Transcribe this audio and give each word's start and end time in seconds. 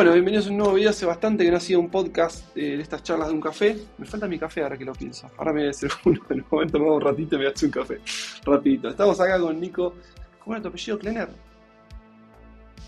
Bueno, 0.00 0.14
bienvenidos 0.14 0.46
a 0.46 0.50
un 0.50 0.56
nuevo 0.56 0.72
video. 0.72 0.88
Hace 0.88 1.04
bastante 1.04 1.44
que 1.44 1.50
no 1.50 1.58
hacía 1.58 1.78
un 1.78 1.90
podcast 1.90 2.56
eh, 2.56 2.74
de 2.78 2.82
estas 2.82 3.02
charlas 3.02 3.28
de 3.28 3.34
un 3.34 3.40
café. 3.42 3.76
Me 3.98 4.06
falta 4.06 4.26
mi 4.26 4.38
café 4.38 4.62
ahora 4.62 4.78
que 4.78 4.84
lo 4.86 4.94
pienso. 4.94 5.30
Ahora 5.36 5.52
me 5.52 5.60
voy 5.60 5.66
a 5.66 5.70
hacer 5.72 5.90
uno. 6.06 6.22
En 6.30 6.40
un 6.40 6.46
momento 6.50 6.78
me 6.78 6.86
hago 6.86 6.96
un 6.96 7.02
ratito 7.02 7.34
y 7.34 7.38
me 7.38 7.44
voy 7.44 7.52
a 7.52 7.54
hacer 7.54 7.66
un 7.66 7.72
café. 7.72 8.00
Rapidito. 8.42 8.88
Estamos 8.88 9.20
acá 9.20 9.38
con 9.38 9.60
Nico. 9.60 9.96
¿Cómo 10.42 10.56
era 10.56 10.62
tu 10.62 10.68
apellido? 10.68 10.98
¿Klenner? 10.98 11.28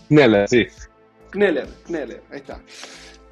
Kneller, 0.09 0.49
sí. 0.49 0.65
Kneller, 1.29 1.67
Kneller. 1.85 2.23
Ahí 2.31 2.37
está. 2.37 2.59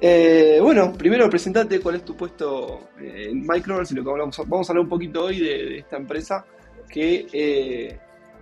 Eh, 0.00 0.60
bueno, 0.62 0.92
primero 0.92 1.28
presentate 1.28 1.80
cuál 1.80 1.96
es 1.96 2.04
tu 2.04 2.16
puesto 2.16 2.90
eh, 3.00 3.30
en 3.30 3.44
Microverse 3.44 3.94
y 3.94 3.96
lo 3.96 4.04
que 4.04 4.10
hablamos. 4.10 4.38
Vamos 4.46 4.68
a 4.68 4.72
hablar 4.74 4.84
un 4.84 4.90
poquito 4.90 5.24
hoy 5.24 5.40
de, 5.40 5.64
de 5.64 5.78
esta 5.78 5.96
empresa 5.96 6.46
que 6.88 7.98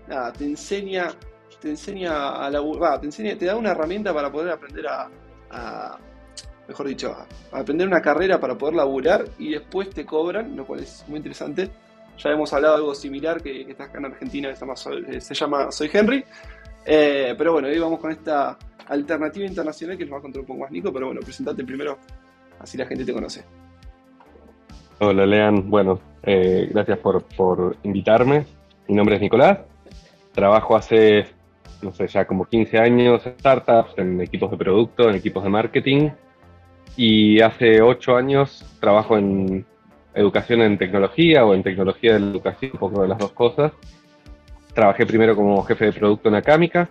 nada, 0.07 0.35
te 0.35 0.45
enseña 0.45 1.14
te 1.61 1.68
enseña 1.68 2.31
a 2.31 2.50
la, 2.50 2.61
va, 2.61 2.99
te 2.99 3.07
enseña, 3.07 3.36
te 3.36 3.45
da 3.45 3.54
una 3.54 3.72
herramienta 3.72 4.14
para 4.14 4.32
poder 4.32 4.53
aprender 4.53 4.86
a, 4.86 5.11
mejor 6.68 6.86
dicho, 6.86 7.13
a, 7.13 7.27
a 7.57 7.61
aprender 7.61 7.86
una 7.86 8.00
carrera 8.00 8.39
para 8.39 8.57
poder 8.57 8.77
laburar 8.77 9.25
y 9.39 9.50
después 9.50 9.90
te 9.90 10.04
cobran, 10.07 10.57
lo 10.57 10.64
cual 10.67 10.81
es 10.81 11.04
muy 11.09 11.17
interesante. 11.17 11.71
Ya 12.18 12.31
hemos 12.31 12.53
hablado 12.53 12.75
de 12.75 12.81
algo 12.81 12.95
similar 12.95 13.43
que, 13.43 13.64
que 13.64 13.73
está 13.73 13.85
acá 13.85 13.99
en 13.99 14.04
Argentina, 14.07 14.49
que 14.50 14.54
se 14.54 14.61
llama 14.61 14.76
Soy, 14.76 15.04
eh, 15.09 15.21
se 15.21 15.35
llama 15.35 15.73
Soy 15.73 15.90
Henry. 15.93 16.25
Eh, 16.85 17.35
pero 17.36 17.53
bueno, 17.53 17.68
hoy 17.68 17.79
vamos 17.79 17.99
con 17.99 18.11
esta 18.11 18.59
alternativa 18.89 19.46
internacional 19.46 19.96
que 19.96 20.04
nos 20.04 20.14
va 20.14 20.18
a 20.18 20.23
contar 20.23 20.40
un 20.40 20.46
poco 20.46 20.61
más 20.61 20.71
Nico, 20.71 20.93
pero 20.93 21.07
bueno, 21.07 21.21
presentate 21.23 21.64
primero, 21.64 21.98
así 22.59 22.76
la 22.76 22.87
gente 22.87 23.04
te 23.04 23.12
conoce. 23.12 23.45
Hola, 24.98 25.25
Lean. 25.25 25.71
Bueno, 25.71 25.98
eh, 26.23 26.68
gracias 26.71 26.98
por, 26.98 27.23
por 27.25 27.76
invitarme. 27.85 28.45
Mi 28.87 28.95
nombre 28.95 29.17
es 29.17 29.23
Nicolás. 29.23 29.61
Trabajo 30.32 30.76
hace 30.76 31.26
no 31.83 31.93
sé, 31.93 32.06
ya 32.06 32.27
como 32.27 32.45
15 32.45 32.79
años 32.79 33.27
en 33.27 33.39
startups, 33.39 33.99
en 33.99 34.21
equipos 34.21 34.51
de 34.51 34.57
producto, 34.57 35.09
en 35.09 35.17
equipos 35.17 35.43
de 35.45 35.51
marketing. 35.51 36.11
Y 36.97 37.41
hace 37.41 37.81
8 37.81 38.17
años 38.17 38.65
trabajo 38.81 39.17
en 39.17 39.65
educación 40.15 40.61
en 40.62 40.77
tecnología 40.77 41.45
o 41.45 41.55
en 41.55 41.62
tecnología 41.62 42.15
de 42.15 42.21
la 42.21 42.31
educación, 42.31 42.73
un 42.75 42.79
poco 42.81 43.03
de 43.03 43.09
las 43.09 43.19
dos 43.19 43.33
cosas. 43.33 43.73
Trabajé 44.75 45.07
primero 45.07 45.35
como 45.35 45.62
jefe 45.65 45.87
de 45.87 45.93
producto 45.93 46.29
en 46.29 46.35
Acámica 46.37 46.89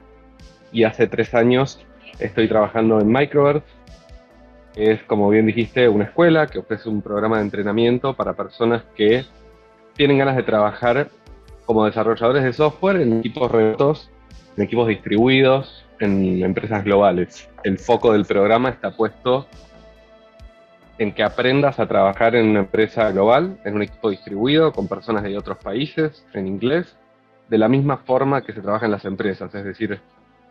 y 0.72 0.84
hace 0.84 1.08
3 1.08 1.34
años 1.36 1.86
estoy 2.20 2.48
trabajando 2.48 3.00
en 3.00 3.12
Microverse, 3.12 3.66
es, 4.76 5.02
como 5.04 5.30
bien 5.30 5.46
dijiste, 5.46 5.88
una 5.90 6.06
escuela 6.06 6.48
que 6.48 6.60
ofrece 6.60 6.90
un 6.90 7.02
programa 7.02 7.38
de 7.38 7.44
entrenamiento 7.44 8.14
para 8.14 8.34
personas 8.34 8.84
que 8.96 9.26
tienen 9.96 10.18
ganas 10.18 10.36
de 10.36 10.44
trabajar 10.44 11.10
como 11.66 11.86
desarrolladores 11.86 12.44
de 12.44 12.54
software 12.54 13.02
en 13.02 13.20
equipos 13.20 13.52
remotos 13.52 14.10
en 14.60 14.66
equipos 14.66 14.90
distribuidos, 14.90 15.86
en 16.02 16.44
empresas 16.44 16.84
globales. 16.84 17.50
El 17.64 17.80
foco 17.80 18.12
del 18.12 18.26
programa 18.26 18.68
está 18.68 18.92
puesto 18.92 19.48
en 20.98 21.14
que 21.14 21.24
aprendas 21.24 21.80
a 21.80 21.88
trabajar 21.88 22.36
en 22.36 22.50
una 22.50 22.60
empresa 22.60 23.10
global, 23.10 23.58
en 23.64 23.76
un 23.76 23.84
equipo 23.84 24.10
distribuido, 24.10 24.74
con 24.74 24.90
personas 24.90 25.24
de 25.24 25.38
otros 25.38 25.60
países, 25.60 26.26
en 26.34 26.46
inglés, 26.46 26.98
de 27.48 27.58
la 27.58 27.70
misma 27.70 28.00
forma 28.00 28.42
que 28.42 28.52
se 28.52 28.60
trabaja 28.60 28.86
en 28.86 28.92
las 28.92 29.06
empresas. 29.06 29.56
Es 29.56 29.64
decir, 29.64 30.02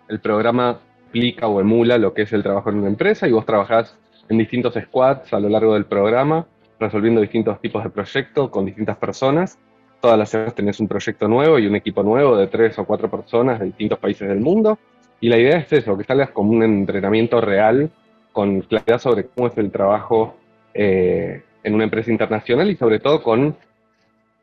el 0.09 0.21
programa 0.21 0.79
explica 1.03 1.47
o 1.47 1.61
emula 1.61 1.99
lo 1.99 2.15
que 2.15 2.23
es 2.23 2.33
el 2.33 2.43
trabajo 2.43 2.71
en 2.71 2.79
una 2.79 2.89
empresa 2.89 3.29
y 3.29 3.33
vos 3.33 3.45
trabajás 3.45 3.95
en 4.31 4.39
distintos 4.39 4.73
squads 4.73 5.35
a 5.35 5.39
lo 5.39 5.51
largo 5.51 5.75
del 5.75 5.85
programa, 5.85 6.47
resolviendo 6.81 7.21
distintos 7.21 7.61
tipos 7.61 7.85
de 7.85 7.91
proyectos 7.91 8.49
con 8.49 8.65
distintas 8.65 8.97
personas 8.97 9.59
todas 10.01 10.19
las 10.19 10.31
semanas 10.31 10.55
tenés 10.55 10.81
un 10.81 10.89
proyecto 10.89 11.29
nuevo 11.29 11.59
y 11.59 11.67
un 11.67 11.77
equipo 11.77 12.03
nuevo 12.03 12.37
de 12.37 12.47
tres 12.47 12.79
o 12.79 12.85
cuatro 12.85 13.11
personas 13.11 13.59
de 13.59 13.67
distintos 13.67 13.99
países 13.99 14.29
del 14.29 14.41
mundo. 14.41 14.79
Y 15.21 15.29
la 15.29 15.39
idea 15.39 15.59
es 15.59 15.73
eso, 15.73 15.97
que 15.99 16.05
salgas 16.05 16.31
como 16.31 16.53
un 16.53 16.63
entrenamiento 16.63 17.41
real 17.41 17.91
con 18.33 18.61
claridad 18.61 19.01
sobre 19.01 19.27
cómo 19.27 19.49
es 19.49 19.59
el 19.59 19.73
trabajo 19.73 20.37
eh, 20.75 21.43
en 21.65 21.75
una 21.75 21.85
empresa 21.85 22.13
internacional 22.13 22.71
y 22.71 22.77
sobre 22.77 23.01
todo 23.01 23.23
con 23.23 23.57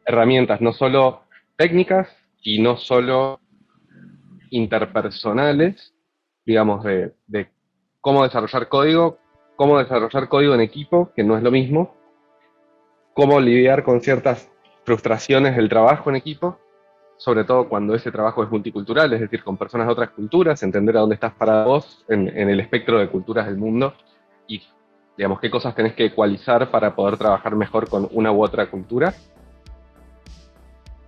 herramientas 0.05 0.59
no 0.59 0.73
solo 0.73 1.21
técnicas 1.55 2.09
y 2.41 2.61
no 2.61 2.75
solo 2.77 3.39
interpersonales, 4.49 5.93
digamos, 6.45 6.83
de, 6.83 7.13
de 7.27 7.47
cómo 8.01 8.23
desarrollar 8.23 8.67
código, 8.67 9.17
cómo 9.55 9.79
desarrollar 9.79 10.27
código 10.27 10.53
en 10.53 10.61
equipo, 10.61 11.11
que 11.15 11.23
no 11.23 11.37
es 11.37 11.43
lo 11.43 11.51
mismo, 11.51 11.95
cómo 13.13 13.39
lidiar 13.39 13.83
con 13.83 14.01
ciertas 14.01 14.51
frustraciones 14.85 15.55
del 15.55 15.67
trabajo 15.67 16.09
en 16.09 16.15
equipo, 16.15 16.59
sobre 17.17 17.43
todo 17.43 17.67
cuando 17.67 17.95
ese 17.95 18.11
trabajo 18.11 18.43
es 18.43 18.51
multicultural, 18.51 19.11
es 19.13 19.21
decir, 19.21 19.43
con 19.43 19.57
personas 19.57 19.87
de 19.87 19.93
otras 19.93 20.11
culturas, 20.11 20.61
entender 20.63 20.95
a 20.95 20.99
dónde 21.01 21.15
estás 21.15 21.33
para 21.33 21.65
vos 21.65 22.05
en, 22.07 22.27
el 22.27 22.59
espectro 22.59 22.99
de 22.99 23.09
culturas 23.09 23.47
del 23.47 23.57
mundo 23.57 23.93
y, 24.47 24.61
digamos, 25.17 25.39
qué 25.39 25.49
cosas 25.49 25.73
tenés 25.75 25.93
que 25.93 26.05
ecualizar 26.05 26.69
para 26.69 26.95
poder 26.95 27.17
trabajar 27.17 27.55
mejor 27.55 27.89
con 27.89 28.07
una 28.11 28.31
u 28.31 28.43
otra 28.43 28.69
cultura. 28.69 29.13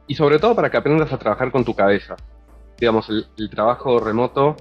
Y 0.07 0.15
sobre 0.15 0.39
todo 0.39 0.55
para 0.55 0.71
que 0.71 0.77
aprendas 0.77 1.11
a 1.11 1.19
trabajar 1.19 1.51
con 1.51 1.65
tu 1.65 1.75
cabeza. 1.75 2.15
Digamos, 2.79 3.09
el, 3.09 3.27
el 3.38 3.49
trabajo 3.49 3.99
remoto, 3.99 4.55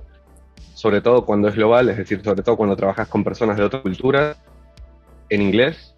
sobre 0.75 1.01
todo 1.01 1.25
cuando 1.25 1.49
es 1.49 1.55
global, 1.55 1.89
es 1.89 1.97
decir, 1.97 2.23
sobre 2.23 2.43
todo 2.43 2.57
cuando 2.57 2.77
trabajas 2.77 3.09
con 3.09 3.23
personas 3.23 3.57
de 3.57 3.63
otra 3.63 3.81
cultura, 3.81 4.37
en 5.29 5.43
inglés, 5.43 5.95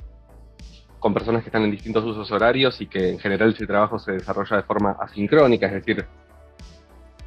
con 0.99 1.15
personas 1.15 1.43
que 1.43 1.49
están 1.49 1.63
en 1.63 1.71
distintos 1.71 2.05
usos 2.05 2.31
horarios 2.33 2.81
y 2.81 2.87
que 2.87 3.11
en 3.11 3.19
general 3.19 3.53
ese 3.53 3.67
trabajo 3.67 3.99
se 3.99 4.13
desarrolla 4.13 4.57
de 4.57 4.63
forma 4.63 4.97
asincrónica, 5.01 5.67
es 5.67 5.73
decir, 5.73 6.07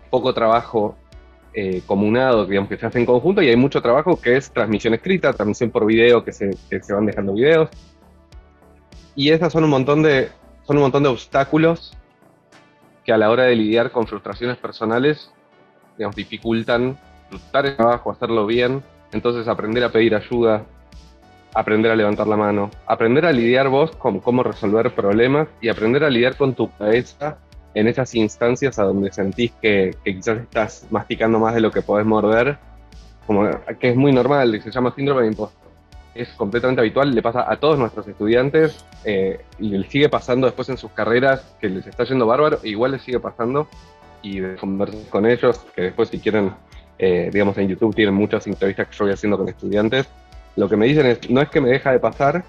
poco 0.09 0.33
trabajo 0.33 0.97
eh, 1.53 1.81
comunado, 1.85 2.45
digamos, 2.45 2.69
que 2.69 2.77
se 2.77 2.85
hace 2.85 2.99
en 2.99 3.05
conjunto, 3.05 3.41
y 3.41 3.49
hay 3.49 3.55
mucho 3.55 3.81
trabajo 3.81 4.19
que 4.19 4.37
es 4.37 4.51
transmisión 4.51 4.93
escrita, 4.93 5.33
transmisión 5.33 5.71
por 5.71 5.85
video, 5.85 6.23
que 6.23 6.31
se, 6.31 6.49
van 6.93 7.05
dejando 7.05 7.33
videos. 7.33 7.69
Y 9.15 9.31
esas 9.31 9.51
son 9.51 9.63
un 9.63 9.69
montón 9.69 10.01
de, 10.01 10.29
son 10.63 10.77
un 10.77 10.83
montón 10.83 11.03
de 11.03 11.09
obstáculos 11.09 11.93
que 13.03 13.11
a 13.11 13.17
la 13.17 13.29
hora 13.29 13.43
de 13.43 13.55
lidiar 13.55 13.91
con 13.91 14.07
frustraciones 14.07 14.57
personales, 14.57 15.31
digamos, 15.97 16.15
dificultan 16.15 16.97
disfrutar 17.29 17.65
el 17.65 17.75
trabajo, 17.75 18.11
hacerlo 18.11 18.45
bien. 18.45 18.83
Entonces 19.11 19.47
aprender 19.47 19.83
a 19.83 19.91
pedir 19.91 20.15
ayuda, 20.15 20.65
aprender 21.53 21.91
a 21.91 21.95
levantar 21.95 22.27
la 22.27 22.37
mano, 22.37 22.71
aprender 22.85 23.25
a 23.25 23.31
lidiar 23.31 23.69
vos 23.69 23.91
con 23.95 24.19
cómo 24.19 24.43
resolver 24.43 24.93
problemas 24.93 25.47
y 25.61 25.69
aprender 25.69 26.03
a 26.03 26.09
lidiar 26.09 26.37
con 26.37 26.53
tu 26.53 26.71
cabeza 26.71 27.37
en 27.73 27.87
esas 27.87 28.13
instancias 28.15 28.79
a 28.79 28.83
donde 28.83 29.11
sentís 29.11 29.51
que, 29.61 29.95
que 30.03 30.15
quizás 30.15 30.39
estás 30.39 30.87
masticando 30.89 31.39
más 31.39 31.53
de 31.53 31.61
lo 31.61 31.71
que 31.71 31.81
podés 31.81 32.05
morder, 32.05 32.57
como 33.25 33.49
que 33.79 33.89
es 33.89 33.95
muy 33.95 34.11
normal, 34.11 34.61
se 34.61 34.71
llama 34.71 34.93
síndrome 34.95 35.21
de 35.21 35.27
impostor. 35.29 35.61
Es 36.13 36.29
completamente 36.29 36.81
habitual, 36.81 37.15
le 37.15 37.21
pasa 37.21 37.49
a 37.49 37.55
todos 37.57 37.79
nuestros 37.79 38.05
estudiantes 38.07 38.85
eh, 39.05 39.39
y 39.59 39.69
le 39.69 39.87
sigue 39.89 40.09
pasando 40.09 40.47
después 40.47 40.67
en 40.67 40.77
sus 40.77 40.91
carreras 40.91 41.55
que 41.61 41.69
les 41.69 41.87
está 41.87 42.03
yendo 42.03 42.25
bárbaro, 42.25 42.59
igual 42.63 42.91
les 42.91 43.01
sigue 43.01 43.19
pasando 43.19 43.67
y 44.21 44.39
de 44.39 44.55
conversar 44.57 45.09
con 45.09 45.25
ellos, 45.25 45.65
que 45.73 45.83
después 45.83 46.09
si 46.09 46.19
quieren, 46.19 46.51
eh, 46.99 47.29
digamos 47.31 47.57
en 47.57 47.69
YouTube 47.69 47.95
tienen 47.95 48.13
muchas 48.13 48.45
entrevistas 48.47 48.87
que 48.87 48.95
yo 48.97 49.05
voy 49.05 49.13
haciendo 49.13 49.37
con 49.37 49.47
estudiantes, 49.47 50.07
lo 50.55 50.69
que 50.69 50.77
me 50.77 50.85
dicen 50.85 51.05
es, 51.05 51.29
no 51.29 51.41
es 51.41 51.49
que 51.49 51.61
me 51.61 51.69
deja 51.69 51.91
de 51.91 51.99
pasar, 51.99 52.43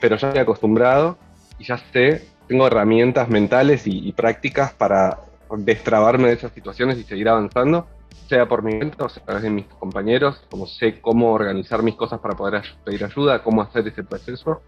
pero 0.00 0.16
ya 0.16 0.28
estoy 0.28 0.42
acostumbrado 0.42 1.18
y 1.58 1.64
ya 1.64 1.78
sé, 1.92 2.26
tengo 2.48 2.66
herramientas 2.66 3.28
mentales 3.28 3.86
y, 3.86 4.08
y 4.08 4.12
prácticas 4.12 4.72
para 4.72 5.18
destrabarme 5.58 6.28
de 6.28 6.34
esas 6.34 6.52
situaciones 6.52 6.98
y 6.98 7.04
seguir 7.04 7.28
avanzando, 7.28 7.86
sea 8.28 8.46
por 8.46 8.62
mi 8.62 8.74
mente 8.74 9.02
o 9.02 9.08
sea 9.08 9.22
a 9.22 9.26
través 9.26 9.42
de 9.42 9.50
mis 9.50 9.66
compañeros, 9.66 10.42
como 10.50 10.66
sé 10.66 11.00
cómo 11.00 11.32
organizar 11.32 11.82
mis 11.82 11.96
cosas 11.96 12.20
para 12.20 12.34
poder 12.34 12.62
pedir 12.84 13.04
ayuda, 13.04 13.42
cómo 13.42 13.62
hacer 13.62 13.86
ese 13.86 14.04
proceso. 14.04 14.62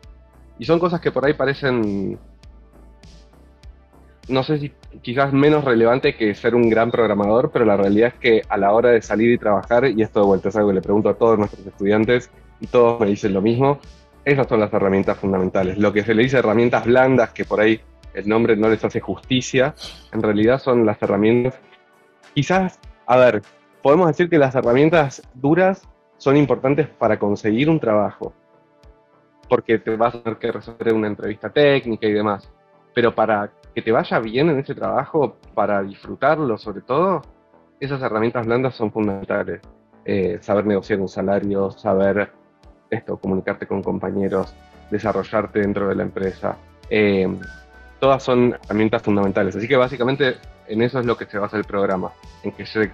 Y 0.58 0.64
son 0.64 0.78
cosas 0.78 1.00
que 1.00 1.10
por 1.10 1.24
ahí 1.24 1.34
parecen, 1.34 2.18
no 4.28 4.42
sé 4.42 4.58
si 4.58 4.72
quizás 5.02 5.32
menos 5.32 5.64
relevante 5.64 6.16
que 6.16 6.34
ser 6.34 6.54
un 6.54 6.68
gran 6.68 6.90
programador, 6.90 7.50
pero 7.50 7.64
la 7.64 7.76
realidad 7.76 8.08
es 8.08 8.14
que 8.14 8.42
a 8.48 8.56
la 8.56 8.72
hora 8.72 8.90
de 8.90 9.02
salir 9.02 9.30
y 9.32 9.38
trabajar, 9.38 9.86
y 9.86 10.02
esto 10.02 10.20
de 10.20 10.26
vuelta 10.26 10.48
es 10.48 10.56
algo 10.56 10.68
que 10.68 10.74
le 10.74 10.82
pregunto 10.82 11.08
a 11.08 11.14
todos 11.14 11.38
nuestros 11.38 11.66
estudiantes, 11.66 12.30
y 12.60 12.66
todos 12.66 13.00
me 13.00 13.06
dicen 13.06 13.34
lo 13.34 13.42
mismo, 13.42 13.80
esas 14.24 14.46
son 14.46 14.60
las 14.60 14.72
herramientas 14.72 15.18
fundamentales. 15.18 15.78
Lo 15.78 15.92
que 15.92 16.04
se 16.04 16.14
le 16.14 16.22
dice 16.22 16.38
herramientas 16.38 16.86
blandas, 16.86 17.30
que 17.30 17.44
por 17.44 17.60
ahí 17.60 17.80
el 18.14 18.28
nombre 18.28 18.56
no 18.56 18.68
les 18.68 18.84
hace 18.84 19.00
justicia, 19.00 19.74
en 20.12 20.22
realidad 20.22 20.58
son 20.58 20.86
las 20.86 21.02
herramientas. 21.02 21.58
Quizás, 22.34 22.78
a 23.06 23.16
ver, 23.16 23.42
podemos 23.82 24.06
decir 24.06 24.30
que 24.30 24.38
las 24.38 24.54
herramientas 24.54 25.22
duras 25.34 25.88
son 26.18 26.36
importantes 26.36 26.86
para 26.86 27.18
conseguir 27.18 27.68
un 27.68 27.80
trabajo, 27.80 28.32
porque 29.48 29.78
te 29.78 29.96
vas 29.96 30.14
a 30.14 30.22
tener 30.22 30.38
que 30.38 30.52
resolver 30.52 30.94
una 30.94 31.08
entrevista 31.08 31.50
técnica 31.50 32.06
y 32.06 32.12
demás, 32.12 32.48
pero 32.94 33.12
para 33.12 33.50
que 33.74 33.82
te 33.82 33.92
vaya 33.92 34.18
bien 34.18 34.50
en 34.50 34.58
ese 34.58 34.74
trabajo, 34.74 35.36
para 35.54 35.82
disfrutarlo 35.82 36.58
sobre 36.58 36.82
todo, 36.82 37.22
esas 37.80 38.00
herramientas 38.02 38.46
blandas 38.46 38.74
son 38.74 38.92
fundamentales. 38.92 39.60
Eh, 40.04 40.38
saber 40.40 40.66
negociar 40.66 41.00
un 41.00 41.08
salario, 41.08 41.70
saber 41.70 42.30
esto, 42.90 43.16
comunicarte 43.16 43.66
con 43.66 43.82
compañeros, 43.82 44.54
desarrollarte 44.90 45.60
dentro 45.60 45.88
de 45.88 45.94
la 45.94 46.02
empresa. 46.02 46.56
Eh, 46.90 47.28
todas 47.98 48.22
son 48.22 48.56
herramientas 48.64 49.02
fundamentales. 49.02 49.56
Así 49.56 49.66
que 49.66 49.76
básicamente 49.76 50.36
en 50.68 50.82
eso 50.82 51.00
es 51.00 51.06
lo 51.06 51.16
que 51.16 51.26
se 51.26 51.38
basa 51.38 51.56
el 51.56 51.64
programa, 51.64 52.12
en 52.42 52.52
que 52.52 52.66
se, 52.66 52.90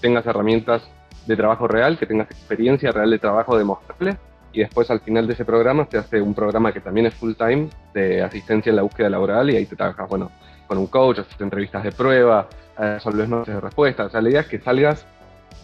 tengas 0.00 0.26
herramientas 0.26 0.82
de 1.26 1.36
trabajo 1.36 1.68
real, 1.68 1.98
que 1.98 2.06
tengas 2.06 2.30
experiencia 2.30 2.92
real 2.92 3.10
de 3.10 3.18
trabajo 3.18 3.56
demostrable 3.56 4.16
y 4.52 4.60
después 4.60 4.90
al 4.90 5.00
final 5.00 5.26
de 5.26 5.34
ese 5.34 5.44
programa 5.44 5.86
se 5.90 5.98
hace 5.98 6.20
un 6.20 6.34
programa 6.34 6.72
que 6.72 6.80
también 6.80 7.06
es 7.06 7.14
full 7.14 7.34
time 7.34 7.68
de 7.94 8.22
asistencia 8.22 8.70
en 8.70 8.76
la 8.76 8.82
búsqueda 8.82 9.08
laboral 9.08 9.50
y 9.50 9.56
ahí 9.56 9.66
te 9.66 9.76
trabajas, 9.76 10.08
bueno, 10.08 10.30
con 10.66 10.78
un 10.78 10.86
coach, 10.86 11.20
haces 11.20 11.40
entrevistas 11.40 11.82
de 11.82 11.92
prueba, 11.92 12.48
resolves 12.76 13.28
notas 13.28 13.54
de 13.54 13.60
respuesta. 13.60 14.04
O 14.04 14.10
sea, 14.10 14.20
la 14.20 14.30
idea 14.30 14.40
es 14.40 14.46
que 14.46 14.58
salgas, 14.58 15.06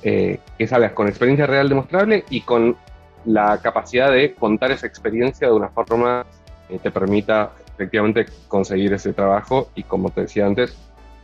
eh, 0.03 0.41
que 0.59 0.67
salgas 0.67 0.93
con 0.93 1.09
experiencia 1.09 1.47
real 1.47 1.69
demostrable 1.69 2.25
y 2.31 2.43
con 2.43 2.77
la 3.25 3.59
capacidad 3.59 4.11
de 4.11 4.35
contar 4.35 4.71
esa 4.71 4.87
experiencia 4.87 5.49
de 5.49 5.55
una 5.55 5.69
forma 5.69 6.25
que 6.69 6.79
te 6.79 6.91
permita 6.91 7.53
efectivamente 7.75 8.27
conseguir 8.49 8.93
ese 8.94 9.12
trabajo 9.12 9.69
y, 9.75 9.83
como 9.83 10.11
te 10.11 10.23
decía 10.23 10.47
antes, 10.47 10.77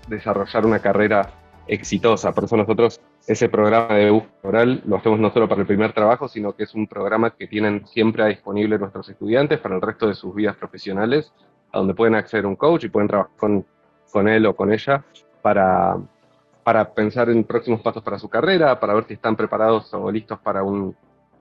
desarrollar 0.08 0.66
una 0.66 0.80
carrera 0.80 1.30
exitosa. 1.66 2.32
Por 2.32 2.44
eso 2.44 2.56
nosotros 2.56 3.00
ese 3.26 3.48
programa 3.48 3.94
de 3.94 4.10
búsqueda 4.10 4.32
laboral 4.42 4.82
lo 4.86 4.96
hacemos 4.96 5.20
no 5.20 5.32
solo 5.32 5.48
para 5.48 5.60
el 5.60 5.66
primer 5.66 5.92
trabajo, 5.92 6.28
sino 6.28 6.54
que 6.54 6.64
es 6.64 6.74
un 6.74 6.86
programa 6.86 7.30
que 7.30 7.46
tienen 7.46 7.86
siempre 7.86 8.26
disponible 8.26 8.78
nuestros 8.78 9.08
estudiantes 9.08 9.60
para 9.60 9.76
el 9.76 9.80
resto 9.80 10.08
de 10.08 10.14
sus 10.14 10.34
vidas 10.34 10.56
profesionales, 10.56 11.32
a 11.72 11.78
donde 11.78 11.94
pueden 11.94 12.14
acceder 12.14 12.44
a 12.44 12.48
un 12.48 12.56
coach 12.56 12.84
y 12.84 12.88
pueden 12.88 13.08
trabajar 13.08 13.32
con, 13.36 14.28
él 14.28 14.46
o 14.46 14.54
con 14.54 14.72
ella 14.72 15.04
para, 15.40 15.96
para 16.64 16.92
pensar 16.92 17.30
en 17.30 17.44
próximos 17.44 17.80
pasos 17.80 18.02
para 18.02 18.18
su 18.18 18.28
carrera, 18.28 18.78
para 18.78 18.94
ver 18.94 19.04
si 19.04 19.14
están 19.14 19.36
preparados 19.36 19.92
o 19.94 20.10
listos 20.10 20.38
para 20.40 20.62
un, 20.62 20.94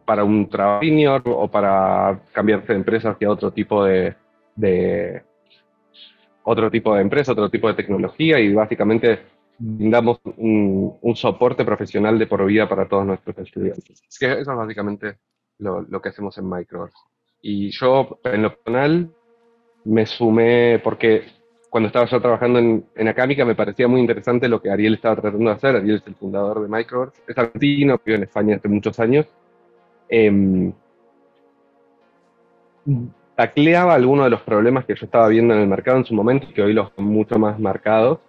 para 0.06 0.24
un 0.24 0.48
trabajo 0.48 0.82
senior 0.84 1.22
o 1.26 1.48
para 1.48 2.20
cambiarse 2.32 2.74
de 2.74 2.80
empresa 2.80 3.10
hacia 3.10 3.30
otro 3.30 3.52
tipo 3.52 3.84
de 3.84 4.16
otro 6.44 6.72
tipo 6.72 6.96
de 6.96 7.02
empresa, 7.02 7.32
otro 7.32 7.50
tipo 7.50 7.68
de 7.68 7.74
tecnología 7.76 8.40
y 8.40 8.54
básicamente 8.54 9.20
brindamos 9.62 10.20
un, 10.38 11.16
soporte 11.16 11.64
profesional 11.64 12.18
de 12.18 12.26
por 12.26 12.44
vida 12.46 12.68
para 12.68 12.88
todos 12.88 13.06
nuestros 13.06 13.38
estudiantes. 13.38 14.02
Es 14.10 14.18
que 14.18 14.32
eso 14.32 14.52
es 14.52 14.58
básicamente 14.58 15.18
lo, 15.60 16.02
que 16.02 16.10
hacemos 16.10 16.38
en 16.38 16.50
Microsoft. 16.50 16.96
Y 17.42 17.70
yo, 17.72 18.20
en 18.24 18.42
lo 18.42 18.56
personal, 18.56 19.12
me 19.86 20.06
sumé 20.06 20.80
porque 20.84 21.26
cuando 21.70 21.88
estaba 21.88 22.06
yo 22.06 22.22
trabajando 22.22 22.60
en, 22.60 22.86
en 22.96 23.08
Acámica 23.08 23.46
me 23.46 23.56
parecía 23.56 23.88
muy 23.88 24.02
interesante 24.02 24.48
lo 24.48 24.62
que 24.62 24.70
Ariel 24.70 24.96
estaba 24.96 25.16
tratando 25.16 25.50
de 25.50 25.56
hacer. 25.56 25.76
Ariel 25.76 25.98
es 25.98 26.08
el 26.08 26.16
fundador 26.16 26.62
de 26.62 26.68
Microsoft, 26.68 27.20
es 27.28 27.38
argentino, 27.38 28.00
vive 28.04 28.18
en 28.18 28.24
España 28.24 28.56
hace 28.56 28.68
muchos 28.68 29.00
años. 29.00 29.28
Eh, 30.10 30.74
tacleaba 33.36 33.94
algunos 33.94 34.26
de 34.26 34.32
los 34.32 34.42
problemas 34.42 34.86
que 34.86 34.96
yo 34.96 35.06
estaba 35.06 35.28
viendo 35.28 35.54
en 35.54 35.62
el 35.62 35.68
mercado 35.68 35.98
en 35.98 36.06
su 36.06 36.14
momento, 36.14 36.48
que 36.54 36.62
hoy 36.62 36.74
los 36.74 36.92
mucho 36.98 37.40
más 37.40 37.60
marcados, 37.60 38.20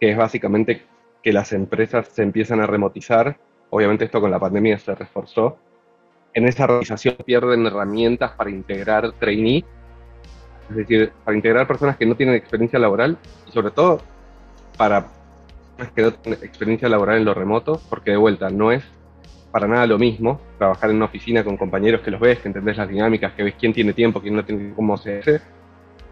que 0.00 0.10
es 0.10 0.16
básicamente 0.16 0.82
que 1.22 1.32
las 1.32 1.52
empresas 1.52 2.08
se 2.08 2.22
empiezan 2.22 2.60
a 2.60 2.66
remotizar. 2.66 3.38
Obviamente 3.70 4.04
esto 4.04 4.20
con 4.20 4.30
la 4.30 4.38
pandemia 4.38 4.78
se 4.78 4.94
reforzó. 4.94 5.58
En 6.34 6.46
esa 6.46 6.66
realización 6.66 7.16
pierden 7.24 7.66
herramientas 7.66 8.32
para 8.32 8.50
integrar 8.50 9.12
trainee, 9.12 9.64
es 10.70 10.76
decir, 10.76 11.12
para 11.24 11.36
integrar 11.36 11.66
personas 11.66 11.96
que 11.96 12.06
no 12.06 12.14
tienen 12.16 12.34
experiencia 12.34 12.78
laboral 12.78 13.18
y 13.46 13.50
sobre 13.50 13.70
todo 13.70 14.00
para 14.76 15.06
personas 15.76 15.92
que 15.94 16.02
no 16.02 16.12
tienen 16.12 16.44
experiencia 16.44 16.88
laboral 16.88 17.18
en 17.18 17.24
lo 17.24 17.34
remoto, 17.34 17.80
porque 17.88 18.12
de 18.12 18.16
vuelta 18.16 18.50
no 18.50 18.70
es 18.70 18.84
para 19.50 19.66
nada 19.66 19.86
lo 19.86 19.98
mismo 19.98 20.40
trabajar 20.58 20.90
en 20.90 20.96
una 20.96 21.06
oficina 21.06 21.42
con 21.42 21.56
compañeros 21.56 22.02
que 22.02 22.10
los 22.10 22.20
ves, 22.20 22.38
que 22.38 22.48
entendés 22.48 22.76
las 22.76 22.88
dinámicas, 22.88 23.32
que 23.32 23.42
ves 23.42 23.54
quién 23.58 23.72
tiene 23.72 23.94
tiempo, 23.94 24.20
quién 24.20 24.36
no 24.36 24.44
tiene 24.44 24.74
cómo 24.74 24.96
se 24.98 25.20
hace, 25.20 25.40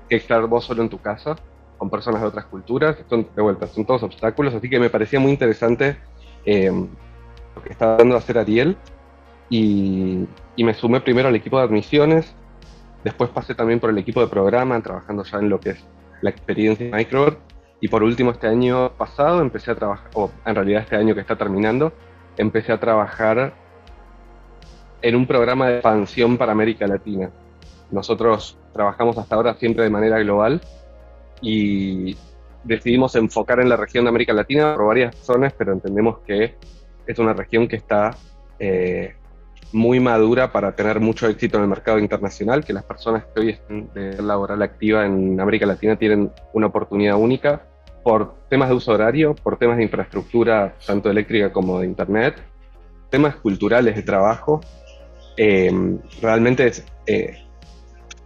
que 0.09 0.17
estar 0.17 0.47
vos 0.47 0.65
solo 0.65 0.83
en 0.83 0.89
tu 0.89 0.99
casa 0.99 1.37
con 1.79 1.91
personas 1.91 2.23
de 2.23 2.29
otras 2.29 2.47
culturas, 2.47 2.97
son, 3.09 3.29
de 3.35 3.43
vuelta, 3.43 3.67
son 3.67 3.85
todos 3.85 4.03
obstáculos, 4.03 4.55
así 4.55 4.69
que 4.69 4.81
me 4.81 4.91
parecía 4.91 5.21
muy 5.21 5.31
interesante 5.31 5.97
eh, 6.45 6.71
lo 6.71 7.63
que 7.63 7.73
estaba 7.73 7.97
dando 7.97 8.15
a 8.15 8.19
hacer 8.19 8.39
Ariel 8.39 8.77
y, 9.51 10.27
y, 10.57 10.65
me 10.65 10.75
sumé 10.75 11.01
primero 11.01 11.29
al 11.29 11.37
equipo 11.37 11.59
de 11.59 11.65
admisiones, 11.65 12.35
después 13.05 13.31
pasé 13.31 13.55
también 13.55 13.79
por 13.79 13.91
el 13.91 13.99
equipo 13.99 14.21
de 14.21 14.27
programa, 14.27 14.81
trabajando 14.81 15.23
ya 15.25 15.39
en 15.39 15.49
lo 15.49 15.61
que 15.61 15.71
es 15.71 15.85
la 16.23 16.31
experiencia 16.31 16.87
de 16.87 16.93
Microsoft 16.93 17.39
y 17.81 17.89
por 17.89 18.03
último 18.03 18.31
este 18.31 18.47
año 18.47 18.91
pasado 18.93 19.41
empecé 19.41 19.71
a 19.71 19.75
trabajar, 19.75 20.11
o 20.15 20.31
en 20.45 20.55
realidad 20.55 20.83
este 20.83 20.97
año 20.97 21.15
que 21.15 21.21
está 21.21 21.37
terminando, 21.37 21.93
empecé 22.37 22.73
a 22.73 22.81
trabajar 22.81 23.55
en 25.03 25.15
un 25.15 25.27
programa 25.27 25.69
de 25.69 25.75
expansión 25.75 26.37
para 26.39 26.53
América 26.53 26.87
Latina. 26.87 27.31
Nosotros 27.91 28.59
trabajamos 28.73 29.17
hasta 29.19 29.35
ahora 29.37 29.55
siempre 29.55 29.85
de 29.85 29.91
manera 29.91 30.19
global 30.19 30.61
y 31.41 32.17
decidimos 32.65 33.15
enfocar 33.17 33.61
en 33.61 33.69
la 33.69 33.77
región 33.77 34.05
de 34.05 34.11
América 34.11 34.33
Latina 34.33 34.75
por 34.75 34.87
varias 34.87 35.15
razones, 35.15 35.53
pero 35.57 35.73
entendemos 35.73 36.19
que 36.27 36.57
es 37.07 37.19
una 37.19 37.33
región 37.33 37.69
que 37.69 37.77
está 37.77 38.17
eh, 38.59 39.15
muy 39.73 40.01
madura 40.01 40.53
para 40.53 40.75
tener 40.75 41.01
mucho 41.01 41.29
éxito 41.29 41.57
en 41.59 41.65
el 41.65 41.69
mercado 41.69 41.99
internacional, 41.99 42.65
que 42.65 42.73
las 42.73 42.85
personas 42.85 43.25
que 43.27 43.41
hoy 43.41 43.51
están 43.51 43.93
de 43.93 44.21
laboral 44.23 44.63
activa 44.63 45.05
en 45.05 45.41
América 45.41 45.67
Latina 45.67 45.97
tienen 45.97 46.31
una 46.53 46.67
oportunidad 46.67 47.17
única 47.17 47.67
por 48.03 48.37
temas 48.49 48.69
de 48.69 48.75
uso 48.77 48.93
horario, 48.93 49.35
por 49.35 49.59
temas 49.59 49.79
de 49.79 49.83
infraestructura, 49.83 50.77
tanto 50.87 51.11
eléctrica 51.11 51.53
como 51.53 51.81
de 51.81 51.87
internet, 51.87 52.37
temas 53.11 53.37
culturales 53.37 53.97
de 53.97 54.03
trabajo. 54.03 54.61
Eh, 55.37 55.99
realmente 56.23 56.69
es, 56.69 56.87
eh, 57.07 57.46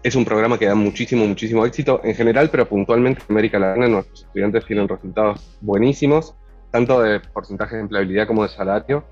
es 0.02 0.14
un 0.14 0.24
programa 0.24 0.58
que 0.58 0.66
da 0.66 0.74
muchísimo, 0.74 1.26
muchísimo 1.26 1.66
éxito 1.66 2.00
en 2.04 2.14
general, 2.14 2.48
pero 2.50 2.66
puntualmente 2.66 3.22
en 3.28 3.32
América 3.34 3.58
Latina 3.58 3.88
nuestros 3.88 4.22
estudiantes 4.22 4.64
tienen 4.64 4.88
resultados 4.88 5.58
buenísimos, 5.60 6.34
tanto 6.70 7.02
de 7.02 7.20
porcentaje 7.20 7.76
de 7.76 7.82
empleabilidad 7.82 8.26
como 8.26 8.42
de 8.42 8.48
salario. 8.48 9.04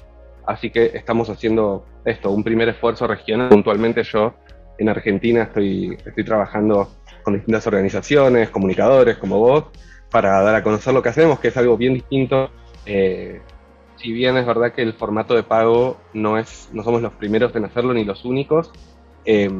Así 0.46 0.70
que 0.70 0.92
estamos 0.94 1.28
haciendo 1.28 1.84
esto, 2.06 2.30
un 2.30 2.42
primer 2.42 2.68
esfuerzo 2.70 3.06
regional. 3.06 3.50
Puntualmente 3.50 4.02
yo 4.02 4.34
en 4.78 4.88
Argentina 4.88 5.42
estoy, 5.42 5.98
estoy 6.06 6.24
trabajando 6.24 6.88
con 7.22 7.34
distintas 7.34 7.66
organizaciones, 7.66 8.48
comunicadores 8.48 9.18
como 9.18 9.38
vos, 9.38 9.64
para 10.10 10.40
dar 10.40 10.54
a 10.54 10.62
conocer 10.62 10.94
lo 10.94 11.02
que 11.02 11.10
hacemos, 11.10 11.38
que 11.38 11.48
es 11.48 11.56
algo 11.58 11.76
bien 11.76 11.92
distinto. 11.92 12.50
Eh, 12.86 13.42
si 13.96 14.12
bien 14.12 14.38
es 14.38 14.46
verdad 14.46 14.72
que 14.72 14.80
el 14.80 14.94
formato 14.94 15.34
de 15.34 15.42
pago 15.42 15.98
no 16.14 16.38
es, 16.38 16.70
no 16.72 16.82
somos 16.82 17.02
los 17.02 17.12
primeros 17.12 17.54
en 17.54 17.66
hacerlo 17.66 17.92
ni 17.92 18.04
los 18.04 18.24
únicos, 18.24 18.72
eh, 19.26 19.50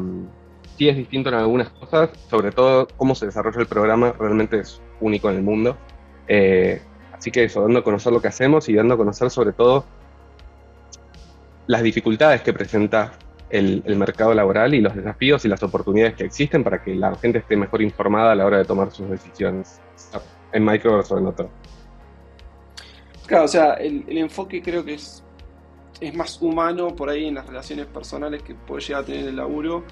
sí 0.79 0.89
es 0.89 0.97
distinto 0.97 1.29
en 1.29 1.35
algunas 1.35 1.71
cosas, 1.71 2.11
sobre 2.31 2.53
todo 2.53 2.87
cómo 2.97 3.17
se 3.17 3.27
desarrolla 3.27 3.61
el 3.61 3.67
programa, 3.67 4.15
realmente 4.17 4.61
es 4.61 4.81
único 5.01 5.29
en 5.29 5.37
el 5.37 5.43
mundo. 5.43 5.77
Eh, 6.29 6.81
así 7.13 7.33
que 7.33 7.45
eso, 7.45 7.63
dando 7.63 7.81
a 7.81 7.85
conocer 7.85 8.13
lo 8.13 8.23
que 8.23 8.29
hacemos 8.29 8.69
y 8.69 8.75
dando 8.75 8.95
a 8.95 8.97
conocer 8.97 9.29
sobre 9.29 9.53
todo 9.53 9.85
las 11.67 11.83
dificultades 11.83 12.43
que 12.43 12.53
presenta 12.53 13.13
el, 13.51 13.83
mercado 13.97 14.33
laboral 14.35 14.73
y 14.73 14.81
los 14.81 14.95
desafíos 14.95 15.45
y 15.45 15.49
las 15.49 15.63
oportunidades 15.65 16.15
que 16.15 16.25
existen 16.25 16.63
para 16.63 16.83
que 16.83 16.95
la 16.95 17.15
gente 17.17 17.39
esté 17.39 17.57
mejor 17.57 17.83
informada 17.83 18.33
a 18.33 18.35
la 18.37 18.47
hora 18.47 18.59
de 18.59 18.65
tomar 18.65 18.93
sus 18.93 19.11
decisiones 19.11 19.81
en 20.53 20.65
Microsoft 20.65 21.11
o 21.13 21.19
en 21.19 21.27
otro. 21.27 21.51
Claro, 23.27 23.45
o 23.45 23.49
sea, 23.49 23.75
el, 23.75 24.05
el 24.07 24.19
enfoque 24.19 24.63
creo 24.63 24.85
que 24.85 24.95
es, 24.95 25.25
es 26.01 26.15
más 26.15 26.41
humano 26.41 26.95
por 26.95 27.11
ahí 27.11 27.27
en 27.27 27.35
las 27.35 27.47
relaciones 27.47 27.87
personales 27.87 28.43
que 28.43 28.55
puede 28.55 28.81
llegar 28.81 29.03
a 29.03 29.07
tener 29.07 29.27
el 29.27 29.37
laburo 29.37 29.85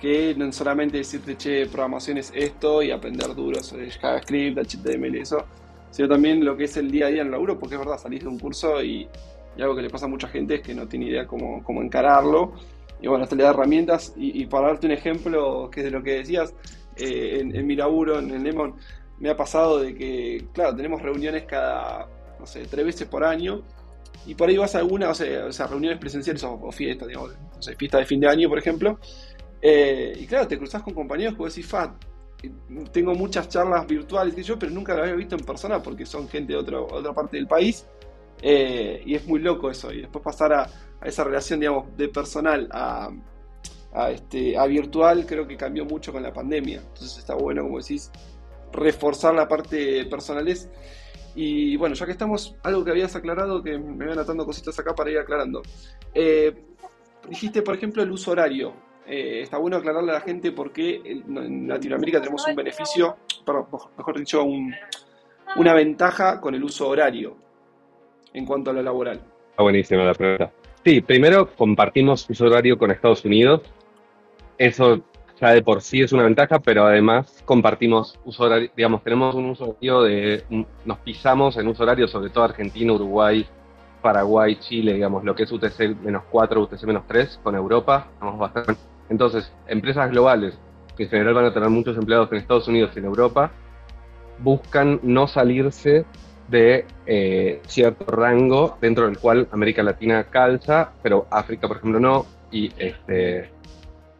que 0.00 0.34
no 0.36 0.50
solamente 0.52 0.98
decirte, 0.98 1.36
che, 1.36 1.66
programación 1.66 2.18
es 2.18 2.32
esto 2.34 2.82
y 2.82 2.90
aprender 2.90 3.34
duro 3.34 3.62
sobre 3.62 3.90
JavaScript, 3.90 4.58
HTML 4.58 5.16
y 5.16 5.20
eso, 5.20 5.44
sino 5.90 6.08
también 6.08 6.44
lo 6.44 6.56
que 6.56 6.64
es 6.64 6.76
el 6.76 6.90
día 6.90 7.06
a 7.06 7.08
día 7.08 7.20
en 7.22 7.28
el 7.28 7.32
laburo, 7.32 7.58
porque 7.58 7.74
es 7.74 7.80
verdad, 7.80 7.98
salís 7.98 8.22
de 8.22 8.28
un 8.28 8.38
curso 8.38 8.82
y, 8.82 9.08
algo 9.58 9.74
que 9.74 9.82
le 9.82 9.90
pasa 9.90 10.06
a 10.06 10.08
mucha 10.08 10.28
gente 10.28 10.56
es 10.56 10.60
que 10.62 10.72
no 10.72 10.86
tiene 10.86 11.06
idea 11.06 11.26
cómo, 11.26 11.64
cómo 11.64 11.82
encararlo. 11.82 12.52
Y 13.00 13.08
bueno, 13.08 13.24
hasta 13.24 13.36
le 13.36 13.42
da 13.42 13.50
herramientas. 13.50 14.14
Y, 14.16 14.46
para 14.46 14.68
darte 14.68 14.86
un 14.86 14.92
ejemplo, 14.92 15.68
que 15.70 15.80
es 15.80 15.84
de 15.84 15.90
lo 15.90 16.02
que 16.02 16.18
decías, 16.18 16.54
eh, 16.96 17.38
en, 17.40 17.66
mi 17.66 17.76
laburo, 17.76 18.18
en 18.18 18.30
el 18.30 18.42
Lemon, 18.42 18.74
me 19.18 19.30
ha 19.30 19.36
pasado 19.36 19.80
de 19.80 19.94
que, 19.94 20.46
claro, 20.52 20.76
tenemos 20.76 21.02
reuniones 21.02 21.44
cada, 21.44 22.08
no 22.38 22.46
sé, 22.46 22.66
tres 22.70 22.84
veces 22.84 23.08
por 23.08 23.24
año. 23.24 23.62
Y 24.26 24.34
por 24.34 24.48
ahí 24.48 24.56
vas 24.56 24.74
a 24.74 24.78
alguna, 24.78 25.10
o 25.10 25.14
sea, 25.14 25.66
reuniones 25.66 25.98
presenciales 25.98 26.42
o, 26.44 26.70
fiestas, 26.70 27.08
digamos, 27.08 27.32
no 27.32 27.62
sé, 27.62 27.74
fiesta 27.76 27.98
de 27.98 28.04
fin 28.04 28.20
de 28.20 28.28
año, 28.28 28.48
por 28.48 28.58
ejemplo. 28.58 28.98
Eh, 29.60 30.16
y 30.18 30.26
claro, 30.26 30.46
te 30.46 30.56
cruzas 30.58 30.82
con 30.82 30.94
compañeros 30.94 31.34
que 31.34 31.38
vos 31.40 31.54
decís, 31.54 31.68
Fat, 31.68 31.92
tengo 32.92 33.14
muchas 33.14 33.48
charlas 33.48 33.86
virtuales 33.86 34.36
y 34.38 34.42
yo, 34.42 34.58
pero 34.58 34.70
nunca 34.72 34.94
las 34.94 35.02
había 35.02 35.16
visto 35.16 35.34
en 35.34 35.44
persona 35.44 35.82
porque 35.82 36.06
son 36.06 36.28
gente 36.28 36.52
de 36.52 36.58
otra 36.58 37.12
parte 37.12 37.36
del 37.36 37.46
país. 37.46 37.86
Eh, 38.40 39.02
y 39.04 39.14
es 39.14 39.26
muy 39.26 39.40
loco 39.40 39.70
eso. 39.70 39.92
Y 39.92 40.02
después 40.02 40.22
pasar 40.22 40.52
a, 40.52 40.70
esa 41.02 41.24
relación, 41.24 41.60
digamos, 41.60 41.96
de 41.96 42.08
personal 42.08 42.68
a, 42.72 43.10
este, 44.10 44.56
a 44.56 44.66
virtual, 44.66 45.26
creo 45.26 45.46
que 45.46 45.56
cambió 45.56 45.84
mucho 45.84 46.12
con 46.12 46.22
la 46.22 46.32
pandemia. 46.32 46.80
Entonces 46.80 47.18
está 47.18 47.34
bueno, 47.34 47.62
como 47.62 47.78
decís, 47.78 48.10
reforzar 48.72 49.34
la 49.34 49.48
parte 49.48 50.04
personales. 50.06 50.68
Y 51.34 51.76
bueno, 51.76 51.94
ya 51.94 52.06
que 52.06 52.12
estamos, 52.12 52.56
algo 52.62 52.84
que 52.84 52.90
habías 52.90 53.14
aclarado, 53.14 53.62
que 53.62 53.78
me 53.78 54.04
voy 54.04 54.12
anotando 54.12 54.44
cositas 54.44 54.78
acá 54.78 54.94
para 54.94 55.10
ir 55.10 55.18
aclarando. 55.18 55.62
Eh, 56.14 56.64
dijiste, 57.28 57.62
por 57.62 57.74
ejemplo, 57.74 58.02
el 58.02 58.10
uso 58.10 58.32
horario. 58.32 58.87
Eh, 59.08 59.40
está 59.42 59.56
bueno 59.56 59.78
aclararle 59.78 60.10
a 60.10 60.14
la 60.14 60.20
gente 60.20 60.52
por 60.52 60.70
qué 60.70 61.00
en 61.04 61.66
Latinoamérica 61.66 62.20
tenemos 62.20 62.46
un 62.46 62.54
beneficio, 62.54 63.16
perdón, 63.44 63.66
mejor 63.96 64.18
dicho, 64.18 64.44
una 65.56 65.74
ventaja 65.74 66.40
con 66.40 66.54
el 66.54 66.62
uso 66.62 66.88
horario 66.88 67.36
en 68.34 68.44
cuanto 68.44 68.70
a 68.70 68.74
lo 68.74 68.82
laboral. 68.82 69.20
Está 69.50 69.62
buenísima 69.62 70.04
la 70.04 70.12
pregunta. 70.12 70.52
Sí, 70.84 71.00
primero 71.00 71.48
compartimos 71.56 72.28
uso 72.28 72.44
horario 72.44 72.76
con 72.76 72.90
Estados 72.90 73.24
Unidos. 73.24 73.62
Eso 74.58 75.00
ya 75.40 75.52
de 75.52 75.62
por 75.62 75.80
sí 75.80 76.02
es 76.02 76.12
una 76.12 76.24
ventaja, 76.24 76.58
pero 76.58 76.84
además 76.84 77.42
compartimos 77.46 78.18
uso 78.26 78.44
horario, 78.44 78.70
digamos, 78.76 79.02
tenemos 79.02 79.34
un 79.34 79.46
uso 79.46 79.70
horario 79.70 80.02
de, 80.02 80.44
nos 80.84 80.98
pisamos 80.98 81.56
en 81.56 81.66
uso 81.68 81.82
horario, 81.82 82.08
sobre 82.08 82.28
todo 82.28 82.44
Argentina, 82.44 82.92
Uruguay, 82.92 83.46
Paraguay, 84.02 84.56
Chile, 84.56 84.94
digamos, 84.94 85.24
lo 85.24 85.34
que 85.34 85.44
es 85.44 85.52
UTC 85.52 85.96
menos 86.02 86.24
4, 86.30 86.60
UTC 86.60 86.82
menos 86.84 87.06
3 87.06 87.40
con 87.42 87.54
Europa, 87.54 88.08
estamos 88.12 88.38
bastante. 88.38 88.87
Entonces, 89.08 89.52
empresas 89.66 90.10
globales, 90.10 90.58
que 90.96 91.04
en 91.04 91.10
general 91.10 91.34
van 91.34 91.44
a 91.46 91.54
tener 91.54 91.70
muchos 91.70 91.96
empleados 91.96 92.30
en 92.32 92.38
Estados 92.38 92.68
Unidos 92.68 92.90
y 92.94 92.98
en 92.98 93.04
Europa, 93.06 93.50
buscan 94.38 95.00
no 95.02 95.26
salirse 95.26 96.04
de 96.48 96.86
eh, 97.06 97.60
cierto 97.66 98.04
rango 98.06 98.78
dentro 98.80 99.06
del 99.06 99.18
cual 99.18 99.48
América 99.52 99.82
Latina 99.82 100.24
calza, 100.24 100.92
pero 101.02 101.26
África, 101.30 101.68
por 101.68 101.78
ejemplo, 101.78 102.00
no, 102.00 102.26
y 102.50 102.72
este, 102.78 103.50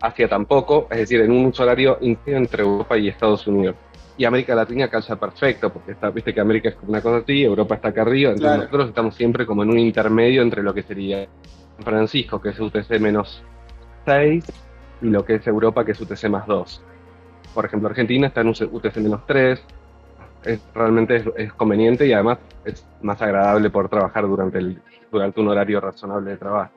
Asia 0.00 0.28
tampoco, 0.28 0.86
es 0.90 0.98
decir, 0.98 1.20
en 1.20 1.32
un 1.32 1.52
horario 1.58 1.98
entre 2.00 2.62
Europa 2.62 2.96
y 2.98 3.08
Estados 3.08 3.46
Unidos. 3.46 3.76
Y 4.16 4.24
América 4.24 4.54
Latina 4.54 4.88
calza 4.88 5.16
perfecto, 5.16 5.72
porque 5.72 5.92
está, 5.92 6.10
viste 6.10 6.34
que 6.34 6.40
América 6.40 6.70
es 6.70 6.74
como 6.74 6.90
una 6.90 7.00
cosa 7.00 7.18
así, 7.18 7.44
Europa 7.44 7.76
está 7.76 7.88
acá 7.88 8.02
arriba, 8.02 8.32
entonces 8.32 8.58
nosotros 8.58 8.88
estamos 8.88 9.14
siempre 9.14 9.46
como 9.46 9.62
en 9.62 9.70
un 9.70 9.78
intermedio 9.78 10.42
entre 10.42 10.62
lo 10.62 10.74
que 10.74 10.82
sería 10.82 11.26
San 11.76 11.84
Francisco, 11.84 12.40
que 12.40 12.48
es 12.50 12.58
UTC 12.58 12.98
menos 12.98 13.42
6, 14.06 14.44
y 15.00 15.06
lo 15.06 15.24
que 15.24 15.36
es 15.36 15.46
Europa, 15.46 15.84
que 15.84 15.92
es 15.92 16.00
UTC 16.00 16.28
más 16.28 16.46
2. 16.46 16.82
Por 17.54 17.64
ejemplo, 17.64 17.88
Argentina 17.88 18.28
está 18.28 18.40
en 18.42 18.48
UTC 18.48 18.96
menos 18.96 19.26
3, 19.26 19.62
es, 20.44 20.60
realmente 20.74 21.24
es, 21.36 21.52
conveniente 21.54 22.06
y 22.06 22.12
además 22.12 22.38
es 22.64 22.86
más 23.02 23.20
agradable 23.20 23.70
poder 23.70 23.88
trabajar 23.88 24.26
durante, 24.26 24.58
el, 24.58 24.80
durante 25.10 25.40
un 25.40 25.48
horario 25.48 25.80
razonable 25.80 26.30
de 26.30 26.36
trabajo. 26.36 26.72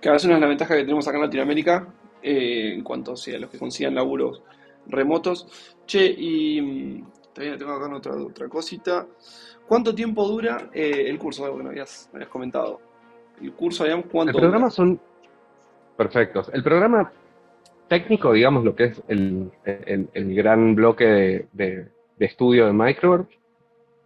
Que 0.00 0.08
a 0.08 0.12
veces 0.12 0.26
una 0.26 0.36
de 0.36 0.40
las 0.40 0.48
ventajas 0.48 0.76
que 0.76 0.82
tenemos 0.82 1.06
acá 1.06 1.16
en 1.18 1.24
Latinoamérica, 1.24 1.86
eh, 2.22 2.74
en 2.74 2.82
cuanto 2.82 3.12
a 3.12 3.38
los 3.38 3.50
que 3.50 3.58
consigan 3.58 3.94
laburos 3.94 4.42
remotos. 4.86 5.46
Che, 5.86 6.04
y 6.06 6.60
mm, 6.60 7.06
también 7.32 7.58
tengo 7.58 7.72
acá 7.72 7.94
otra, 7.94 8.14
otra 8.14 8.48
cosita. 8.48 9.06
¿Cuánto 9.66 9.94
tiempo 9.94 10.26
dura 10.26 10.70
eh, 10.72 11.04
el 11.06 11.18
curso? 11.18 11.44
Algo 11.44 11.58
que 11.58 11.64
no 11.64 11.70
habías, 11.70 12.10
comentado. 12.30 12.80
El 13.40 13.52
curso, 13.52 13.84
digamos, 13.84 14.06
¿cuánto 14.10 14.32
El 14.32 14.40
programa 14.40 14.70
son 14.70 15.00
perfectos. 15.96 16.50
El 16.52 16.62
programa 16.62 17.12
técnico, 17.88 18.32
digamos, 18.32 18.64
lo 18.64 18.74
que 18.74 18.84
es 18.84 19.02
el, 19.08 19.50
gran 20.14 20.74
bloque 20.74 21.46
de, 21.52 21.88
estudio 22.18 22.66
de 22.66 22.72
Microsoft, 22.72 23.28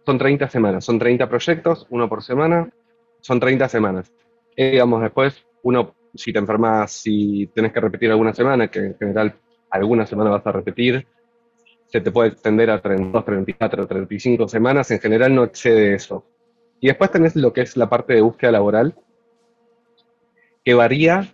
son 0.05 0.17
30 0.17 0.49
semanas. 0.49 0.85
Son 0.85 0.99
30 0.99 1.29
proyectos, 1.29 1.87
uno 1.89 2.09
por 2.09 2.23
semana. 2.23 2.69
Son 3.21 3.39
30 3.39 3.69
semanas. 3.69 4.11
Y, 4.55 4.71
digamos, 4.71 5.01
después 5.01 5.45
uno, 5.63 5.95
si 6.13 6.33
te 6.33 6.39
enfermas, 6.39 6.91
si 6.91 7.47
tienes 7.53 7.71
que 7.71 7.79
repetir 7.79 8.11
alguna 8.11 8.33
semana, 8.33 8.67
que 8.69 8.79
en 8.79 8.97
general 8.97 9.35
alguna 9.69 10.05
semana 10.05 10.31
vas 10.31 10.45
a 10.45 10.51
repetir, 10.51 11.05
se 11.87 12.01
te 12.01 12.11
puede 12.11 12.29
extender 12.29 12.69
a 12.69 12.81
32, 12.81 13.23
34, 13.23 13.87
35 13.87 14.47
semanas, 14.47 14.91
en 14.91 14.99
general 14.99 15.33
no 15.33 15.43
excede 15.43 15.93
eso. 15.93 16.25
Y 16.79 16.87
después 16.87 17.11
tenés 17.11 17.35
lo 17.35 17.53
que 17.53 17.61
es 17.61 17.77
la 17.77 17.89
parte 17.89 18.13
de 18.13 18.21
búsqueda 18.21 18.51
laboral, 18.51 18.95
que 20.63 20.73
varía 20.73 21.33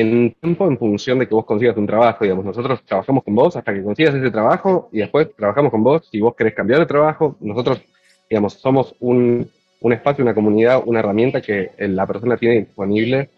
en 0.00 0.34
tiempo 0.40 0.66
en 0.66 0.78
función 0.78 1.18
de 1.18 1.28
que 1.28 1.34
vos 1.34 1.44
consigas 1.44 1.76
un 1.76 1.86
trabajo. 1.86 2.24
Digamos, 2.24 2.44
nosotros 2.44 2.82
trabajamos 2.84 3.24
con 3.24 3.34
vos 3.34 3.56
hasta 3.56 3.72
que 3.72 3.82
consigas 3.82 4.14
ese 4.14 4.30
trabajo 4.30 4.88
y 4.92 4.98
después 4.98 5.28
trabajamos 5.36 5.70
con 5.70 5.84
vos 5.84 6.08
si 6.10 6.20
vos 6.20 6.34
querés 6.34 6.54
cambiar 6.54 6.80
de 6.80 6.86
trabajo. 6.86 7.36
Nosotros, 7.40 7.80
digamos, 8.28 8.54
somos 8.54 8.94
un, 9.00 9.48
un 9.80 9.92
espacio, 9.92 10.24
una 10.24 10.34
comunidad, 10.34 10.82
una 10.84 11.00
herramienta 11.00 11.40
que 11.40 11.70
la 11.78 12.06
persona 12.06 12.36
tiene 12.36 12.60
disponible 12.60 13.28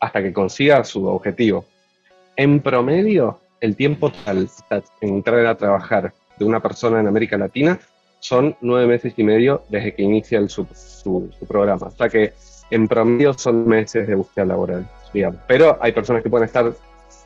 hasta 0.00 0.22
que 0.22 0.32
consiga 0.32 0.82
su 0.84 1.06
objetivo. 1.06 1.64
En 2.36 2.60
promedio, 2.60 3.38
el 3.60 3.76
tiempo 3.76 4.10
total 4.10 4.48
en 5.00 5.08
entrar 5.08 5.46
a 5.46 5.56
trabajar 5.56 6.12
de 6.38 6.44
una 6.44 6.60
persona 6.60 7.00
en 7.00 7.06
América 7.06 7.36
Latina 7.36 7.78
son 8.20 8.56
nueve 8.60 8.86
meses 8.86 9.14
y 9.16 9.24
medio 9.24 9.62
desde 9.68 9.94
que 9.94 10.02
inicia 10.02 10.40
su, 10.48 10.66
programa. 11.46 11.88
O 11.88 11.90
sea 11.90 12.08
que 12.08 12.32
en 12.70 12.88
promedio 12.88 13.34
son 13.34 13.66
meses 13.68 14.06
de 14.06 14.14
búsqueda 14.14 14.46
laboral, 14.46 14.88
digamos. 15.12 15.40
Pero 15.46 15.78
hay 15.80 15.92
personas 15.92 16.22
que 16.22 16.30
pueden 16.30 16.46
estar, 16.46 16.72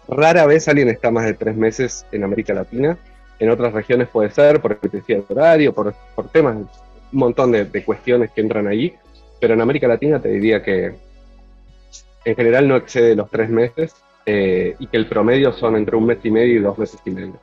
rara 0.08 0.46
vez 0.46 0.68
alguien 0.68 0.88
está 0.88 1.10
más 1.10 1.24
de 1.24 1.34
tres 1.34 1.56
meses 1.56 2.06
en 2.12 2.24
América 2.24 2.54
Latina. 2.54 2.96
En 3.38 3.50
otras 3.50 3.72
regiones 3.72 4.08
puede 4.08 4.30
ser 4.30 4.60
por 4.60 4.72
especificidad 4.72 5.22
horario, 5.28 5.74
por, 5.74 5.94
por 6.14 6.28
temas, 6.28 6.56
un 6.56 6.68
montón 7.12 7.52
de, 7.52 7.64
de 7.64 7.84
cuestiones 7.84 8.30
que 8.30 8.40
entran 8.40 8.66
ahí. 8.66 8.94
Pero 9.40 9.54
en 9.54 9.60
América 9.60 9.86
Latina 9.86 10.20
te 10.20 10.28
diría 10.28 10.62
que 10.62 10.94
en 12.26 12.34
general 12.34 12.66
no 12.66 12.76
excede 12.76 13.14
los 13.14 13.30
tres 13.30 13.48
meses 13.48 13.94
eh, 14.26 14.74
y 14.80 14.88
que 14.88 14.96
el 14.96 15.06
promedio 15.06 15.52
son 15.52 15.76
entre 15.76 15.96
un 15.96 16.06
mes 16.06 16.18
y 16.24 16.30
medio 16.30 16.56
y 16.56 16.58
dos 16.58 16.76
meses 16.76 17.00
y 17.04 17.10
medio. 17.10 17.38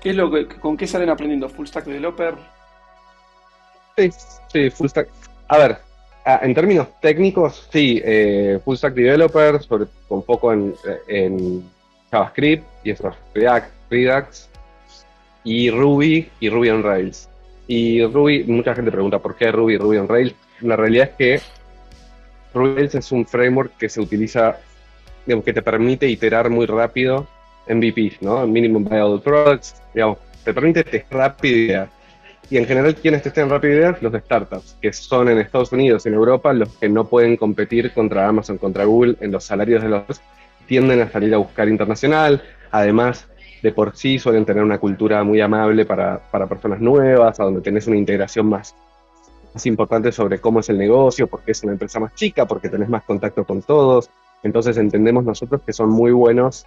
¿Qué 0.00 0.10
es 0.10 0.16
lo 0.16 0.30
que, 0.30 0.48
¿Con 0.48 0.76
qué 0.76 0.88
salen 0.88 1.08
aprendiendo? 1.08 1.48
¿Full 1.48 1.66
Stack 1.66 1.84
Developer? 1.84 2.34
Sí, 3.96 4.10
sí, 4.52 4.70
Full 4.70 4.88
Stack. 4.88 5.08
A 5.46 5.58
ver, 5.58 5.78
en 6.24 6.54
términos 6.54 6.88
técnicos, 7.00 7.68
sí, 7.70 8.00
eh, 8.04 8.58
Full 8.64 8.76
Stack 8.76 8.94
Developer, 8.94 9.62
sobre, 9.62 9.86
con 10.08 10.22
poco 10.22 10.52
en, 10.52 11.64
JavaScript 12.10 12.64
y 12.84 12.90
eso, 12.90 13.10
React, 13.34 13.70
Redux 13.90 14.48
y 15.42 15.70
Ruby 15.70 16.28
y 16.40 16.48
Ruby 16.48 16.70
on 16.70 16.82
Rails. 16.82 17.28
Y 17.66 18.04
Ruby, 18.04 18.44
mucha 18.44 18.74
gente 18.74 18.92
pregunta 18.92 19.18
por 19.18 19.36
qué 19.36 19.50
Ruby 19.50 19.74
y 19.74 19.78
Ruby 19.78 19.98
on 19.98 20.08
Rails. 20.08 20.34
La 20.60 20.76
realidad 20.76 21.10
es 21.10 21.16
que 21.16 21.40
Ruby 22.54 22.74
Rails 22.76 22.94
es 22.94 23.12
un 23.12 23.26
framework 23.26 23.76
que 23.76 23.88
se 23.88 24.00
utiliza 24.00 24.58
digamos, 25.26 25.44
que 25.44 25.52
te 25.52 25.62
permite 25.62 26.08
iterar 26.08 26.50
muy 26.50 26.66
rápido 26.66 27.26
MVPs, 27.68 28.22
¿no? 28.22 28.46
Minimum 28.46 28.84
Viable 28.84 29.18
Products, 29.18 29.82
digamos, 29.92 30.18
te 30.44 30.52
permite 30.54 30.84
testar 30.84 31.18
rápido 31.18 31.88
Y 32.50 32.58
en 32.58 32.66
general, 32.66 32.94
quienes 32.94 33.22
testan 33.22 33.48
rápido 33.48 33.74
ideas? 33.74 34.02
Los 34.02 34.12
startups, 34.12 34.76
que 34.80 34.92
son 34.92 35.28
en 35.28 35.38
Estados 35.38 35.72
Unidos 35.72 36.04
y 36.04 36.08
en 36.08 36.14
Europa 36.14 36.52
los 36.52 36.68
que 36.76 36.88
no 36.88 37.06
pueden 37.06 37.36
competir 37.36 37.92
contra 37.92 38.28
Amazon, 38.28 38.58
contra 38.58 38.84
Google 38.84 39.16
en 39.20 39.32
los 39.32 39.44
salarios 39.44 39.82
de 39.82 39.88
los 39.88 40.20
tienden 40.66 41.00
a 41.00 41.10
salir 41.10 41.34
a 41.34 41.38
buscar 41.38 41.68
internacional, 41.68 42.42
además 42.70 43.28
de 43.62 43.72
por 43.72 43.96
sí 43.96 44.18
suelen 44.18 44.44
tener 44.44 44.62
una 44.62 44.78
cultura 44.78 45.24
muy 45.24 45.40
amable 45.40 45.86
para, 45.86 46.18
para 46.30 46.46
personas 46.46 46.80
nuevas, 46.80 47.40
a 47.40 47.44
donde 47.44 47.60
tenés 47.60 47.86
una 47.86 47.96
integración 47.96 48.46
más, 48.46 48.74
más 49.52 49.66
importante 49.66 50.12
sobre 50.12 50.38
cómo 50.38 50.60
es 50.60 50.68
el 50.68 50.78
negocio, 50.78 51.26
porque 51.26 51.52
es 51.52 51.62
una 51.62 51.72
empresa 51.72 51.98
más 51.98 52.14
chica, 52.14 52.46
porque 52.46 52.68
tenés 52.68 52.88
más 52.88 53.04
contacto 53.04 53.44
con 53.44 53.62
todos, 53.62 54.10
entonces 54.42 54.76
entendemos 54.76 55.24
nosotros 55.24 55.62
que 55.64 55.72
son 55.72 55.88
muy 55.88 56.12
buenos 56.12 56.66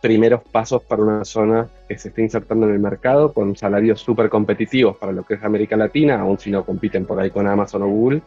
primeros 0.00 0.42
pasos 0.42 0.82
para 0.82 1.02
una 1.02 1.24
zona 1.24 1.68
que 1.88 1.98
se 1.98 2.08
está 2.08 2.22
insertando 2.22 2.66
en 2.66 2.72
el 2.72 2.78
mercado 2.78 3.32
con 3.32 3.54
salarios 3.56 4.00
súper 4.00 4.30
competitivos 4.30 4.96
para 4.96 5.12
lo 5.12 5.24
que 5.24 5.34
es 5.34 5.44
América 5.44 5.76
Latina, 5.76 6.20
aun 6.20 6.38
si 6.38 6.50
no 6.50 6.64
compiten 6.64 7.04
por 7.04 7.20
ahí 7.20 7.30
con 7.30 7.46
Amazon 7.46 7.82
o 7.82 7.88
Google. 7.88 8.22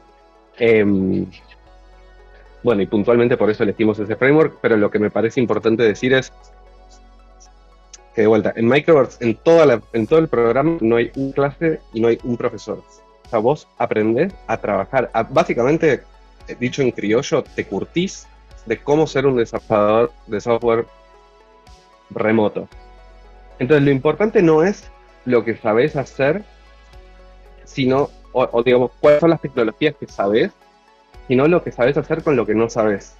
Em, 0.57 1.25
bueno, 2.61 2.81
y 2.81 2.85
puntualmente 2.85 3.37
por 3.37 3.49
eso 3.49 3.63
elegimos 3.63 3.97
ese 3.99 4.15
framework, 4.15 4.59
pero 4.61 4.77
lo 4.77 4.91
que 4.91 4.99
me 4.99 5.09
parece 5.09 5.39
importante 5.39 5.83
decir 5.83 6.13
es 6.13 6.31
que 8.13 8.21
de 8.21 8.27
vuelta, 8.27 8.53
en 8.55 8.67
Microverse, 8.67 9.23
en, 9.25 9.35
toda 9.35 9.81
en 9.93 10.07
todo 10.07 10.19
el 10.19 10.27
programa, 10.27 10.77
no 10.79 10.97
hay 10.97 11.11
un 11.15 11.31
clase 11.31 11.79
y 11.93 11.99
no 11.99 12.07
hay 12.07 12.19
un 12.23 12.37
profesor. 12.37 12.83
O 13.25 13.29
sea, 13.29 13.39
vos 13.39 13.67
aprendés 13.79 14.31
a 14.45 14.57
trabajar, 14.57 15.09
básicamente, 15.31 16.03
dicho 16.59 16.83
en 16.83 16.91
criollo, 16.91 17.43
te 17.43 17.65
curtís 17.65 18.27
de 18.67 18.77
cómo 18.77 19.07
ser 19.07 19.25
un 19.25 19.37
desarrollador 19.37 20.11
de 20.27 20.39
software 20.39 20.85
remoto. 22.09 22.67
Entonces, 23.59 23.83
lo 23.83 23.91
importante 23.91 24.41
no 24.41 24.63
es 24.63 24.89
lo 25.25 25.43
que 25.43 25.55
sabes 25.55 25.95
hacer, 25.95 26.43
sino, 27.63 28.09
o, 28.31 28.63
digamos, 28.63 28.91
cuáles 28.99 29.19
son 29.19 29.29
las 29.29 29.41
tecnologías 29.41 29.95
que 29.95 30.07
sabes, 30.07 30.51
sino 31.27 31.47
lo 31.47 31.63
que 31.63 31.71
sabes 31.71 31.97
hacer 31.97 32.23
con 32.23 32.35
lo 32.35 32.45
que 32.45 32.55
no 32.55 32.69
sabes. 32.69 33.15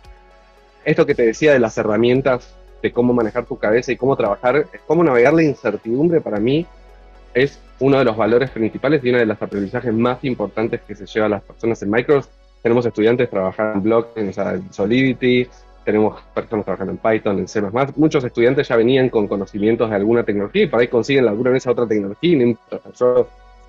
Esto 0.85 1.05
que 1.05 1.15
te 1.15 1.25
decía 1.25 1.53
de 1.53 1.59
las 1.59 1.77
herramientas, 1.77 2.55
de 2.81 2.91
cómo 2.91 3.13
manejar 3.13 3.45
tu 3.45 3.57
cabeza 3.57 3.91
y 3.91 3.97
cómo 3.97 4.17
trabajar, 4.17 4.67
cómo 4.87 5.03
navegar 5.03 5.33
la 5.33 5.43
incertidumbre 5.43 6.19
para 6.19 6.39
mí 6.39 6.65
es 7.33 7.59
uno 7.79 7.97
de 7.97 8.03
los 8.03 8.17
valores 8.17 8.49
principales 8.49 9.03
y 9.03 9.09
uno 9.09 9.19
de 9.19 9.25
los 9.25 9.41
aprendizajes 9.41 9.93
más 9.93 10.23
importantes 10.23 10.81
que 10.81 10.93
se 10.93 11.05
lleva 11.05 11.27
a 11.27 11.29
las 11.29 11.43
personas 11.43 11.81
en 11.81 11.89
Microsoft 11.89 12.29
tenemos 12.63 12.85
estudiantes 12.85 13.29
trabajando 13.29 13.73
en 13.73 13.83
blockchain, 13.83 14.29
o 14.29 14.33
sea, 14.33 14.59
Solidity, 14.71 15.47
tenemos 15.83 16.21
personas 16.33 16.65
trabajando 16.65 16.93
en 16.93 16.97
Python, 16.97 17.39
en 17.39 17.47
C++. 17.47 17.61
Muchos 17.95 18.23
estudiantes 18.23 18.67
ya 18.67 18.75
venían 18.75 19.09
con 19.09 19.27
conocimientos 19.27 19.89
de 19.89 19.95
alguna 19.95 20.23
tecnología 20.23 20.63
y 20.63 20.67
por 20.67 20.79
ahí 20.79 20.87
consiguen 20.87 21.27
alguna 21.27 21.51
en 21.51 21.55
esa 21.57 21.71
otra 21.71 21.87
tecnología. 21.87 22.55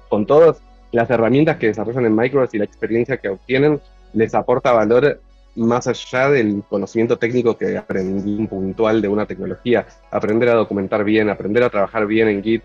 Con 0.09 0.27
todas 0.27 0.61
las 0.93 1.11
herramientas 1.11 1.57
que 1.57 1.69
desarrollan 1.69 2.07
en 2.07 2.15
Microsoft 2.15 2.55
y 2.55 2.59
la 2.59 2.65
experiencia 2.65 3.17
que 3.17 3.29
obtienen, 3.29 3.81
les 4.13 4.35
aporta 4.35 4.73
valor 4.73 5.21
más 5.57 5.87
allá 5.87 6.31
del 6.31 6.63
conocimiento 6.69 7.17
técnico 7.19 7.57
que 7.57 7.77
aprendí 7.77 8.47
puntual 8.47 9.01
de 9.03 9.09
una 9.09 9.27
tecnología. 9.27 9.87
Aprender 10.11 10.49
a 10.51 10.55
documentar 10.55 11.05
bien, 11.05 11.31
aprender 11.31 11.63
a 11.63 11.71
trabajar 11.71 12.07
bien 12.07 12.29
en 12.29 12.43
Git 12.43 12.63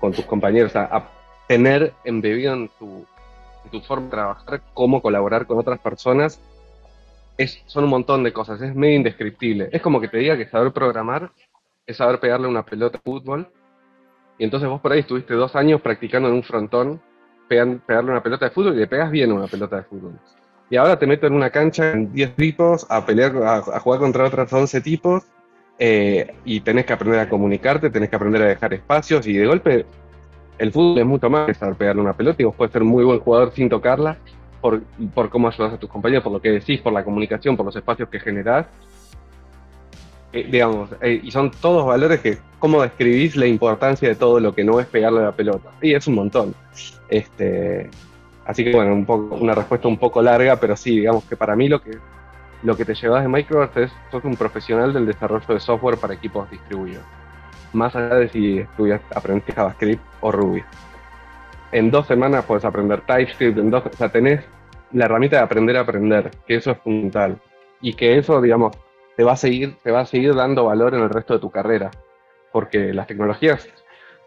con 0.00 0.12
tus 0.12 0.24
compañeros, 0.24 0.74
a 0.76 1.08
tener 1.48 1.92
embebido 2.04 2.54
en 2.54 2.68
tu 2.78 3.06
tu 3.70 3.80
forma 3.80 4.06
de 4.06 4.10
trabajar, 4.10 4.60
cómo 4.74 5.02
colaborar 5.02 5.46
con 5.46 5.58
otras 5.58 5.78
personas, 5.78 6.40
es, 7.38 7.62
son 7.66 7.84
un 7.84 7.90
montón 7.90 8.22
de 8.22 8.32
cosas, 8.32 8.60
es 8.62 8.74
medio 8.74 8.96
indescriptible. 8.96 9.68
Es 9.72 9.82
como 9.82 10.00
que 10.00 10.08
te 10.08 10.18
diga 10.18 10.36
que 10.36 10.48
saber 10.48 10.72
programar 10.72 11.30
es 11.86 11.98
saber 11.98 12.18
pegarle 12.18 12.48
una 12.48 12.64
pelota 12.64 12.98
de 12.98 13.02
fútbol, 13.02 13.48
y 14.38 14.44
entonces 14.44 14.68
vos 14.68 14.80
por 14.80 14.92
ahí 14.92 15.00
estuviste 15.00 15.34
dos 15.34 15.54
años 15.56 15.80
practicando 15.80 16.28
en 16.28 16.34
un 16.34 16.42
frontón, 16.42 17.00
pegarle 17.48 18.10
una 18.10 18.22
pelota 18.22 18.46
de 18.46 18.50
fútbol 18.50 18.74
y 18.74 18.80
le 18.80 18.86
pegas 18.86 19.10
bien 19.10 19.32
una 19.32 19.46
pelota 19.46 19.76
de 19.76 19.82
fútbol. 19.84 20.18
Y 20.68 20.76
ahora 20.76 20.98
te 20.98 21.06
meto 21.06 21.28
en 21.28 21.34
una 21.34 21.50
cancha 21.50 21.92
en 21.92 22.12
10 22.12 22.34
tipos 22.34 22.86
a 22.90 23.06
pelear, 23.06 23.36
a, 23.36 23.60
jugar 23.80 24.00
contra 24.00 24.24
otros 24.24 24.52
11 24.52 24.80
tipos, 24.80 25.24
eh, 25.78 26.34
y 26.44 26.60
tenés 26.60 26.86
que 26.86 26.92
aprender 26.92 27.20
a 27.20 27.28
comunicarte, 27.28 27.90
tenés 27.90 28.10
que 28.10 28.16
aprender 28.16 28.42
a 28.42 28.46
dejar 28.46 28.74
espacios, 28.74 29.26
y 29.26 29.34
de 29.34 29.46
golpe 29.46 29.86
el 30.58 30.72
fútbol 30.72 30.98
es 30.98 31.06
mucho 31.06 31.30
más 31.30 31.46
que 31.46 31.54
saber 31.54 31.76
pegarle 31.76 32.02
una 32.02 32.16
pelota, 32.16 32.42
y 32.42 32.46
vos 32.46 32.54
puedes 32.56 32.72
ser 32.72 32.82
muy 32.82 33.04
buen 33.04 33.20
jugador 33.20 33.52
sin 33.52 33.68
tocarla, 33.68 34.18
por, 34.60 34.82
por 35.14 35.30
cómo 35.30 35.48
ayudas 35.48 35.74
a 35.74 35.78
tus 35.78 35.90
compañeros, 35.90 36.24
por 36.24 36.32
lo 36.32 36.40
que 36.40 36.50
decís, 36.50 36.80
por 36.80 36.92
la 36.92 37.04
comunicación, 37.04 37.56
por 37.56 37.66
los 37.66 37.76
espacios 37.76 38.08
que 38.08 38.20
generás. 38.20 38.66
Eh, 40.32 40.48
digamos, 40.50 40.90
eh, 41.00 41.20
y 41.22 41.30
son 41.30 41.50
todos 41.50 41.86
valores 41.86 42.20
que, 42.20 42.38
¿cómo 42.58 42.82
describís 42.82 43.36
la 43.36 43.46
importancia 43.46 44.08
de 44.08 44.16
todo 44.16 44.40
lo 44.40 44.54
que 44.54 44.64
no 44.64 44.80
es 44.80 44.86
pegarle 44.86 45.22
la 45.22 45.32
pelota? 45.32 45.70
Y 45.80 45.94
es 45.94 46.06
un 46.06 46.14
montón. 46.14 46.54
Este, 47.08 47.88
así 48.44 48.64
que 48.64 48.72
bueno, 48.72 48.92
un 48.92 49.06
poco, 49.06 49.36
una 49.36 49.54
respuesta 49.54 49.88
un 49.88 49.98
poco 49.98 50.20
larga, 50.20 50.56
pero 50.56 50.76
sí, 50.76 50.96
digamos 50.98 51.24
que 51.24 51.36
para 51.36 51.56
mí 51.56 51.68
lo 51.68 51.80
que, 51.80 51.98
lo 52.62 52.76
que 52.76 52.84
te 52.84 52.94
llevas 52.94 53.22
de 53.22 53.28
Microsoft 53.28 53.76
es, 53.78 53.92
sos 54.10 54.24
un 54.24 54.36
profesional 54.36 54.92
del 54.92 55.06
desarrollo 55.06 55.54
de 55.54 55.60
software 55.60 55.96
para 55.96 56.14
equipos 56.14 56.50
distribuidos. 56.50 57.04
Más 57.72 57.94
allá 57.94 58.16
de 58.16 58.28
si 58.28 58.58
estudias, 58.58 59.00
aprendiste 59.14 59.52
JavaScript 59.52 60.02
o 60.20 60.32
Ruby. 60.32 60.62
En 61.72 61.90
dos 61.90 62.06
semanas 62.06 62.44
puedes 62.44 62.64
aprender 62.64 63.00
TypeScript, 63.02 63.58
en 63.58 63.70
dos, 63.70 63.84
o 63.86 63.96
sea, 63.96 64.08
tenés 64.08 64.44
la 64.92 65.06
herramienta 65.06 65.36
de 65.36 65.42
aprender 65.42 65.76
a 65.76 65.80
aprender, 65.80 66.30
que 66.46 66.56
eso 66.56 66.70
es 66.70 66.78
fundamental. 66.78 67.38
Y 67.80 67.94
que 67.94 68.18
eso, 68.18 68.40
digamos, 68.40 68.76
te 69.16 69.24
va 69.24 69.32
a 69.32 69.36
seguir, 69.36 69.76
te 69.82 69.90
va 69.90 70.00
a 70.00 70.06
seguir 70.06 70.34
dando 70.34 70.64
valor 70.64 70.94
en 70.94 71.02
el 71.02 71.10
resto 71.10 71.34
de 71.34 71.40
tu 71.40 71.50
carrera. 71.50 71.90
Porque 72.52 72.92
las 72.92 73.06
tecnologías, 73.06 73.68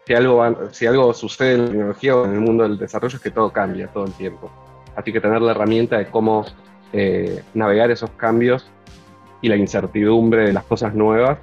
si 0.06 0.14
algo, 0.14 0.70
si 0.70 0.86
algo 0.86 1.12
sucede 1.14 1.54
en 1.54 1.60
la 1.60 1.70
tecnología 1.70 2.16
o 2.16 2.24
en 2.26 2.34
el 2.34 2.40
mundo 2.40 2.62
del 2.64 2.78
desarrollo 2.78 3.16
es 3.16 3.22
que 3.22 3.30
todo 3.30 3.52
cambia 3.52 3.88
todo 3.88 4.04
el 4.04 4.12
tiempo. 4.12 4.50
Así 4.94 5.12
que 5.12 5.20
tener 5.20 5.40
la 5.40 5.52
herramienta 5.52 5.98
de 5.98 6.06
cómo 6.06 6.44
eh, 6.92 7.42
navegar 7.54 7.90
esos 7.90 8.10
cambios 8.10 8.70
y 9.40 9.48
la 9.48 9.56
incertidumbre 9.56 10.46
de 10.46 10.52
las 10.52 10.64
cosas 10.64 10.94
nuevas, 10.94 11.38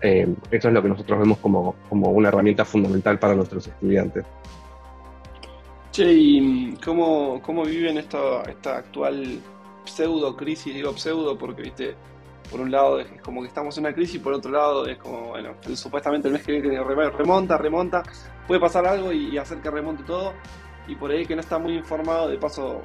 eh, 0.00 0.28
eso 0.50 0.68
es 0.68 0.74
lo 0.74 0.82
que 0.82 0.88
nosotros 0.88 1.18
vemos 1.18 1.38
como, 1.38 1.74
como 1.88 2.10
una 2.10 2.28
herramienta 2.28 2.64
fundamental 2.64 3.18
para 3.18 3.34
nuestros 3.34 3.66
estudiantes. 3.66 4.24
¿Y 6.06 6.76
cómo, 6.84 7.40
cómo 7.42 7.64
viven 7.64 7.98
esta, 7.98 8.42
esta 8.42 8.76
actual 8.78 9.40
pseudo 9.84 10.36
crisis? 10.36 10.74
Digo 10.74 10.96
pseudo 10.96 11.36
porque, 11.36 11.62
viste, 11.62 11.96
por 12.50 12.60
un 12.60 12.70
lado 12.70 13.00
es 13.00 13.20
como 13.22 13.42
que 13.42 13.48
estamos 13.48 13.76
en 13.78 13.84
una 13.84 13.94
crisis, 13.94 14.20
por 14.20 14.32
otro 14.32 14.50
lado 14.50 14.86
es 14.86 14.98
como, 14.98 15.28
bueno, 15.28 15.54
supuestamente 15.74 16.28
el 16.28 16.34
mes 16.34 16.44
que 16.44 16.60
viene 16.60 16.82
remonta, 16.82 17.58
remonta, 17.58 18.02
puede 18.46 18.60
pasar 18.60 18.86
algo 18.86 19.12
y, 19.12 19.36
hacer 19.38 19.58
que 19.58 19.70
remonte 19.70 20.04
todo. 20.04 20.34
Y 20.86 20.94
por 20.94 21.10
ahí 21.10 21.26
que 21.26 21.34
no 21.34 21.40
está 21.42 21.58
muy 21.58 21.74
informado, 21.74 22.28
de 22.28 22.38
paso 22.38 22.80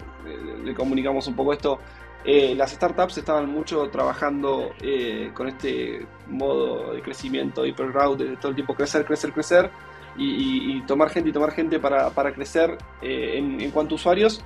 le, 0.63 0.74
comunicamos 0.74 1.27
un 1.27 1.36
poco 1.36 1.53
esto. 1.53 1.79
Eh, 2.25 2.53
las 2.55 2.72
startups 2.72 3.17
estaban 3.17 3.50
mucho 3.50 3.89
trabajando 3.89 4.72
eh, 4.82 5.32
con 5.34 5.48
este 5.48 6.05
modo 6.27 6.93
de 6.93 7.01
crecimiento, 7.01 7.65
hipergrowth, 7.65 8.17
de 8.17 8.38
todo 8.38 8.50
el 8.50 8.55
tiempo 8.55 8.74
crecer, 8.74 9.05
crecer, 9.05 9.32
crecer 9.34 9.72
y, 10.17 10.82
tomar 10.82 11.10
gente 11.10 11.29
y 11.29 11.34
tomar 11.34 11.51
gente 11.51 11.79
para, 11.79 12.34
crecer 12.34 12.77
eh, 13.01 13.38
en, 13.38 13.62
en 13.62 13.72
cuanto 13.72 13.96
a 13.96 13.98
usuarios 13.98 14.43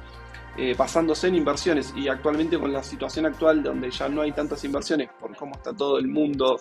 eh, 0.59 0.73
basándose 0.75 1.27
en 1.27 1.35
inversiones. 1.35 1.93
Y 1.95 2.07
actualmente 2.07 2.57
con 2.57 2.73
la 2.73 2.81
situación 2.81 3.27
actual 3.27 3.61
donde 3.61 3.91
ya 3.91 4.09
no 4.09 4.23
hay 4.23 4.31
tantas 4.31 4.63
inversiones 4.63 5.09
por 5.19 5.35
cómo 5.35 5.55
está 5.55 5.71
todo 5.71 5.99
el 5.99 6.07
mundo, 6.07 6.59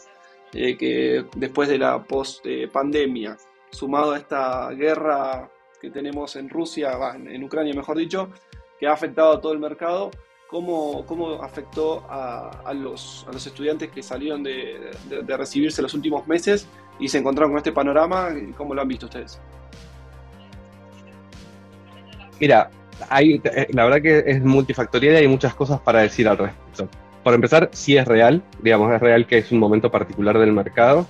eh, 0.52 0.76
que 0.76 1.24
después 1.34 1.66
de 1.70 1.78
la 1.78 2.04
post-pandemia, 2.04 3.38
sumado 3.70 4.12
a 4.12 4.18
esta 4.18 4.70
guerra 4.72 5.50
que 5.80 5.90
tenemos 5.90 6.36
en 6.36 6.50
Rusia, 6.50 6.92
en 7.24 7.42
Ucrania 7.42 7.72
mejor 7.72 7.96
dicho, 7.96 8.28
que 8.78 8.86
ha 8.86 8.92
afectado 8.92 9.32
a 9.32 9.40
todo 9.40 9.54
el 9.54 9.60
mercado, 9.60 10.10
¿cómo, 10.46 11.06
cómo 11.06 11.42
afectó 11.42 12.04
a, 12.06 12.74
los, 12.74 13.24
a 13.26 13.32
los 13.32 13.46
estudiantes 13.46 13.90
que 13.90 14.02
salieron 14.02 14.42
de, 14.42 14.90
de 15.08 15.36
recibirse 15.38 15.80
los 15.80 15.94
últimos 15.94 16.28
meses 16.28 16.68
y 16.98 17.08
se 17.08 17.18
encontraron 17.18 17.52
con 17.52 17.58
este 17.58 17.72
panorama? 17.72 18.28
¿Cómo 18.56 18.74
lo 18.74 18.82
han 18.82 18.88
visto 18.88 19.06
ustedes? 19.06 19.40
Mira, 22.40 22.70
eh, 23.20 23.68
la 23.72 23.84
verdad 23.84 24.02
que 24.02 24.24
es 24.26 24.42
multifactorial 24.42 25.14
y 25.14 25.18
hay 25.18 25.28
muchas 25.28 25.54
cosas 25.54 25.80
para 25.80 26.00
decir 26.00 26.28
al 26.28 26.38
respecto. 26.38 26.88
Por 27.22 27.34
empezar, 27.34 27.70
sí 27.72 27.96
es 27.96 28.06
real, 28.06 28.42
digamos, 28.62 28.92
es 28.92 29.00
real 29.00 29.26
que 29.26 29.38
es 29.38 29.50
un 29.50 29.58
momento 29.58 29.90
particular 29.90 30.38
del 30.38 30.52
mercado. 30.52 31.06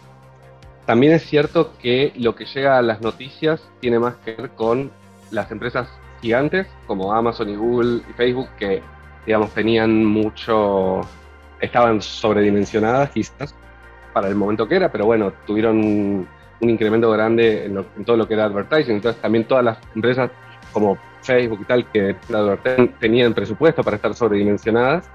También 0.86 1.12
es 1.12 1.24
cierto 1.24 1.72
que 1.78 2.12
lo 2.16 2.34
que 2.34 2.46
llega 2.46 2.78
a 2.78 2.82
las 2.82 3.00
noticias 3.00 3.68
tiene 3.80 3.98
más 3.98 4.14
que 4.16 4.34
ver 4.34 4.50
con 4.50 4.90
las 5.30 5.50
empresas 5.50 5.88
gigantes 6.22 6.66
como 6.86 7.12
Amazon 7.12 7.50
y 7.50 7.56
Google 7.56 8.02
y 8.08 8.12
Facebook 8.14 8.48
que, 8.58 8.82
digamos, 9.26 9.50
tenían 9.52 10.04
mucho, 10.04 11.00
estaban 11.60 12.00
sobredimensionadas 12.00 13.10
quizás 13.10 13.54
para 14.16 14.28
el 14.28 14.34
momento 14.34 14.66
que 14.66 14.76
era, 14.76 14.90
pero 14.90 15.04
bueno, 15.04 15.30
tuvieron 15.46 15.76
un, 15.76 16.26
incremento 16.60 17.10
grande 17.10 17.66
en, 17.66 17.84
todo 18.02 18.16
lo 18.16 18.26
que 18.26 18.32
era 18.32 18.46
advertising. 18.46 18.94
Entonces 18.94 19.20
también 19.20 19.44
todas 19.44 19.62
las 19.62 19.78
empresas 19.94 20.30
como 20.72 20.96
Facebook 21.20 21.58
y 21.60 21.64
tal, 21.66 21.92
que 21.92 22.16
tenían 22.98 23.34
presupuesto 23.34 23.84
para 23.84 23.96
estar 23.96 24.14
sobredimensionadas. 24.14 25.10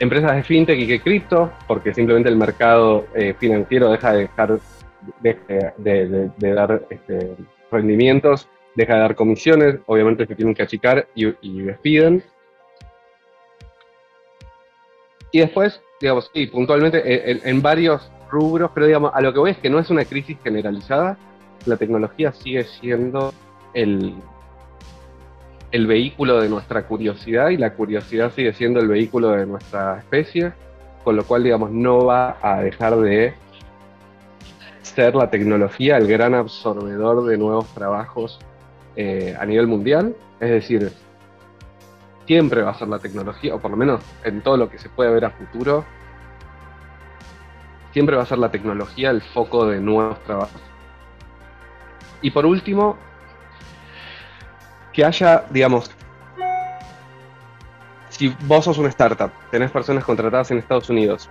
Empresas 0.00 0.34
de 0.34 0.42
fintech 0.42 0.76
y 0.76 0.88
que 0.88 1.00
cripto, 1.00 1.52
porque 1.68 1.94
simplemente 1.94 2.28
el 2.28 2.36
mercado 2.36 3.06
eh, 3.14 3.32
financiero 3.38 3.92
deja 3.92 4.12
de, 4.12 4.28
dar 6.40 6.82
este, 6.90 7.36
rendimientos, 7.70 8.48
deja 8.74 8.94
de 8.94 9.00
dar 9.02 9.14
comisiones, 9.14 9.76
obviamente 9.86 10.26
se 10.26 10.34
tienen 10.34 10.52
que 10.52 10.64
achicar 10.64 11.06
y, 11.14 11.62
despiden. 11.62 12.24
Y 15.30 15.38
después, 15.38 15.80
digamos, 16.04 16.30
sí, 16.34 16.46
puntualmente 16.48 17.48
en, 17.48 17.62
varios 17.62 18.10
rubros, 18.30 18.70
pero 18.74 18.84
digamos, 18.84 19.10
a 19.14 19.22
lo 19.22 19.32
que 19.32 19.38
voy 19.38 19.50
es 19.52 19.58
que 19.58 19.70
no 19.70 19.78
es 19.78 19.88
una 19.88 20.04
crisis 20.04 20.36
generalizada, 20.44 21.16
la 21.64 21.78
tecnología 21.78 22.30
sigue 22.32 22.64
siendo 22.64 23.32
el, 23.72 24.14
el 25.72 25.86
vehículo 25.86 26.42
de 26.42 26.50
nuestra 26.50 26.86
curiosidad 26.86 27.48
y 27.48 27.56
la 27.56 27.72
curiosidad 27.72 28.30
sigue 28.32 28.52
siendo 28.52 28.80
el 28.80 28.88
vehículo 28.88 29.30
de 29.30 29.46
nuestra 29.46 29.96
especie, 29.96 30.52
con 31.04 31.16
lo 31.16 31.24
cual, 31.24 31.42
digamos, 31.42 31.70
no 31.70 32.04
va 32.04 32.36
a 32.42 32.60
dejar 32.60 32.96
de 32.96 33.32
ser 34.82 35.14
la 35.14 35.30
tecnología 35.30 35.96
el 35.96 36.06
gran 36.06 36.34
absorbedor 36.34 37.24
de 37.24 37.38
nuevos 37.38 37.66
trabajos 37.72 38.38
eh, 38.96 39.34
a 39.40 39.46
nivel 39.46 39.68
mundial. 39.68 40.14
Es 40.38 40.50
decir, 40.50 40.92
siempre 42.26 42.62
va 42.62 42.70
a 42.70 42.74
ser 42.74 42.88
la 42.88 42.98
tecnología, 42.98 43.54
o 43.54 43.60
por 43.60 43.70
lo 43.70 43.76
menos 43.76 44.02
en 44.24 44.40
todo 44.42 44.56
lo 44.56 44.70
que 44.70 44.78
se 44.78 44.88
puede 44.88 45.10
ver 45.10 45.24
a 45.24 45.30
futuro, 45.30 45.84
siempre 47.92 48.16
va 48.16 48.22
a 48.22 48.26
ser 48.26 48.38
la 48.38 48.50
tecnología 48.50 49.10
el 49.10 49.22
foco 49.22 49.66
de 49.66 49.80
nuevos 49.80 50.22
trabajos. 50.24 50.60
Y 52.22 52.30
por 52.30 52.46
último, 52.46 52.96
que 54.92 55.04
haya, 55.04 55.44
digamos, 55.50 55.90
si 58.08 58.34
vos 58.44 58.64
sos 58.64 58.78
una 58.78 58.88
startup, 58.88 59.30
tenés 59.50 59.70
personas 59.70 60.04
contratadas 60.04 60.50
en 60.50 60.58
Estados 60.58 60.88
Unidos, 60.88 61.28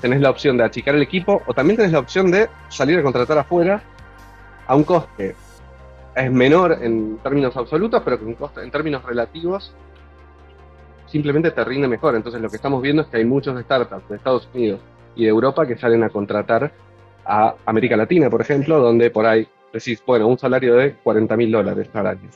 tenés 0.00 0.20
la 0.20 0.30
opción 0.30 0.56
de 0.56 0.64
achicar 0.64 0.94
el 0.94 1.02
equipo 1.02 1.42
o 1.46 1.54
también 1.54 1.76
tenés 1.76 1.92
la 1.92 2.00
opción 2.00 2.30
de 2.30 2.48
salir 2.68 2.98
a 2.98 3.02
contratar 3.02 3.38
afuera 3.38 3.82
a 4.66 4.74
un 4.76 4.84
coste. 4.84 5.34
Es 6.14 6.30
menor 6.30 6.78
en 6.82 7.18
términos 7.18 7.56
absolutos, 7.56 8.02
pero 8.04 8.18
coste, 8.36 8.62
en 8.62 8.70
términos 8.70 9.02
relativos 9.04 9.74
simplemente 11.06 11.50
te 11.50 11.64
rinde 11.64 11.88
mejor. 11.88 12.16
Entonces 12.16 12.40
lo 12.40 12.48
que 12.48 12.56
estamos 12.56 12.82
viendo 12.82 13.02
es 13.02 13.08
que 13.08 13.18
hay 13.18 13.24
muchos 13.24 13.60
startups 13.62 14.08
de 14.08 14.16
Estados 14.16 14.48
Unidos 14.54 14.80
y 15.14 15.24
de 15.24 15.28
Europa 15.28 15.66
que 15.66 15.76
salen 15.76 16.02
a 16.02 16.08
contratar 16.08 16.72
a 17.24 17.54
América 17.66 17.96
Latina, 17.96 18.30
por 18.30 18.40
ejemplo, 18.40 18.80
donde 18.80 19.10
por 19.10 19.26
ahí 19.26 19.46
decís, 19.72 20.02
bueno, 20.06 20.26
un 20.26 20.38
salario 20.38 20.74
de 20.74 20.94
40 20.94 21.36
mil 21.36 21.52
dólares 21.52 21.88
al 21.92 22.06
año. 22.06 22.30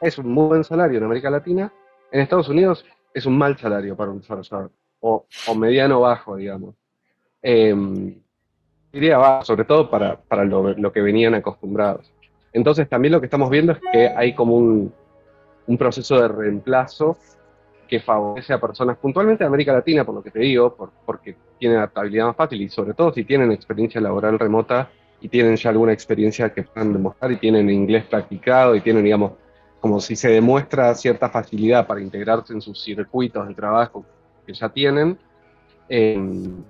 Es 0.00 0.18
un 0.18 0.28
muy 0.28 0.48
buen 0.48 0.64
salario 0.64 0.98
en 0.98 1.04
América 1.04 1.30
Latina. 1.30 1.72
En 2.10 2.20
Estados 2.20 2.48
Unidos 2.48 2.84
es 3.14 3.26
un 3.26 3.38
mal 3.38 3.56
salario 3.58 3.96
para 3.96 4.10
un 4.10 4.20
desarrollador, 4.20 4.70
o, 5.00 5.26
o 5.46 5.54
mediano 5.54 6.00
bajo, 6.00 6.36
digamos. 6.36 6.74
Eh, 7.42 7.74
diría 8.92 9.18
bajo, 9.18 9.44
sobre 9.44 9.64
todo 9.64 9.90
para, 9.90 10.20
para 10.20 10.44
lo, 10.44 10.92
que 10.92 11.00
venían 11.00 11.34
acostumbrados. 11.34 12.12
Entonces 12.52 12.88
también 12.88 13.12
lo 13.12 13.20
que 13.20 13.26
estamos 13.26 13.50
viendo 13.50 13.72
es 13.72 13.78
que 13.92 14.08
hay 14.08 14.34
como 14.34 14.56
un, 14.56 14.92
proceso 15.78 16.20
de 16.20 16.26
reemplazo 16.26 17.16
que 17.86 18.00
favorece 18.00 18.52
a 18.52 18.60
personas 18.60 18.98
puntualmente 18.98 19.44
de 19.44 19.48
América 19.48 19.72
Latina, 19.72 20.04
por 20.04 20.16
lo 20.16 20.22
que 20.22 20.32
te 20.32 20.40
digo, 20.40 20.74
por, 20.74 20.90
porque 21.06 21.36
tienen 21.58 21.78
adaptabilidad 21.78 22.26
más 22.26 22.36
fácil 22.36 22.60
y 22.60 22.68
sobre 22.68 22.92
todo 22.92 23.12
si 23.12 23.24
tienen 23.24 23.52
experiencia 23.52 24.00
laboral 24.00 24.38
remota 24.38 24.90
y 25.20 25.28
tienen 25.28 25.54
ya 25.56 25.70
alguna 25.70 25.92
experiencia 25.92 26.52
que 26.52 26.64
puedan 26.64 26.92
demostrar 26.92 27.30
y 27.30 27.36
tienen 27.36 27.70
inglés 27.70 28.04
practicado 28.04 28.74
y 28.74 28.80
tienen, 28.80 29.04
digamos, 29.04 29.32
como 29.80 30.00
si 30.00 30.16
se 30.16 30.30
demuestra 30.30 30.94
cierta 30.94 31.30
facilidad 31.30 31.86
para 31.86 32.00
integrarse 32.00 32.52
en 32.52 32.60
sus 32.60 32.82
circuitos 32.82 33.46
de 33.46 33.54
trabajo 33.54 34.04
que 34.46 34.52
ya 34.52 34.68
tienen, 34.68 35.18
em, 35.88 36.62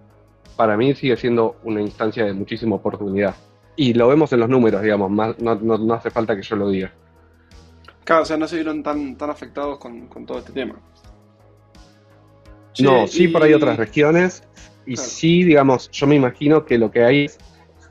para 0.57 0.77
mí 0.77 0.95
sigue 0.95 1.16
siendo 1.16 1.57
una 1.64 1.81
instancia 1.81 2.25
de 2.25 2.33
muchísima 2.33 2.77
oportunidad. 2.77 3.35
Y 3.76 3.94
lo 3.94 4.09
vemos 4.09 4.33
en 4.33 4.40
los 4.40 4.48
números, 4.48 4.83
digamos, 4.83 5.11
no, 5.11 5.54
no, 5.54 5.94
hace 5.94 6.11
falta 6.11 6.37
que 6.37 6.42
yo 6.42 6.56
lo 6.56 6.68
diga. 6.68 6.92
Claro, 8.04 8.22
o 8.22 8.26
sea, 8.26 8.37
no 8.37 8.46
se 8.46 8.56
vieron 8.56 8.83
tan, 8.83 9.16
tan 9.16 9.30
afectados 9.30 9.78
con, 9.78 10.09
todo 10.26 10.38
este 10.38 10.52
tema. 10.52 10.76
no, 12.80 13.06
sí 13.06 13.28
por 13.28 13.42
ahí 13.42 13.54
otras 13.54 13.76
regiones. 13.76 14.42
Y 14.87 14.96
sí, 14.96 15.44
digamos, 15.44 15.90
yo 15.90 16.06
me 16.06 16.16
imagino 16.16 16.64
que 16.64 16.78
lo 16.78 16.90
que 16.90 17.04
hay 17.04 17.24
es 17.26 17.38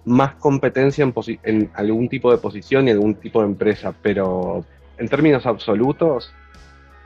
más 0.05 0.35
competencia 0.35 1.03
en, 1.03 1.13
en 1.43 1.71
algún 1.75 2.09
tipo 2.09 2.31
de 2.31 2.37
posición 2.37 2.87
y 2.87 2.91
algún 2.91 3.15
tipo 3.15 3.41
de 3.41 3.47
empresa, 3.47 3.93
pero 4.01 4.65
en 4.97 5.07
términos 5.07 5.45
absolutos, 5.45 6.33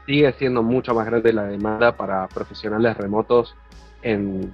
sigue 0.05 0.31
siendo 0.33 0.63
mucho 0.63 0.93
más 0.93 1.05
grande 1.05 1.31
la 1.31 1.43
demanda 1.43 1.95
para 1.95 2.27
profesionales 2.27 2.97
remotos 2.97 3.55
en, 4.01 4.51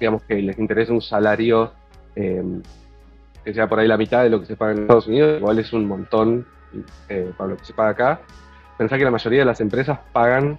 digamos, 0.00 0.22
que 0.22 0.36
les 0.36 0.58
interese 0.58 0.92
un 0.92 1.02
salario 1.02 1.72
em, 2.14 2.62
que 3.44 3.54
sea 3.54 3.68
por 3.68 3.78
ahí 3.78 3.88
la 3.88 3.96
mitad 3.96 4.22
de 4.22 4.30
lo 4.30 4.40
que 4.40 4.46
se 4.46 4.56
paga 4.56 4.72
en 4.72 4.82
Estados 4.82 5.06
Unidos, 5.06 5.38
igual 5.38 5.58
es 5.58 5.72
un 5.72 5.86
montón 5.86 6.46
eh, 7.08 7.32
para 7.36 7.50
lo 7.50 7.56
que 7.56 7.64
se 7.64 7.72
paga 7.72 7.90
acá. 7.90 8.20
Pensá 8.78 8.98
que 8.98 9.04
la 9.04 9.10
mayoría 9.10 9.40
de 9.40 9.44
las 9.44 9.60
empresas 9.60 9.98
pagan 10.12 10.58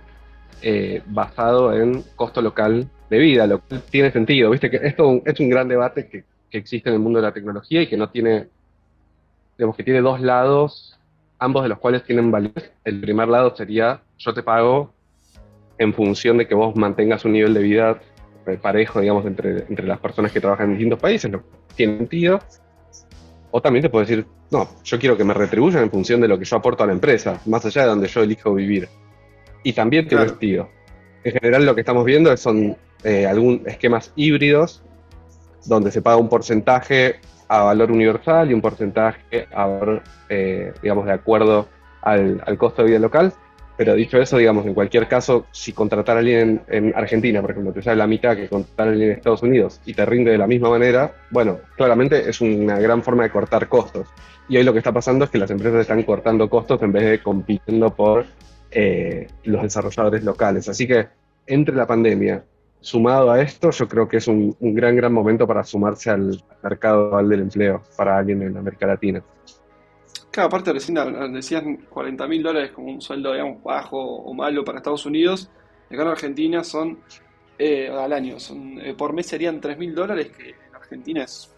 eh, 0.62 1.02
basado 1.08 1.74
en 1.74 2.04
costo 2.16 2.42
local 2.42 2.88
de 3.10 3.18
vida, 3.18 3.48
lo 3.48 3.66
que 3.66 3.80
tiene 3.90 4.12
sentido. 4.12 4.50
Viste 4.50 4.70
que 4.70 4.78
esto 4.84 5.22
es 5.26 5.40
un 5.40 5.50
gran 5.50 5.68
debate 5.68 6.08
que, 6.08 6.24
que 6.50 6.58
existe 6.58 6.90
en 6.90 6.96
el 6.96 7.02
mundo 7.02 7.20
de 7.20 7.24
la 7.24 7.34
tecnología 7.34 7.82
y 7.82 7.88
que 7.88 7.98
no 7.98 8.10
tiene, 8.10 8.48
digamos 9.58 9.76
que 9.76 9.84
tiene 9.84 10.02
dos 10.02 10.22
lados 10.22 11.00
ambos 11.44 11.64
de 11.64 11.70
los 11.70 11.80
cuales 11.80 12.04
tienen 12.04 12.32
validez. 12.32 12.72
El 12.86 13.02
primer 13.02 13.28
lado 13.28 13.54
sería, 13.56 14.02
yo 14.18 14.34
te 14.34 14.44
pago 14.44 14.94
en 15.78 15.94
función 15.94 16.38
de 16.38 16.48
que 16.48 16.56
vos 16.56 16.76
mantengas 16.76 17.26
un 17.26 17.34
nivel 17.34 17.54
de 17.54 17.62
vida 17.62 18.00
parejo, 18.62 19.02
digamos, 19.02 19.26
entre, 19.26 19.66
entre 19.70 19.86
las 19.86 20.00
personas 20.00 20.32
que 20.32 20.40
trabajan 20.40 20.68
en 20.68 20.72
distintos 20.74 21.00
países, 21.00 21.32
lo 21.32 21.42
que 21.42 21.76
tiene 21.76 21.98
sentido. 21.98 22.40
O 23.56 23.62
también 23.62 23.84
te 23.84 23.90
puedo 23.90 24.04
decir, 24.04 24.26
no, 24.50 24.68
yo 24.84 24.98
quiero 24.98 25.16
que 25.16 25.24
me 25.24 25.32
retribuyan 25.32 25.84
en 25.84 25.92
función 25.92 26.20
de 26.20 26.28
lo 26.28 26.40
que 26.40 26.46
yo 26.46 26.58
aporto 26.58 26.84
a 26.84 26.88
la 26.88 26.94
empresa, 26.94 27.40
más 27.46 27.64
allá 27.64 27.84
de 27.84 27.88
donde 27.90 28.08
yo 28.08 28.24
elijo 28.24 28.52
vivir. 28.52 28.90
Y 29.62 29.74
también 29.74 30.08
tiene 30.08 30.28
sentido. 30.28 30.70
En 31.24 31.34
general 31.34 31.64
lo 31.64 31.76
que 31.76 31.82
estamos 31.82 32.04
viendo 32.04 32.36
son 32.36 32.76
eh, 33.04 33.28
algún 33.28 33.62
esquemas 33.68 34.12
híbridos 34.16 34.82
donde 35.66 35.92
se 35.92 36.02
paga 36.02 36.18
un 36.18 36.30
porcentaje 36.30 37.20
a 37.48 37.62
valor 37.62 37.92
universal 37.92 38.50
y 38.50 38.56
un 38.56 38.62
porcentaje 38.62 39.48
a 39.54 39.68
valor, 39.68 40.02
eh, 40.30 40.74
digamos, 40.82 41.06
de 41.06 41.12
acuerdo 41.12 41.68
al, 42.02 42.42
costo 42.58 42.82
de 42.82 42.88
vida 42.88 43.00
local. 43.00 43.34
Pero 43.76 43.96
dicho 43.96 44.18
eso, 44.20 44.38
digamos, 44.38 44.66
en 44.66 44.74
cualquier 44.74 45.08
caso, 45.08 45.48
si 45.52 45.74
contratar 45.74 46.16
a 46.18 46.20
alguien 46.20 46.62
en, 46.68 46.94
Argentina, 46.96 47.42
por 47.42 47.52
ejemplo, 47.52 47.74
te 47.74 47.82
sale 47.82 47.98
la 47.98 48.08
mitad 48.08 48.36
que 48.36 48.48
contratar 48.48 48.88
a 48.88 48.92
alguien 48.92 49.12
en 49.12 49.18
Estados 49.18 49.42
Unidos 49.42 49.82
y 49.86 49.94
te 49.94 50.06
rinde 50.06 50.32
de 50.32 50.38
la 50.38 50.48
misma 50.48 50.70
manera, 50.70 51.14
bueno, 51.32 51.60
claramente 51.76 52.30
es 52.30 52.40
una 52.42 52.80
gran 52.80 53.02
forma 53.02 53.24
de 53.24 53.32
cortar 53.32 53.68
costos. 53.68 54.08
Y 54.48 54.58
hoy 54.58 54.64
lo 54.64 54.74
que 54.74 54.80
está 54.80 54.92
pasando 54.92 55.26
es 55.26 55.32
que 55.32 55.38
las 55.38 55.50
empresas 55.50 55.82
están 55.82 56.04
cortando 56.04 56.50
costos 56.50 56.82
en 56.84 56.92
vez 56.92 57.04
de 57.04 57.24
compitiendo 57.24 57.96
por 57.96 58.26
eh, 58.72 59.28
los 59.44 59.64
desarrolladores 59.64 60.24
locales. 60.24 60.70
Así 60.70 60.86
que 60.86 61.08
entre 61.48 61.76
la 61.76 61.88
pandemia 61.88 62.44
sumado 62.84 63.32
a 63.32 63.42
esto, 63.42 63.72
yo 63.72 63.88
creo 63.88 64.08
que 64.08 64.18
es 64.18 64.28
un, 64.28 64.56
gran, 64.60 64.96
gran 64.96 65.14
momento 65.14 65.48
para 65.48 65.64
sumarse 65.64 66.10
al 66.10 66.44
mercado 66.62 67.18
del 67.24 67.42
empleo 67.42 67.82
para 67.98 68.18
alguien 68.18 68.42
en 68.42 68.58
América 68.58 68.86
Latina. 68.86 69.24
Claro, 70.34 70.48
aparte 70.48 70.74
recién 70.74 70.98
decías 71.32 71.64
40 71.92 72.28
mil 72.28 72.42
dólares 72.42 72.72
como 72.72 72.92
un 72.92 73.00
sueldo, 73.02 73.34
digamos, 73.34 73.62
bajo 73.62 74.00
o 74.00 74.34
malo 74.34 74.64
para 74.66 74.80
Estados 74.80 75.06
Unidos. 75.06 75.48
Acá 75.92 76.02
en 76.02 76.08
Argentina 76.08 76.64
son, 76.64 77.04
eh, 77.60 77.88
al 77.88 78.12
año, 78.12 78.40
son, 78.40 78.82
eh, 78.82 78.96
por 78.96 79.14
mes 79.14 79.28
serían 79.28 79.62
3 79.62 79.78
mil 79.78 79.94
dólares, 79.94 80.32
que 80.36 80.50
en 80.50 80.76
Argentina 80.76 81.24
es 81.24 81.54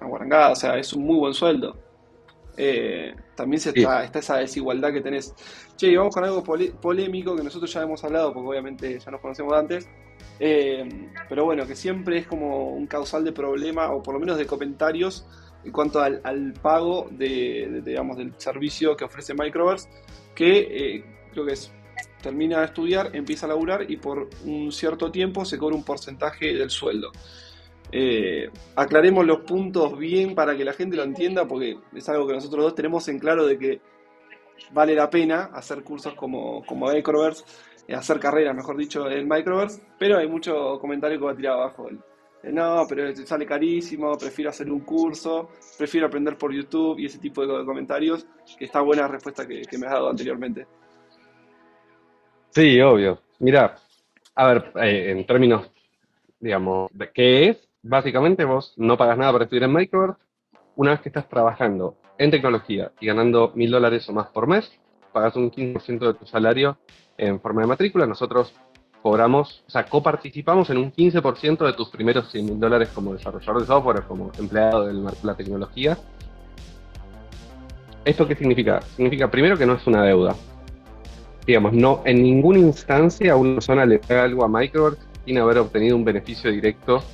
una 0.00 0.08
guarangada, 0.08 0.52
o 0.52 0.56
sea, 0.56 0.78
es 0.78 0.90
un 0.94 1.04
muy 1.04 1.18
buen 1.18 1.34
sueldo. 1.34 1.76
Eh, 2.56 3.14
también 3.34 3.60
se 3.60 3.70
está, 3.70 4.04
está, 4.04 4.20
esa 4.20 4.36
desigualdad 4.38 4.90
que 4.90 5.02
tenés. 5.02 5.34
Che, 5.76 5.88
y 5.88 5.96
vamos 5.96 6.14
con 6.14 6.24
algo 6.24 6.42
polémico 6.42 7.36
que 7.36 7.42
nosotros 7.42 7.70
ya 7.70 7.82
hemos 7.82 8.02
hablado, 8.04 8.32
porque 8.32 8.48
obviamente 8.48 8.98
ya 9.00 9.10
nos 9.10 9.20
conocemos 9.20 9.52
antes, 9.52 9.86
eh, 10.40 11.10
pero 11.28 11.44
bueno, 11.44 11.66
que 11.66 11.76
siempre 11.76 12.16
es 12.18 12.26
como 12.26 12.70
un 12.70 12.86
causal 12.86 13.22
de 13.22 13.32
problema, 13.32 13.90
o 13.92 14.02
por 14.02 14.14
lo 14.14 14.20
menos 14.20 14.38
de 14.38 14.46
comentarios, 14.46 15.26
en 15.64 15.72
cuanto 15.72 16.00
al, 16.00 16.52
pago 16.60 17.08
de, 17.10 17.82
del 17.84 18.34
servicio 18.38 18.96
que 18.96 19.04
ofrece 19.04 19.34
Microverse, 19.34 19.88
que 20.34 20.58
eh, 20.58 21.04
creo 21.32 21.46
que 21.46 21.52
es, 21.52 21.72
termina 22.22 22.60
de 22.60 22.66
estudiar, 22.66 23.10
empieza 23.14 23.46
a 23.46 23.50
laburar 23.50 23.90
y 23.90 23.96
por 23.96 24.28
un 24.44 24.72
cierto 24.72 25.10
tiempo 25.10 25.44
se 25.44 25.58
cobra 25.58 25.76
un 25.76 25.84
porcentaje 25.84 26.54
del 26.54 26.70
sueldo. 26.70 27.12
Eh, 27.92 28.50
aclaremos 28.74 29.24
los 29.24 29.40
puntos 29.40 29.96
bien 29.98 30.34
para 30.34 30.56
que 30.56 30.64
la 30.64 30.72
gente 30.72 30.96
lo 30.96 31.04
entienda, 31.04 31.46
porque 31.46 31.78
es 31.94 32.08
algo 32.08 32.26
que 32.26 32.34
nosotros 32.34 32.64
dos 32.64 32.74
tenemos 32.74 33.06
en 33.08 33.18
claro 33.18 33.46
de 33.46 33.58
que 33.58 33.80
vale 34.72 34.94
la 34.94 35.10
pena 35.10 35.50
hacer 35.52 35.82
cursos 35.82 36.14
como, 36.14 36.64
como 36.64 36.90
Microverse 36.90 37.44
eh, 37.86 37.94
hacer 37.94 38.18
carrera, 38.18 38.52
mejor 38.52 38.76
dicho, 38.76 39.08
en 39.10 39.28
Microverse, 39.28 39.82
pero 39.98 40.18
hay 40.18 40.26
mucho 40.26 40.78
comentario 40.80 41.18
que 41.18 41.24
va 41.24 41.32
a 41.32 41.36
tirar 41.36 41.52
abajo. 41.54 41.88
No, 42.52 42.84
pero 42.88 43.14
sale 43.16 43.46
carísimo, 43.46 44.16
prefiero 44.16 44.50
hacer 44.50 44.70
un 44.70 44.80
curso, 44.80 45.50
prefiero 45.78 46.06
aprender 46.06 46.36
por 46.36 46.52
YouTube 46.52 46.98
y 46.98 47.06
ese 47.06 47.18
tipo 47.18 47.46
de 47.46 47.64
comentarios, 47.64 48.26
que 48.58 48.64
está 48.64 48.80
buena 48.80 49.08
respuesta 49.08 49.46
que, 49.46 49.62
me 49.78 49.86
has 49.86 49.92
dado 49.92 50.10
anteriormente. 50.10 50.66
Sí, 52.50 52.80
obvio. 52.80 53.20
Mira, 53.40 53.76
a 54.34 54.46
ver, 54.46 54.72
eh, 54.82 55.10
en 55.10 55.26
términos, 55.26 55.70
digamos, 56.38 56.90
de 56.92 57.10
qué 57.12 57.48
es, 57.48 57.68
básicamente 57.82 58.44
vos 58.44 58.74
no 58.76 58.96
pagas 58.96 59.18
nada 59.18 59.32
para 59.32 59.44
estudiar 59.44 59.64
en 59.64 59.74
Microverse. 59.74 60.22
Una 60.76 60.92
vez 60.92 61.00
que 61.00 61.08
estás 61.08 61.28
trabajando 61.28 61.96
en 62.18 62.30
tecnología 62.30 62.92
y 63.00 63.06
ganando 63.06 63.52
mil 63.54 63.70
dólares 63.70 64.08
o 64.08 64.12
más 64.12 64.28
por 64.28 64.46
mes, 64.46 64.72
pagas 65.12 65.36
un 65.36 65.50
15% 65.50 65.98
de 65.98 66.14
tu 66.14 66.26
salario 66.26 66.78
en 67.16 67.40
forma 67.40 67.62
de 67.62 67.68
matrícula, 67.68 68.06
nosotros 68.06 68.54
cobramos, 69.04 69.62
o 69.68 69.70
sea, 69.70 69.84
coparticipamos 69.84 70.70
en 70.70 70.78
un 70.78 70.90
15% 70.90 71.66
de 71.66 71.74
tus 71.74 71.90
primeros 71.90 72.30
100 72.30 72.46
mil 72.46 72.58
dólares 72.58 72.88
como 72.94 73.12
desarrollador 73.12 73.60
de 73.60 73.66
software, 73.66 74.02
como 74.04 74.32
empleado 74.38 74.86
de 74.86 75.12
la 75.22 75.34
tecnología. 75.34 75.98
¿Esto 78.02 78.26
qué 78.26 78.34
significa? 78.34 78.80
Significa 78.96 79.30
primero 79.30 79.58
que 79.58 79.66
no 79.66 79.74
es 79.74 79.86
una 79.86 80.02
deuda. 80.04 80.34
Digamos, 81.46 81.74
no 81.74 82.00
en 82.06 82.22
ninguna 82.22 82.60
instancia 82.60 83.36
una 83.36 83.56
persona 83.56 83.84
le 83.84 83.98
paga 83.98 84.22
algo 84.22 84.42
a 84.42 84.48
Microsoft 84.48 85.02
sin 85.26 85.36
haber 85.36 85.58
obtenido 85.58 85.96
un 85.96 86.04
beneficio 86.06 86.50
directo 86.50 87.04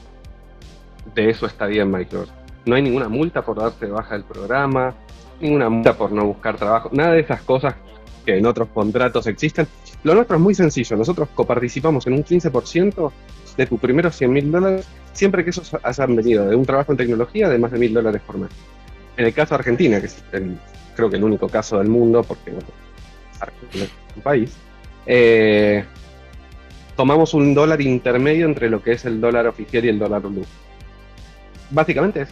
de 1.13 1.35
su 1.35 1.45
estadía 1.45 1.83
en 1.83 1.91
Microsoft. 1.91 2.31
No 2.67 2.77
hay 2.77 2.83
ninguna 2.83 3.09
multa 3.09 3.43
por 3.43 3.59
darse 3.59 3.87
baja 3.87 4.15
del 4.15 4.23
programa, 4.23 4.95
ninguna 5.41 5.69
multa 5.69 5.99
por 5.99 6.13
no 6.13 6.25
buscar 6.25 6.57
trabajo, 6.57 6.89
nada 6.93 7.15
de 7.15 7.21
esas 7.23 7.43
cosas 7.43 7.75
que 8.25 8.39
en 8.39 8.47
otros 8.47 8.69
contratos 8.69 9.27
existen. 9.27 9.67
Lo 10.03 10.15
nuestro 10.15 10.37
es 10.37 10.43
muy 10.43 10.55
sencillo, 10.55 10.97
nosotros 10.97 11.29
coparticipamos 11.35 12.07
en 12.07 12.15
un 12.15 12.25
15% 12.25 13.13
de 13.57 13.67
tus 13.67 13.81
primeros 13.81 14.17
100 14.17 14.33
mil 14.33 14.51
dólares, 14.51 14.87
siempre 15.13 15.45
que 15.45 15.51
esos 15.51 15.77
hayan 15.83 16.17
venido 16.17 16.49
de 16.49 16.57
un 16.57 16.65
trabajo 16.65 16.93
en 16.93 16.99
tecnología 16.99 17.49
de 17.49 17.59
más 17.59 17.71
de 17.73 17.79
mil 17.79 17.93
dólares 17.93 18.23
por 18.27 18.39
mes. 18.39 18.51
En 19.17 19.27
el 19.27 19.35
caso 19.35 19.51
de 19.51 19.57
Argentina, 19.57 20.01
que 20.01 20.07
es 20.07 20.25
creo 20.97 21.11
que 21.11 21.17
el 21.17 21.25
único 21.25 21.49
caso 21.49 21.79
del 21.79 21.89
mundo, 21.89 22.23
porque 22.23 22.53
Argentina 23.41 23.85
es 23.85 24.17
un 24.17 24.23
país, 24.23 24.57
eh, 25.07 25.85
tomamos 26.97 27.35
un 27.35 27.55
dólar 27.55 27.81
intermedio 27.81 28.47
entre 28.47 28.69
lo 28.69 28.83
que 28.83 28.93
es 28.93 29.05
el 29.05 29.21
dólar 29.21 29.47
oficial 29.47 29.85
y 29.85 29.89
el 29.89 29.99
dólar 29.99 30.23
blue. 30.23 30.45
Básicamente 31.71 32.23
es, 32.23 32.29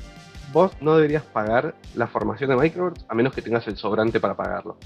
vos 0.52 0.72
no 0.80 0.96
deberías 0.96 1.22
pagar 1.22 1.74
la 1.94 2.06
formación 2.06 2.50
de 2.50 2.56
Microsoft 2.56 3.04
a 3.08 3.14
menos 3.14 3.32
que 3.32 3.42
tengas 3.42 3.66
el 3.68 3.76
sobrante 3.76 4.20
para 4.20 4.34
pagarlo. 4.36 4.76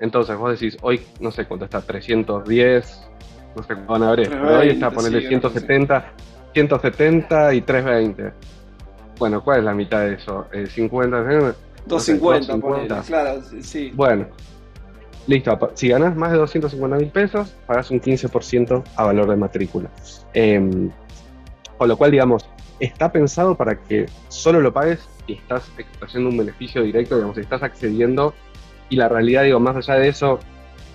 Entonces 0.00 0.36
vos 0.36 0.58
decís, 0.58 0.76
hoy 0.82 1.00
no 1.20 1.30
sé 1.30 1.46
cuánto 1.46 1.64
está, 1.64 1.80
310, 1.80 3.08
no 3.56 3.62
sé 3.62 3.74
cuánto 3.74 3.92
van 3.92 4.02
a 4.02 4.10
ver, 4.10 4.28
pero 4.28 4.58
hoy 4.58 4.68
está 4.70 4.90
ponerle 4.90 5.26
170, 5.26 6.12
170 6.52 7.54
y 7.54 7.60
320. 7.60 8.32
Bueno, 9.18 9.42
¿cuál 9.42 9.60
es 9.60 9.64
la 9.64 9.74
mitad 9.74 10.00
de 10.00 10.14
eso? 10.14 10.46
Eh, 10.52 10.66
50, 10.66 11.54
250, 11.86 13.02
claro, 13.02 13.42
sí. 13.60 13.92
Bueno, 13.94 14.26
listo. 15.26 15.56
Si 15.74 15.88
ganas 15.88 16.16
más 16.16 16.32
de 16.32 16.38
250 16.38 16.96
mil 16.96 17.10
pesos, 17.10 17.54
pagas 17.66 17.90
un 17.90 18.00
15% 18.00 18.82
a 18.96 19.04
valor 19.04 19.28
de 19.28 19.36
matrícula. 19.36 19.90
Eh, 20.32 20.90
con 21.78 21.88
lo 21.88 21.96
cual, 21.96 22.10
digamos, 22.10 22.48
está 22.80 23.12
pensado 23.12 23.56
para 23.56 23.80
que 23.80 24.06
solo 24.28 24.60
lo 24.60 24.72
pagues 24.72 25.00
y 25.26 25.34
estás 25.34 25.70
haciendo 26.00 26.30
un 26.30 26.36
beneficio 26.36 26.82
directo, 26.82 27.16
digamos, 27.16 27.38
estás 27.38 27.62
accediendo 27.62 28.34
y 28.88 28.96
la 28.96 29.08
realidad, 29.08 29.44
digo, 29.44 29.60
más 29.60 29.76
allá 29.76 29.94
de 29.94 30.08
eso, 30.08 30.38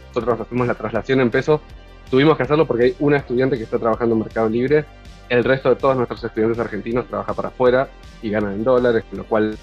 nosotros 0.09 0.41
hacemos 0.41 0.67
la 0.67 0.75
traslación 0.75 1.21
en 1.21 1.29
pesos, 1.29 1.61
tuvimos 2.09 2.37
que 2.37 2.43
hacerlo 2.43 2.65
porque 2.65 2.85
hay 2.85 2.95
una 2.99 3.17
estudiante 3.17 3.57
que 3.57 3.63
está 3.63 3.77
trabajando 3.77 4.15
en 4.15 4.21
Mercado 4.21 4.49
Libre 4.49 4.85
El 5.29 5.43
resto 5.43 5.69
de 5.69 5.75
todos 5.75 5.95
nuestros 5.95 6.23
estudiantes 6.23 6.59
argentinos 6.59 7.07
trabaja 7.07 7.33
para 7.33 7.49
afuera 7.49 7.87
y 8.21 8.29
ganan 8.29 8.53
en 8.53 8.63
dólares, 8.63 9.03
con 9.09 9.19
lo 9.19 9.25
cual 9.25 9.57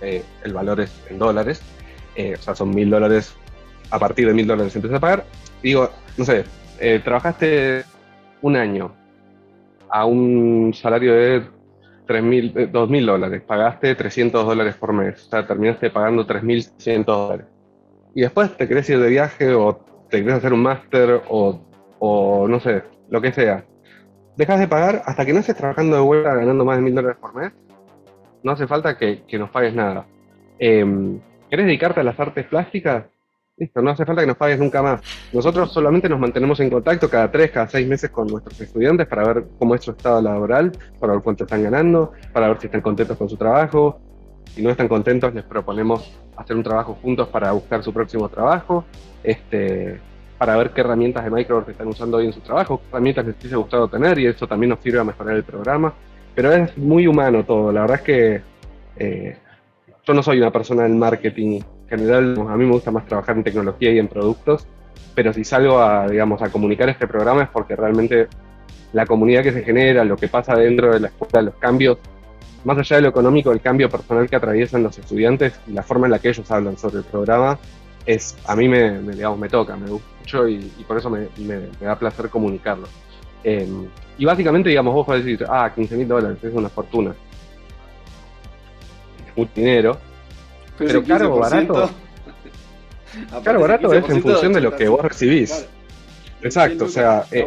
eh, 0.00 0.22
el 0.42 0.52
valor 0.52 0.80
es 0.80 0.92
en 1.08 1.18
dólares. 1.18 1.62
Eh, 2.16 2.34
o 2.38 2.42
sea, 2.42 2.54
son 2.54 2.70
mil 2.70 2.90
dólares, 2.90 3.34
a 3.90 3.98
partir 3.98 4.26
de 4.26 4.34
mil 4.34 4.46
dólares 4.46 4.74
empieza 4.74 4.96
a 4.96 5.00
pagar. 5.00 5.24
Digo, 5.62 5.90
no 6.16 6.24
sé, 6.24 6.44
eh, 6.80 7.00
trabajaste 7.02 7.84
un 8.42 8.56
año 8.56 8.94
a 9.88 10.04
un 10.04 10.72
salario 10.74 11.14
de 11.14 11.42
3.000, 12.06 12.70
2.000 12.70 13.06
dólares, 13.06 13.42
pagaste 13.46 13.94
300 13.94 14.44
dólares 14.44 14.74
por 14.74 14.92
mes, 14.92 15.26
o 15.26 15.30
sea, 15.30 15.46
terminaste 15.46 15.90
pagando 15.90 16.26
3.100 16.26 17.04
dólares. 17.04 17.46
Y 18.14 18.22
después 18.22 18.56
te 18.56 18.68
querés 18.68 18.88
ir 18.90 19.00
de 19.00 19.08
viaje 19.08 19.52
o 19.54 19.84
te 20.08 20.20
querés 20.20 20.36
hacer 20.36 20.52
un 20.52 20.62
máster 20.62 21.22
o, 21.28 21.60
o 21.98 22.48
no 22.48 22.60
sé, 22.60 22.82
lo 23.10 23.20
que 23.20 23.32
sea. 23.32 23.64
Dejas 24.36 24.60
de 24.60 24.68
pagar 24.68 25.02
hasta 25.04 25.24
que 25.24 25.32
no 25.32 25.40
estés 25.40 25.56
trabajando 25.56 25.96
de 25.96 26.02
vuelta 26.02 26.34
ganando 26.34 26.64
más 26.64 26.78
de 26.78 26.84
1.000 26.84 26.94
dólares 26.94 27.18
por 27.20 27.34
mes. 27.34 27.52
No 28.42 28.52
hace 28.52 28.66
falta 28.66 28.96
que, 28.98 29.22
que 29.26 29.38
nos 29.38 29.50
pagues 29.50 29.74
nada. 29.74 30.06
Eh, 30.58 31.18
¿Querés 31.50 31.66
dedicarte 31.66 32.00
a 32.00 32.04
las 32.04 32.18
artes 32.18 32.46
plásticas? 32.46 33.04
Listo, 33.56 33.80
no 33.80 33.90
hace 33.90 34.04
falta 34.04 34.22
que 34.22 34.26
nos 34.26 34.36
pagues 34.36 34.58
nunca 34.58 34.82
más. 34.82 35.00
Nosotros 35.32 35.72
solamente 35.72 36.08
nos 36.08 36.18
mantenemos 36.18 36.58
en 36.58 36.70
contacto 36.70 37.08
cada 37.08 37.30
tres, 37.30 37.52
cada 37.52 37.68
seis 37.68 37.86
meses 37.86 38.10
con 38.10 38.26
nuestros 38.26 38.60
estudiantes 38.60 39.06
para 39.06 39.24
ver 39.24 39.44
cómo 39.58 39.76
es 39.76 39.82
su 39.84 39.92
estado 39.92 40.20
laboral, 40.20 40.72
para 40.98 41.12
ver 41.12 41.22
cuánto 41.22 41.44
están 41.44 41.62
ganando, 41.62 42.12
para 42.32 42.48
ver 42.48 42.60
si 42.60 42.66
están 42.66 42.80
contentos 42.80 43.16
con 43.16 43.28
su 43.28 43.36
trabajo. 43.36 44.00
Si 44.54 44.62
no 44.62 44.70
están 44.70 44.86
contentos, 44.86 45.34
les 45.34 45.42
proponemos 45.42 46.12
hacer 46.36 46.56
un 46.56 46.62
trabajo 46.62 46.96
juntos 47.02 47.26
para 47.28 47.50
buscar 47.50 47.82
su 47.82 47.92
próximo 47.92 48.28
trabajo, 48.28 48.84
este, 49.24 50.00
para 50.38 50.56
ver 50.56 50.70
qué 50.70 50.80
herramientas 50.80 51.24
de 51.24 51.30
Microsoft 51.30 51.70
están 51.70 51.88
usando 51.88 52.18
hoy 52.18 52.26
en 52.26 52.32
su 52.32 52.40
trabajo, 52.40 52.78
qué 52.78 52.84
herramientas 52.90 53.26
les 53.26 53.36
hubiese 53.36 53.56
gustado 53.56 53.88
tener 53.88 54.16
y 54.18 54.26
eso 54.26 54.46
también 54.46 54.70
nos 54.70 54.80
sirve 54.80 55.00
a 55.00 55.04
mejorar 55.04 55.34
el 55.34 55.42
programa. 55.42 55.92
Pero 56.36 56.52
es 56.52 56.76
muy 56.78 57.06
humano 57.08 57.44
todo, 57.44 57.72
la 57.72 57.80
verdad 57.80 57.96
es 57.96 58.02
que 58.02 58.42
eh, 58.96 59.36
yo 60.06 60.14
no 60.14 60.22
soy 60.22 60.38
una 60.38 60.52
persona 60.52 60.84
del 60.84 60.94
marketing 60.94 61.60
en 61.82 61.88
general, 61.88 62.36
a 62.48 62.56
mí 62.56 62.64
me 62.64 62.72
gusta 62.72 62.92
más 62.92 63.06
trabajar 63.06 63.36
en 63.36 63.42
tecnología 63.42 63.90
y 63.90 63.98
en 63.98 64.06
productos, 64.06 64.68
pero 65.16 65.32
si 65.32 65.42
salgo 65.42 65.80
a, 65.80 66.06
digamos, 66.08 66.42
a 66.42 66.50
comunicar 66.50 66.88
este 66.88 67.08
programa 67.08 67.42
es 67.42 67.48
porque 67.48 67.74
realmente 67.74 68.28
la 68.92 69.04
comunidad 69.06 69.42
que 69.42 69.52
se 69.52 69.64
genera, 69.64 70.04
lo 70.04 70.16
que 70.16 70.28
pasa 70.28 70.54
dentro 70.54 70.92
de 70.92 71.00
la 71.00 71.08
escuela, 71.08 71.42
los 71.42 71.54
cambios, 71.56 71.98
más 72.64 72.78
allá 72.78 72.96
de 72.96 73.02
lo 73.02 73.08
económico, 73.08 73.52
el 73.52 73.60
cambio 73.60 73.88
personal 73.88 74.28
que 74.28 74.36
atraviesan 74.36 74.82
los 74.82 74.98
estudiantes, 74.98 75.60
la 75.68 75.82
forma 75.82 76.06
en 76.06 76.12
la 76.12 76.18
que 76.18 76.30
ellos 76.30 76.50
hablan 76.50 76.76
sobre 76.78 76.98
el 76.98 77.04
programa, 77.04 77.58
es 78.06 78.36
a 78.46 78.56
mí 78.56 78.68
me, 78.68 79.00
digamos, 79.00 79.38
me 79.38 79.48
toca, 79.48 79.76
me 79.76 79.88
gusta 79.88 80.08
mucho 80.20 80.48
y, 80.48 80.58
por 80.86 80.98
eso 80.98 81.10
me, 81.10 81.28
da 81.80 81.98
placer 81.98 82.28
comunicarlo. 82.28 82.86
Eh, 83.42 83.68
y 84.16 84.24
básicamente, 84.24 84.68
digamos, 84.70 84.94
vos 84.94 85.06
podés 85.06 85.24
decir, 85.24 85.46
ah, 85.48 85.70
15 85.74 85.96
mil 85.96 86.08
dólares, 86.08 86.38
es 86.42 86.54
una 86.54 86.68
fortuna. 86.68 87.14
Es 89.28 89.36
mucho 89.36 89.52
dinero, 89.54 89.98
pero, 90.78 91.04
caro 91.04 91.34
o 91.34 91.38
barato. 91.38 91.90
Caro 93.44 93.60
barato 93.60 93.92
es 93.92 94.08
en 94.08 94.20
función 94.20 94.52
de 94.52 94.60
lo 94.60 94.74
que 94.74 94.88
vos 94.88 95.00
recibís. 95.00 95.68
Exacto, 96.42 96.86
o 96.86 96.88
sea, 96.88 97.24
eh, 97.30 97.46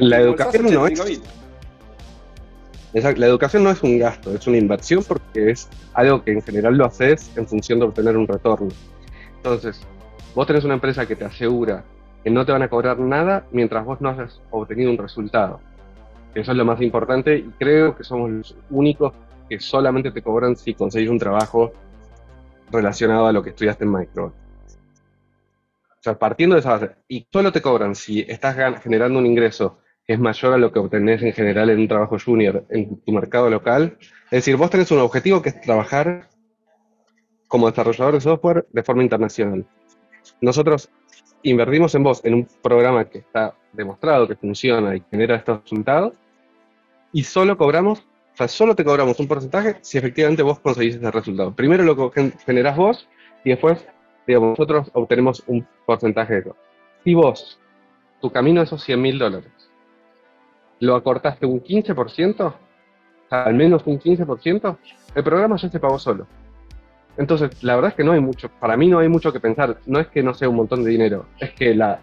la 0.00 0.20
educación 0.20 0.72
no 0.72 0.88
es. 0.88 1.20
La 2.94 3.26
educación 3.26 3.64
no 3.64 3.70
es 3.70 3.82
un 3.82 3.98
gasto, 3.98 4.32
es 4.34 4.46
una 4.46 4.56
inversión 4.56 5.02
porque 5.02 5.50
es 5.50 5.68
algo 5.94 6.22
que 6.22 6.32
en 6.32 6.42
general 6.42 6.76
lo 6.76 6.86
haces 6.86 7.36
en 7.36 7.46
función 7.46 7.80
de 7.80 7.86
obtener 7.86 8.16
un 8.16 8.28
retorno. 8.28 8.68
Entonces, 9.36 9.80
vos 10.34 10.46
tenés 10.46 10.64
una 10.64 10.74
empresa 10.74 11.04
que 11.04 11.16
te 11.16 11.24
asegura 11.24 11.84
que 12.22 12.30
no 12.30 12.46
te 12.46 12.52
van 12.52 12.62
a 12.62 12.68
cobrar 12.68 12.98
nada 12.98 13.46
mientras 13.50 13.84
vos 13.84 14.00
no 14.00 14.10
hayas 14.10 14.40
obtenido 14.50 14.90
un 14.90 14.98
resultado. 14.98 15.60
Eso 16.34 16.52
es 16.52 16.56
lo 16.56 16.64
más 16.64 16.80
importante 16.80 17.36
y 17.36 17.42
creo 17.58 17.96
que 17.96 18.04
somos 18.04 18.30
los 18.30 18.56
únicos 18.70 19.12
que 19.48 19.60
solamente 19.60 20.10
te 20.10 20.22
cobran 20.22 20.56
si 20.56 20.74
conseguís 20.74 21.10
un 21.10 21.18
trabajo 21.18 21.72
relacionado 22.70 23.26
a 23.26 23.32
lo 23.32 23.42
que 23.42 23.50
estudiaste 23.50 23.84
en 23.84 23.92
Microsoft. 23.92 24.34
O 25.90 26.02
sea, 26.04 26.18
partiendo 26.18 26.54
de 26.54 26.60
esa 26.60 26.70
base, 26.70 26.90
y 27.08 27.26
solo 27.32 27.50
te 27.50 27.60
cobran 27.60 27.94
si 27.94 28.20
estás 28.20 28.56
generando 28.82 29.18
un 29.18 29.26
ingreso 29.26 29.78
es 30.06 30.18
mayor 30.18 30.54
a 30.54 30.58
lo 30.58 30.72
que 30.72 30.78
obtenés 30.78 31.22
en 31.22 31.32
general 31.32 31.70
en 31.70 31.80
un 31.80 31.88
trabajo 31.88 32.16
junior 32.18 32.64
en 32.70 33.00
tu 33.00 33.12
mercado 33.12 33.48
local. 33.48 33.96
Es 34.26 34.44
decir, 34.44 34.56
vos 34.56 34.70
tenés 34.70 34.90
un 34.90 34.98
objetivo 34.98 35.40
que 35.40 35.50
es 35.50 35.60
trabajar 35.60 36.28
como 37.48 37.70
desarrollador 37.70 38.14
de 38.14 38.20
software 38.20 38.66
de 38.70 38.82
forma 38.82 39.02
internacional. 39.02 39.66
Nosotros 40.40 40.90
invertimos 41.42 41.94
en 41.94 42.02
vos 42.02 42.24
en 42.24 42.34
un 42.34 42.48
programa 42.62 43.04
que 43.04 43.18
está 43.18 43.54
demostrado 43.72 44.28
que 44.28 44.36
funciona 44.36 44.96
y 44.96 45.02
genera 45.10 45.36
estos 45.36 45.62
resultados 45.62 46.14
y 47.12 47.22
solo 47.22 47.56
cobramos 47.56 48.04
o 48.34 48.36
sea, 48.36 48.48
solo 48.48 48.74
te 48.74 48.84
cobramos 48.84 49.20
un 49.20 49.28
porcentaje 49.28 49.76
si 49.80 49.96
efectivamente 49.96 50.42
vos 50.42 50.58
conseguís 50.58 50.96
ese 50.96 51.08
resultado. 51.08 51.54
Primero 51.54 51.84
lo 51.84 52.10
generás 52.44 52.76
vos 52.76 53.08
y 53.44 53.50
después, 53.50 53.86
digamos, 54.26 54.58
nosotros 54.58 54.90
obtenemos 54.92 55.44
un 55.46 55.64
porcentaje 55.86 56.34
de 56.34 56.40
eso. 56.40 56.56
Si 57.04 57.14
vos, 57.14 57.60
tu 58.20 58.32
camino 58.32 58.60
a 58.60 58.64
esos 58.64 58.82
100 58.82 59.00
mil 59.00 59.20
dólares, 59.20 59.52
lo 60.80 60.96
acortaste 60.96 61.46
un 61.46 61.62
15%, 61.62 62.54
al 63.30 63.54
menos 63.54 63.82
un 63.86 63.98
15%, 63.98 64.76
el 65.14 65.24
programa 65.24 65.56
ya 65.56 65.68
se 65.68 65.80
pagó 65.80 65.98
solo. 65.98 66.26
Entonces, 67.16 67.62
la 67.62 67.76
verdad 67.76 67.90
es 67.90 67.96
que 67.96 68.04
no 68.04 68.12
hay 68.12 68.20
mucho, 68.20 68.48
para 68.48 68.76
mí 68.76 68.88
no 68.88 68.98
hay 68.98 69.08
mucho 69.08 69.32
que 69.32 69.40
pensar. 69.40 69.78
No 69.86 70.00
es 70.00 70.08
que 70.08 70.22
no 70.22 70.34
sea 70.34 70.48
un 70.48 70.56
montón 70.56 70.82
de 70.82 70.90
dinero, 70.90 71.26
es 71.38 71.52
que 71.52 71.74
la, 71.74 72.00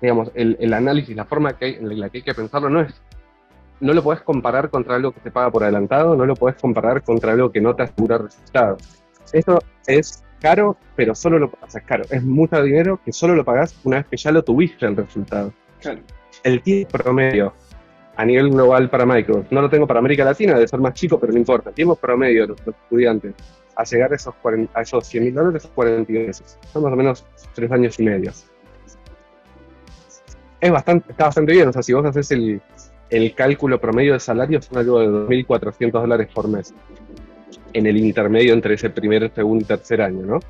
digamos, 0.00 0.30
el, 0.34 0.72
análisis, 0.72 1.16
la 1.16 1.24
forma 1.24 1.56
en 1.60 1.98
la 1.98 2.08
que 2.08 2.18
hay 2.18 2.22
que 2.22 2.34
pensarlo 2.34 2.68
no 2.68 2.80
es 2.80 2.94
no 3.82 3.92
lo 3.92 4.02
puedes 4.02 4.22
comparar 4.22 4.70
contra 4.70 4.94
algo 4.94 5.10
que 5.10 5.20
te 5.20 5.32
paga 5.32 5.50
por 5.50 5.64
adelantado, 5.64 6.14
no 6.14 6.24
lo 6.24 6.36
puedes 6.36 6.60
comparar 6.60 7.02
contra 7.02 7.32
algo 7.32 7.50
que 7.50 7.60
no 7.60 7.74
te 7.74 7.82
asegura 7.82 8.16
resultados. 8.16 8.80
Esto 9.32 9.58
es 9.88 10.22
caro, 10.40 10.76
pero 10.94 11.16
solo 11.16 11.38
lo 11.40 11.46
o 11.46 11.52
caro, 11.84 12.04
es 12.10 12.22
mucho 12.22 12.62
dinero 12.62 13.00
que 13.04 13.12
solo 13.12 13.34
lo 13.34 13.44
pagas 13.44 13.76
una 13.82 13.96
vez 13.98 14.06
que 14.06 14.16
ya 14.16 14.30
lo 14.30 14.44
tuviste 14.44 14.86
el 14.86 14.96
resultado. 14.96 15.52
El 16.42 16.62
tiempo 16.62 16.98
promedio 16.98 17.52
a 18.16 18.24
nivel 18.24 18.50
global 18.50 18.90
para 18.90 19.06
Microsoft, 19.06 19.46
no 19.50 19.62
lo 19.62 19.70
tengo 19.70 19.86
para 19.86 20.00
América 20.00 20.24
Latina, 20.24 20.54
debe 20.54 20.68
ser 20.68 20.80
más 20.80 20.94
chico, 20.94 21.18
pero 21.18 21.32
no 21.32 21.38
importa. 21.38 21.70
El 21.70 21.74
tiempo 21.74 21.96
promedio 21.96 22.42
de 22.42 22.48
los 22.48 22.60
estudiantes 22.60 23.34
a 23.74 23.84
llegar 23.84 24.12
a 24.12 24.16
esos, 24.16 24.34
40, 24.36 24.78
a 24.78 24.82
esos 24.82 25.06
100 25.06 25.24
mil 25.24 25.34
dólares 25.34 25.64
es 25.64 25.70
42 25.70 26.26
meses. 26.26 26.58
Son 26.72 26.82
más 26.82 26.92
o 26.92 26.96
menos 26.96 27.24
3 27.54 27.72
años 27.72 27.98
y 27.98 28.02
medio. 28.02 28.32
Es 30.60 30.70
bastante, 30.70 31.10
está 31.10 31.24
bastante 31.24 31.52
bien, 31.52 31.68
o 31.68 31.72
sea, 31.72 31.82
si 31.82 31.92
vos 31.92 32.04
haces 32.04 32.30
el, 32.30 32.60
el 33.10 33.34
cálculo 33.34 33.80
promedio 33.80 34.12
de 34.12 34.20
salario 34.20 34.62
son 34.62 34.78
algo 34.78 35.00
de 35.00 35.08
2.400 35.08 35.90
dólares 35.90 36.28
por 36.32 36.48
mes 36.48 36.72
en 37.72 37.86
el 37.86 37.96
intermedio 37.96 38.52
entre 38.52 38.74
ese 38.74 38.90
primer, 38.90 39.32
segundo 39.34 39.62
y 39.62 39.66
tercer 39.66 40.02
año, 40.02 40.24
¿no? 40.24 40.40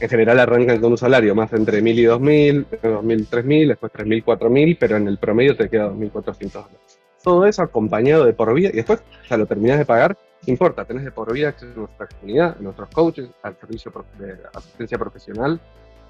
En 0.00 0.08
general 0.08 0.40
arrancan 0.40 0.80
con 0.80 0.92
un 0.92 0.98
salario 0.98 1.34
más 1.34 1.52
entre 1.52 1.80
1.000 1.80 1.94
y 1.94 2.04
2.000, 2.04 2.66
2.000, 2.82 3.28
3.000, 3.28 3.68
después 3.68 3.92
3.000, 3.92 4.24
4.000, 4.24 4.76
pero 4.78 4.96
en 4.96 5.08
el 5.08 5.18
promedio 5.18 5.56
te 5.56 5.68
queda 5.68 5.88
2.400 5.88 6.52
dólares. 6.52 7.00
Todo 7.22 7.46
eso 7.46 7.62
acompañado 7.62 8.24
de 8.24 8.32
por 8.32 8.52
vida, 8.52 8.70
y 8.72 8.76
después 8.76 9.02
ya 9.30 9.36
lo 9.36 9.46
terminas 9.46 9.78
de 9.78 9.86
pagar, 9.86 10.16
importa, 10.46 10.84
tenés 10.84 11.04
de 11.04 11.10
por 11.10 11.32
vida 11.32 11.48
acceso 11.48 11.72
a 11.72 11.78
nuestra 11.78 12.06
comunidad, 12.06 12.56
a 12.58 12.62
nuestros 12.62 12.88
coaches, 12.90 13.28
al 13.42 13.56
servicio 13.56 13.92
de 14.18 14.36
asistencia 14.52 14.98
profesional. 14.98 15.60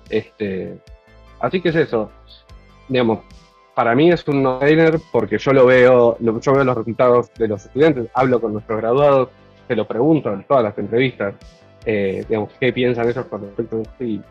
Este, 0.08 0.78
así 1.40 1.60
que 1.60 1.68
es 1.68 1.76
eso. 1.76 2.10
Digamos, 2.88 3.20
para 3.74 3.94
mí 3.94 4.10
es 4.10 4.26
un 4.28 4.42
no-brainer 4.42 4.98
porque 5.12 5.38
yo 5.38 5.52
lo 5.52 5.66
veo, 5.66 6.16
yo 6.18 6.52
veo 6.52 6.64
los 6.64 6.76
resultados 6.76 7.32
de 7.34 7.48
los 7.48 7.64
estudiantes, 7.64 8.08
hablo 8.14 8.40
con 8.40 8.52
nuestros 8.52 8.80
graduados, 8.80 9.28
se 9.66 9.76
lo 9.76 9.86
pregunto 9.86 10.32
en 10.32 10.44
todas 10.44 10.62
las 10.62 10.78
entrevistas, 10.78 11.34
eh, 11.84 12.24
digamos, 12.28 12.50
qué 12.60 12.72
piensan 12.72 13.08
ellos 13.08 13.26
con 13.26 13.42
respecto 13.42 13.78
a 13.78 13.82
esto. 13.82 14.04
Y, 14.04 14.22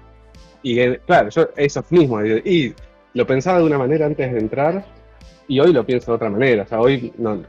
y 0.63 0.97
claro, 0.97 1.29
yo 1.29 1.49
eso 1.55 1.83
mismo, 1.89 2.23
y 2.23 2.73
lo 3.13 3.27
pensaba 3.27 3.59
de 3.59 3.65
una 3.65 3.77
manera 3.77 4.05
antes 4.05 4.31
de 4.31 4.39
entrar 4.39 4.85
y 5.47 5.59
hoy 5.59 5.73
lo 5.73 5.85
pienso 5.85 6.11
de 6.11 6.15
otra 6.15 6.29
manera, 6.29 6.63
o 6.63 6.67
sea, 6.67 6.79
hoy 6.79 7.13
no, 7.17 7.43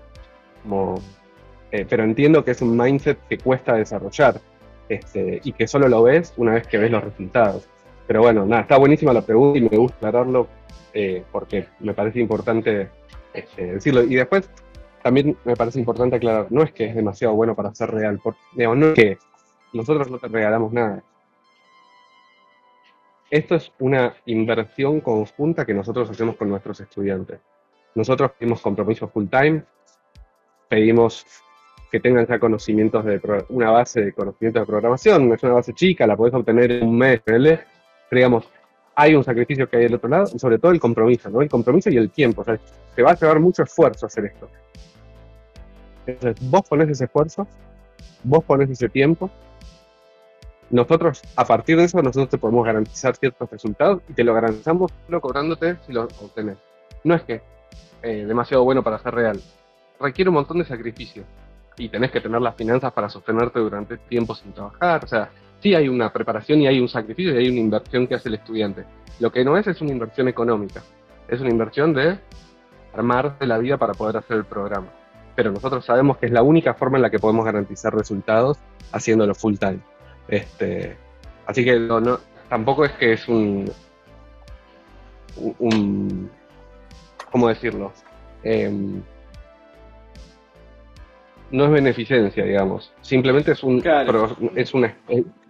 eh, 1.70 1.86
pero 1.88 2.04
entiendo 2.04 2.44
que 2.44 2.52
es 2.52 2.62
un 2.62 2.76
mindset 2.76 3.18
que 3.28 3.38
cuesta 3.38 3.74
desarrollar 3.74 4.40
este, 4.88 5.40
y 5.42 5.52
que 5.52 5.66
solo 5.66 5.88
lo 5.88 6.02
ves 6.02 6.32
una 6.36 6.54
vez 6.54 6.66
que 6.66 6.78
ves 6.78 6.90
los 6.90 7.02
resultados. 7.02 7.68
Pero 8.06 8.20
bueno, 8.20 8.44
nada, 8.44 8.62
está 8.62 8.76
buenísima 8.76 9.12
la 9.12 9.22
pregunta 9.22 9.58
y 9.58 9.62
me 9.62 9.76
gusta 9.76 9.96
aclararlo 9.96 10.46
eh, 10.92 11.24
porque 11.32 11.66
me 11.80 11.94
parece 11.94 12.20
importante 12.20 12.90
este, 13.32 13.72
decirlo. 13.74 14.02
Y 14.02 14.14
después 14.14 14.48
también 15.02 15.36
me 15.44 15.56
parece 15.56 15.78
importante 15.78 16.16
aclarar, 16.16 16.46
no 16.50 16.62
es 16.62 16.72
que 16.72 16.86
es 16.86 16.94
demasiado 16.94 17.34
bueno 17.34 17.54
para 17.54 17.74
ser 17.74 17.90
real, 17.90 18.20
porque, 18.22 18.38
no 18.56 18.86
es 18.88 18.94
que 18.94 19.18
nosotros 19.74 20.10
no 20.10 20.18
te 20.18 20.28
regalamos 20.28 20.72
nada. 20.72 21.02
Esto 23.30 23.56
es 23.56 23.72
una 23.80 24.14
inversión 24.26 25.00
conjunta 25.00 25.66
que 25.66 25.74
nosotros 25.74 26.08
hacemos 26.08 26.36
con 26.36 26.48
nuestros 26.48 26.80
estudiantes. 26.80 27.40
Nosotros 27.94 28.32
pedimos 28.38 28.60
compromiso 28.60 29.08
full 29.08 29.26
time, 29.26 29.62
pedimos 30.68 31.26
que 31.90 32.00
tengan 32.00 32.26
ya 32.26 32.38
conocimientos 32.38 33.04
de 33.04 33.20
una 33.50 33.70
base 33.70 34.02
de 34.02 34.12
conocimientos 34.12 34.62
de 34.62 34.66
programación, 34.66 35.32
es 35.32 35.42
una 35.42 35.54
base 35.54 35.72
chica, 35.74 36.06
la 36.06 36.16
podés 36.16 36.34
obtener 36.34 36.70
en 36.72 36.88
un 36.88 36.98
mes, 36.98 37.20
pero 37.24 37.58
digamos, 38.10 38.48
hay 38.96 39.14
un 39.14 39.24
sacrificio 39.24 39.68
que 39.68 39.76
hay 39.76 39.84
del 39.84 39.94
otro 39.94 40.08
lado 40.08 40.30
y 40.32 40.38
sobre 40.38 40.58
todo 40.58 40.72
el 40.72 40.80
compromiso, 40.80 41.30
¿no? 41.30 41.42
El 41.42 41.48
compromiso 41.48 41.90
y 41.90 41.96
el 41.96 42.10
tiempo. 42.10 42.42
O 42.42 42.44
sea, 42.44 42.58
te 42.94 43.02
va 43.02 43.12
a 43.12 43.16
llevar 43.16 43.40
mucho 43.40 43.62
esfuerzo 43.62 44.06
hacer 44.06 44.26
esto. 44.26 44.48
Entonces, 46.06 46.50
vos 46.50 46.62
pones 46.68 46.88
ese 46.88 47.04
esfuerzo, 47.04 47.46
vos 48.22 48.44
pones 48.44 48.70
ese 48.70 48.88
tiempo. 48.88 49.30
Nosotros, 50.70 51.22
a 51.36 51.44
partir 51.44 51.76
de 51.76 51.84
eso, 51.84 52.02
nosotros 52.02 52.30
te 52.30 52.38
podemos 52.38 52.64
garantizar 52.64 53.14
ciertos 53.16 53.50
resultados 53.50 54.02
y 54.08 54.12
te 54.14 54.24
lo 54.24 54.34
garantizamos 54.34 54.92
solo 55.06 55.20
cobrándote 55.20 55.76
si 55.86 55.92
lo 55.92 56.04
obtenés. 56.04 56.56
No 57.04 57.14
es 57.14 57.22
que 57.22 57.42
eh, 58.02 58.24
demasiado 58.26 58.64
bueno 58.64 58.82
para 58.82 58.98
ser 58.98 59.14
real. 59.14 59.40
Requiere 60.00 60.28
un 60.28 60.34
montón 60.34 60.58
de 60.58 60.64
sacrificio 60.64 61.24
y 61.76 61.88
tenés 61.88 62.10
que 62.10 62.20
tener 62.20 62.40
las 62.40 62.54
finanzas 62.54 62.92
para 62.92 63.08
sostenerte 63.08 63.58
durante 63.60 63.96
tiempo 63.96 64.34
sin 64.34 64.52
trabajar. 64.52 65.04
O 65.04 65.06
sea, 65.06 65.30
sí 65.60 65.74
hay 65.74 65.88
una 65.88 66.12
preparación 66.12 66.60
y 66.60 66.66
hay 66.66 66.80
un 66.80 66.88
sacrificio 66.88 67.34
y 67.34 67.44
hay 67.44 67.48
una 67.48 67.60
inversión 67.60 68.06
que 68.06 68.14
hace 68.14 68.28
el 68.28 68.36
estudiante. 68.36 68.84
Lo 69.20 69.32
que 69.32 69.44
no 69.44 69.56
es 69.56 69.66
es 69.66 69.80
una 69.80 69.92
inversión 69.92 70.28
económica, 70.28 70.82
es 71.28 71.40
una 71.40 71.50
inversión 71.50 71.94
de 71.94 72.18
armarse 72.92 73.46
la 73.46 73.58
vida 73.58 73.78
para 73.78 73.94
poder 73.94 74.18
hacer 74.18 74.36
el 74.36 74.44
programa. 74.44 74.88
Pero 75.36 75.50
nosotros 75.50 75.84
sabemos 75.84 76.18
que 76.18 76.26
es 76.26 76.32
la 76.32 76.42
única 76.42 76.74
forma 76.74 76.98
en 76.98 77.02
la 77.02 77.10
que 77.10 77.18
podemos 77.18 77.44
garantizar 77.44 77.94
resultados 77.94 78.58
haciéndolo 78.92 79.34
full 79.34 79.56
time. 79.56 79.80
Este, 80.28 80.96
así 81.46 81.64
que 81.64 81.78
no, 81.78 82.18
tampoco 82.48 82.84
es 82.84 82.92
que 82.92 83.12
es 83.12 83.28
un, 83.28 83.70
un 85.58 86.30
¿cómo 87.30 87.48
decirlo? 87.48 87.92
Em, 88.42 89.02
no 91.50 91.64
es 91.64 91.70
beneficencia, 91.70 92.44
digamos. 92.44 92.92
Simplemente 93.00 93.52
es 93.52 93.62
un, 93.62 93.82
es, 94.54 94.74
un, 94.74 94.90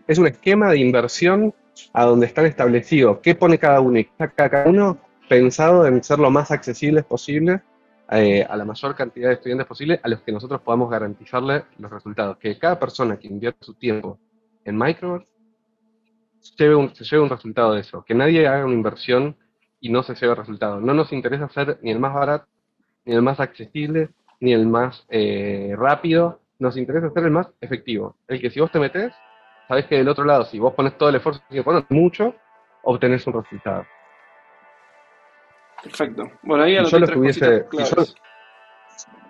es 0.06 0.18
un 0.18 0.26
esquema 0.26 0.70
de 0.70 0.78
inversión 0.78 1.54
a 1.92 2.04
donde 2.04 2.26
están 2.26 2.46
establecidos 2.46 3.18
qué 3.22 3.34
pone 3.34 3.58
cada 3.58 3.80
uno 3.80 3.98
y 3.98 4.04
cada 4.04 4.68
uno 4.68 4.98
pensado 5.28 5.86
en 5.86 6.02
ser 6.04 6.18
lo 6.18 6.30
más 6.30 6.50
accesibles 6.50 7.04
posible 7.04 7.62
eh, 8.10 8.46
a 8.48 8.56
la 8.56 8.64
mayor 8.64 8.94
cantidad 8.94 9.28
de 9.28 9.34
estudiantes 9.34 9.66
posible 9.66 9.98
a 10.02 10.08
los 10.08 10.20
que 10.20 10.30
nosotros 10.30 10.60
podamos 10.60 10.90
garantizarle 10.90 11.64
los 11.78 11.90
resultados. 11.90 12.36
Que 12.38 12.58
cada 12.58 12.78
persona 12.78 13.16
que 13.18 13.28
invierte 13.28 13.64
su 13.64 13.74
tiempo 13.74 14.18
en 14.64 14.76
Microverse 14.76 15.34
lleve 16.58 16.74
un, 16.74 16.94
se 16.94 17.04
lleve 17.04 17.22
un 17.22 17.30
resultado 17.30 17.74
de 17.74 17.80
eso. 17.80 18.04
Que 18.04 18.14
nadie 18.14 18.46
haga 18.46 18.64
una 18.64 18.74
inversión 18.74 19.36
y 19.80 19.90
no 19.90 20.02
se 20.02 20.14
lleve 20.14 20.34
resultado. 20.34 20.80
No 20.80 20.94
nos 20.94 21.12
interesa 21.12 21.48
ser 21.48 21.78
ni 21.82 21.90
el 21.90 21.98
más 21.98 22.14
barato, 22.14 22.46
ni 23.04 23.14
el 23.14 23.22
más 23.22 23.40
accesible, 23.40 24.10
ni 24.40 24.52
el 24.52 24.66
más 24.66 25.04
eh, 25.08 25.74
rápido. 25.76 26.40
Nos 26.58 26.76
interesa 26.76 27.10
ser 27.10 27.24
el 27.24 27.30
más 27.30 27.48
efectivo. 27.60 28.16
El 28.28 28.40
que 28.40 28.50
si 28.50 28.60
vos 28.60 28.70
te 28.70 28.78
metes, 28.78 29.12
sabés 29.68 29.86
que 29.86 29.96
del 29.96 30.08
otro 30.08 30.24
lado, 30.24 30.44
si 30.44 30.58
vos 30.58 30.74
pones 30.74 30.96
todo 30.96 31.08
el 31.08 31.16
esfuerzo 31.16 31.42
y 31.50 31.60
pones 31.60 31.84
mucho, 31.88 32.34
obtenés 32.82 33.26
un 33.26 33.34
resultado. 33.34 33.84
Perfecto. 35.82 36.30
Bueno, 36.42 36.64
ahí 36.64 36.82
si 36.84 36.90
yo 36.92 36.98
lo 36.98 37.08
tuviese, 37.08 37.66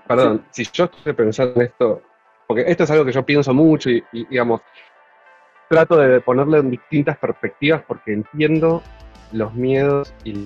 perdón, 0.06 0.44
si 0.50 0.64
yo 0.72 0.84
estoy 0.84 1.12
pensando 1.12 1.54
en 1.56 1.62
esto, 1.62 2.02
porque 2.46 2.64
esto 2.68 2.84
es 2.84 2.90
algo 2.92 3.04
que 3.04 3.12
yo 3.12 3.24
pienso 3.24 3.52
mucho 3.52 3.90
y, 3.90 4.04
digamos, 4.12 4.60
trato 5.68 5.96
de 5.96 6.20
ponerle 6.20 6.58
en 6.58 6.70
distintas 6.70 7.18
perspectivas 7.18 7.82
porque 7.86 8.12
entiendo 8.12 8.82
los 9.32 9.54
miedos 9.54 10.14
y 10.24 10.44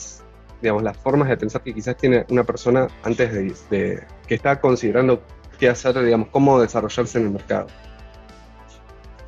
digamos, 0.61 0.83
las 0.83 0.97
formas 0.97 1.29
de 1.29 1.37
pensar 1.37 1.63
que 1.63 1.73
quizás 1.75 1.97
tiene 1.97 2.27
una 2.31 2.45
persona 2.45 2.89
antes 3.03 3.33
de, 3.33 3.55
de 3.71 4.07
que 4.27 4.35
está 4.35 4.61
considerando 4.61 5.23
qué 5.59 5.69
hacer, 5.69 5.99
digamos, 6.03 6.29
cómo 6.29 6.61
desarrollarse 6.61 7.19
en 7.19 7.27
el 7.27 7.31
mercado. 7.31 7.67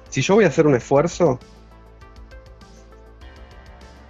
Si 0.08 0.22
yo 0.22 0.34
voy 0.34 0.44
a 0.44 0.48
hacer 0.48 0.66
un 0.66 0.74
esfuerzo, 0.74 1.38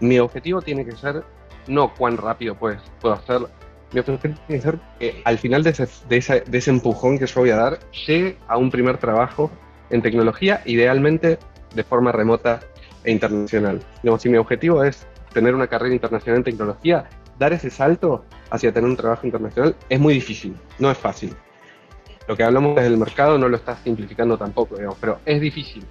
mi 0.01 0.19
objetivo 0.19 0.63
tiene 0.63 0.85
que 0.85 0.93
ser 0.93 1.25
no 1.67 1.95
cuán 1.95 2.17
rápido 2.17 2.55
pues, 2.55 2.81
puedo 3.01 3.15
hacerlo. 3.15 3.51
Mi 3.93 4.01
objetivo 4.01 4.19
tiene 4.23 4.39
que 4.47 4.61
ser 4.61 4.79
que 4.99 5.23
al 5.25 5.39
final 5.39 5.63
de 5.63 5.71
ese, 5.71 6.71
empujón 6.71 7.19
que 7.19 7.27
yo 7.27 7.41
voy 7.41 7.51
a 7.51 7.57
dar, 7.57 7.79
llegue 8.07 8.39
a 8.49 8.57
un 8.57 8.71
primer 8.71 8.99
trabajo 8.99 9.51
en 9.91 10.03
tecnología, 10.03 10.63
idealmente 10.65 11.39
de 11.75 11.85
forma 11.85 12.13
remota 12.13 12.61
e 13.05 13.11
internacional. 13.11 13.81
Digamos, 14.03 14.23
si 14.23 14.29
mi 14.29 14.37
objetivo 14.37 14.85
es 14.85 15.07
tener 15.33 15.55
una 15.55 15.67
carrera 15.67 15.95
internacional 15.95 16.39
en 16.39 16.45
tecnología, 16.45 17.09
dar 17.39 17.53
ese 17.53 17.71
salto 17.71 18.25
hacia 18.51 18.73
tener 18.73 18.89
un 18.89 18.97
trabajo 18.97 19.27
internacional 19.27 19.75
es 19.89 20.01
muy 20.01 20.15
difícil, 20.15 20.57
no 20.79 20.91
es 20.91 20.99
fácil. 20.99 21.35
Lo 22.29 22.37
que 22.37 22.45
hablamos 22.45 22.77
desde 22.77 22.89
el 22.89 22.99
mercado 22.99 23.39
no 23.39 23.49
lo 23.49 23.57
está 23.57 23.77
simplificando 23.77 24.37
tampoco, 24.37 24.77
digamos, 24.77 24.99
pero 25.01 25.19
es 25.25 25.41
difícil 25.41 25.85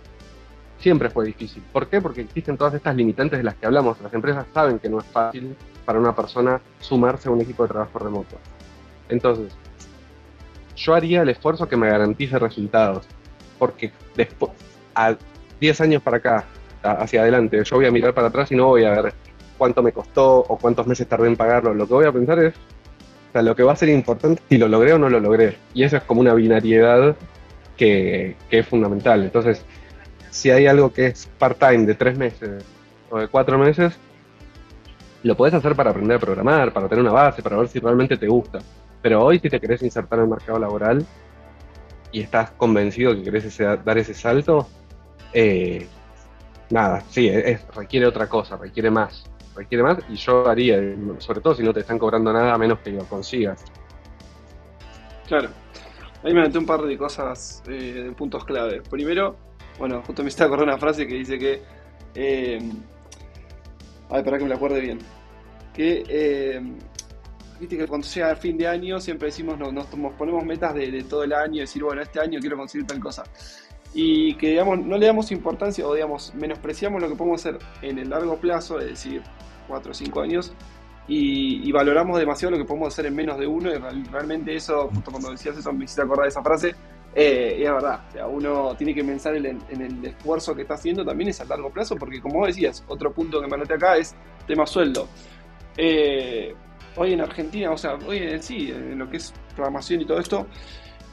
siempre 0.79 1.09
fue 1.09 1.25
difícil. 1.25 1.63
¿Por 1.71 1.87
qué? 1.87 2.01
Porque 2.01 2.21
existen 2.21 2.57
todas 2.57 2.73
estas 2.73 2.95
limitantes 2.95 3.37
de 3.37 3.43
las 3.43 3.55
que 3.55 3.65
hablamos. 3.65 3.99
Las 4.01 4.13
empresas 4.13 4.45
saben 4.53 4.79
que 4.79 4.89
no 4.89 4.99
es 4.99 5.05
fácil 5.05 5.55
para 5.85 5.99
una 5.99 6.15
persona 6.15 6.61
sumarse 6.79 7.29
a 7.29 7.31
un 7.31 7.41
equipo 7.41 7.63
de 7.63 7.69
trabajo 7.69 7.99
remoto. 7.99 8.37
Entonces, 9.09 9.53
yo 10.75 10.95
haría 10.95 11.21
el 11.21 11.29
esfuerzo 11.29 11.67
que 11.67 11.75
me 11.75 11.89
garantice 11.89 12.39
resultados. 12.39 13.05
Porque 13.57 13.91
después, 14.15 14.51
10 15.59 15.81
años 15.81 16.01
para 16.01 16.17
acá, 16.17 16.45
hacia 16.81 17.21
adelante, 17.21 17.61
yo 17.63 17.75
voy 17.75 17.85
a 17.85 17.91
mirar 17.91 18.13
para 18.13 18.27
atrás 18.27 18.51
y 18.51 18.55
no 18.55 18.67
voy 18.67 18.85
a 18.85 19.01
ver 19.01 19.13
cuánto 19.57 19.83
me 19.83 19.91
costó 19.91 20.39
o 20.39 20.57
cuántos 20.57 20.87
meses 20.87 21.07
tardé 21.07 21.27
en 21.27 21.35
pagarlo. 21.35 21.73
Lo 21.73 21.87
que 21.87 21.93
voy 21.93 22.05
a 22.05 22.11
pensar 22.11 22.39
es, 22.39 22.53
o 22.53 23.31
sea, 23.33 23.41
lo 23.41 23.55
que 23.55 23.63
va 23.63 23.73
a 23.73 23.75
ser 23.75 23.89
importante 23.89 24.41
si 24.49 24.57
lo 24.57 24.67
logré 24.67 24.93
o 24.93 24.97
no 24.97 25.09
lo 25.09 25.19
logré. 25.19 25.57
Y 25.73 25.83
eso 25.83 25.97
es 25.97 26.03
como 26.03 26.21
una 26.21 26.33
binariedad 26.33 27.15
que, 27.77 28.35
que 28.49 28.59
es 28.59 28.67
fundamental. 28.67 29.23
Entonces, 29.23 29.65
si 30.29 30.49
hay 30.49 30.67
algo 30.67 30.91
que 30.93 31.07
es 31.07 31.27
part-time 31.37 31.85
de 31.85 31.95
tres 31.95 32.17
meses 32.17 32.63
o 33.09 33.19
de 33.19 33.27
cuatro 33.27 33.57
meses, 33.57 33.97
lo 35.23 35.35
puedes 35.35 35.53
hacer 35.53 35.75
para 35.75 35.91
aprender 35.91 36.17
a 36.17 36.19
programar, 36.19 36.71
para 36.71 36.87
tener 36.87 37.03
una 37.03 37.11
base, 37.11 37.41
para 37.41 37.57
ver 37.57 37.67
si 37.67 37.79
realmente 37.79 38.17
te 38.17 38.27
gusta. 38.27 38.59
Pero 39.01 39.23
hoy 39.23 39.39
si 39.39 39.49
te 39.49 39.59
querés 39.59 39.81
insertar 39.81 40.19
en 40.19 40.25
el 40.25 40.31
mercado 40.31 40.59
laboral 40.59 41.05
y 42.11 42.21
estás 42.21 42.51
convencido 42.51 43.13
que 43.15 43.23
querés 43.23 43.57
dar 43.83 43.97
ese 43.97 44.13
salto, 44.13 44.67
eh, 45.33 45.87
nada, 46.69 47.03
sí, 47.09 47.31
requiere 47.75 48.05
otra 48.05 48.27
cosa, 48.27 48.57
requiere 48.57 48.89
más, 48.91 49.25
requiere 49.55 49.83
más 49.83 49.99
y 50.09 50.15
yo 50.15 50.47
haría, 50.47 50.77
sobre 51.19 51.41
todo 51.41 51.55
si 51.55 51.63
no 51.63 51.73
te 51.73 51.81
están 51.81 51.99
cobrando 51.99 52.31
nada, 52.31 52.53
a 52.53 52.57
menos 52.57 52.79
que 52.79 52.91
lo 52.91 53.05
consigas. 53.05 53.63
Claro, 55.27 55.49
ahí 56.23 56.33
me 56.33 56.41
metí 56.41 56.57
un 56.57 56.65
par 56.65 56.81
de 56.81 56.97
cosas, 56.97 57.61
eh, 57.67 58.03
de 58.05 58.11
puntos 58.13 58.43
clave. 58.45 58.81
Primero, 58.89 59.35
bueno, 59.77 60.01
justo 60.05 60.23
me 60.23 60.29
está 60.29 60.45
acordando 60.45 60.73
una 60.73 60.79
frase 60.79 61.07
que 61.07 61.15
dice 61.15 61.37
que. 61.37 61.61
Eh, 62.15 62.59
ay, 64.09 64.23
para 64.23 64.37
que 64.37 64.43
me 64.43 64.49
la 64.49 64.55
acuerde 64.55 64.81
bien. 64.81 64.99
Que. 65.73 66.03
Eh, 66.07 66.61
viste 67.59 67.77
que 67.77 67.87
cuando 67.87 68.07
sea 68.07 68.31
el 68.31 68.37
fin 68.37 68.57
de 68.57 68.67
año 68.67 68.99
siempre 68.99 69.27
decimos, 69.27 69.57
nos, 69.57 69.85
ponemos 70.17 70.43
metas 70.45 70.73
de, 70.73 71.03
todo 71.03 71.23
el 71.23 71.33
año, 71.33 71.61
decir, 71.61 71.83
bueno, 71.83 72.01
este 72.01 72.19
año 72.19 72.39
quiero 72.39 72.57
conseguir 72.57 72.87
tal 72.87 72.99
cosa. 72.99 73.23
Y 73.93 74.35
que, 74.35 74.49
digamos, 74.49 74.79
no 74.79 74.97
le 74.97 75.07
damos 75.07 75.31
importancia 75.31 75.85
o, 75.87 75.93
digamos, 75.93 76.33
menospreciamos 76.35 77.01
lo 77.01 77.09
que 77.09 77.15
podemos 77.15 77.41
hacer 77.41 77.59
en 77.81 77.97
el 77.97 78.09
largo 78.09 78.37
plazo, 78.37 78.79
es 78.79 78.87
decir, 78.87 79.23
4 79.67 79.91
o 79.91 79.93
5 79.93 80.21
años, 80.21 80.53
y, 81.07 81.71
valoramos 81.71 82.19
demasiado 82.19 82.51
lo 82.51 82.57
que 82.57 82.65
podemos 82.65 82.89
hacer 82.89 83.07
en 83.07 83.15
menos 83.15 83.39
de 83.39 83.47
uno, 83.47 83.71
y 83.71 83.77
realmente 84.11 84.55
eso, 84.55 84.89
justo 84.93 85.09
cuando 85.09 85.31
decías 85.31 85.57
eso, 85.57 85.73
me 85.73 85.85
hiciste 85.85 86.03
acordar 86.03 86.25
de 86.25 86.29
esa 86.29 86.43
frase, 86.43 86.75
eh, 87.15 87.57
y 87.59 87.63
es 87.63 87.71
verdad, 87.71 88.01
uno 88.29 88.75
tiene 88.75 88.93
que 88.93 89.03
pensar 89.03 89.35
en, 89.35 89.45
el 89.45 90.05
esfuerzo 90.05 90.55
que 90.55 90.61
está 90.61 90.75
haciendo 90.75 91.03
también 91.03 91.31
es 91.31 91.41
a 91.41 91.45
largo 91.45 91.71
plazo, 91.71 91.95
porque 91.95 92.21
como 92.21 92.45
decías, 92.45 92.83
otro 92.87 93.11
punto 93.11 93.41
que 93.41 93.47
me 93.47 93.55
anoté 93.55 93.73
acá 93.73 93.97
es 93.97 94.15
tema 94.45 94.67
sueldo. 94.67 95.07
Eh, 95.75 96.53
hoy 96.95 97.13
en 97.13 97.21
Argentina, 97.21 97.71
o 97.71 97.77
sea, 97.77 97.95
hoy 98.07 98.17
en 98.17 98.43
sí, 98.43 98.71
en 98.71 98.99
lo 98.99 99.09
que 99.09 99.17
es 99.17 99.33
programación 99.55 100.01
y 100.01 100.05
todo 100.05 100.19
esto, 100.19 100.45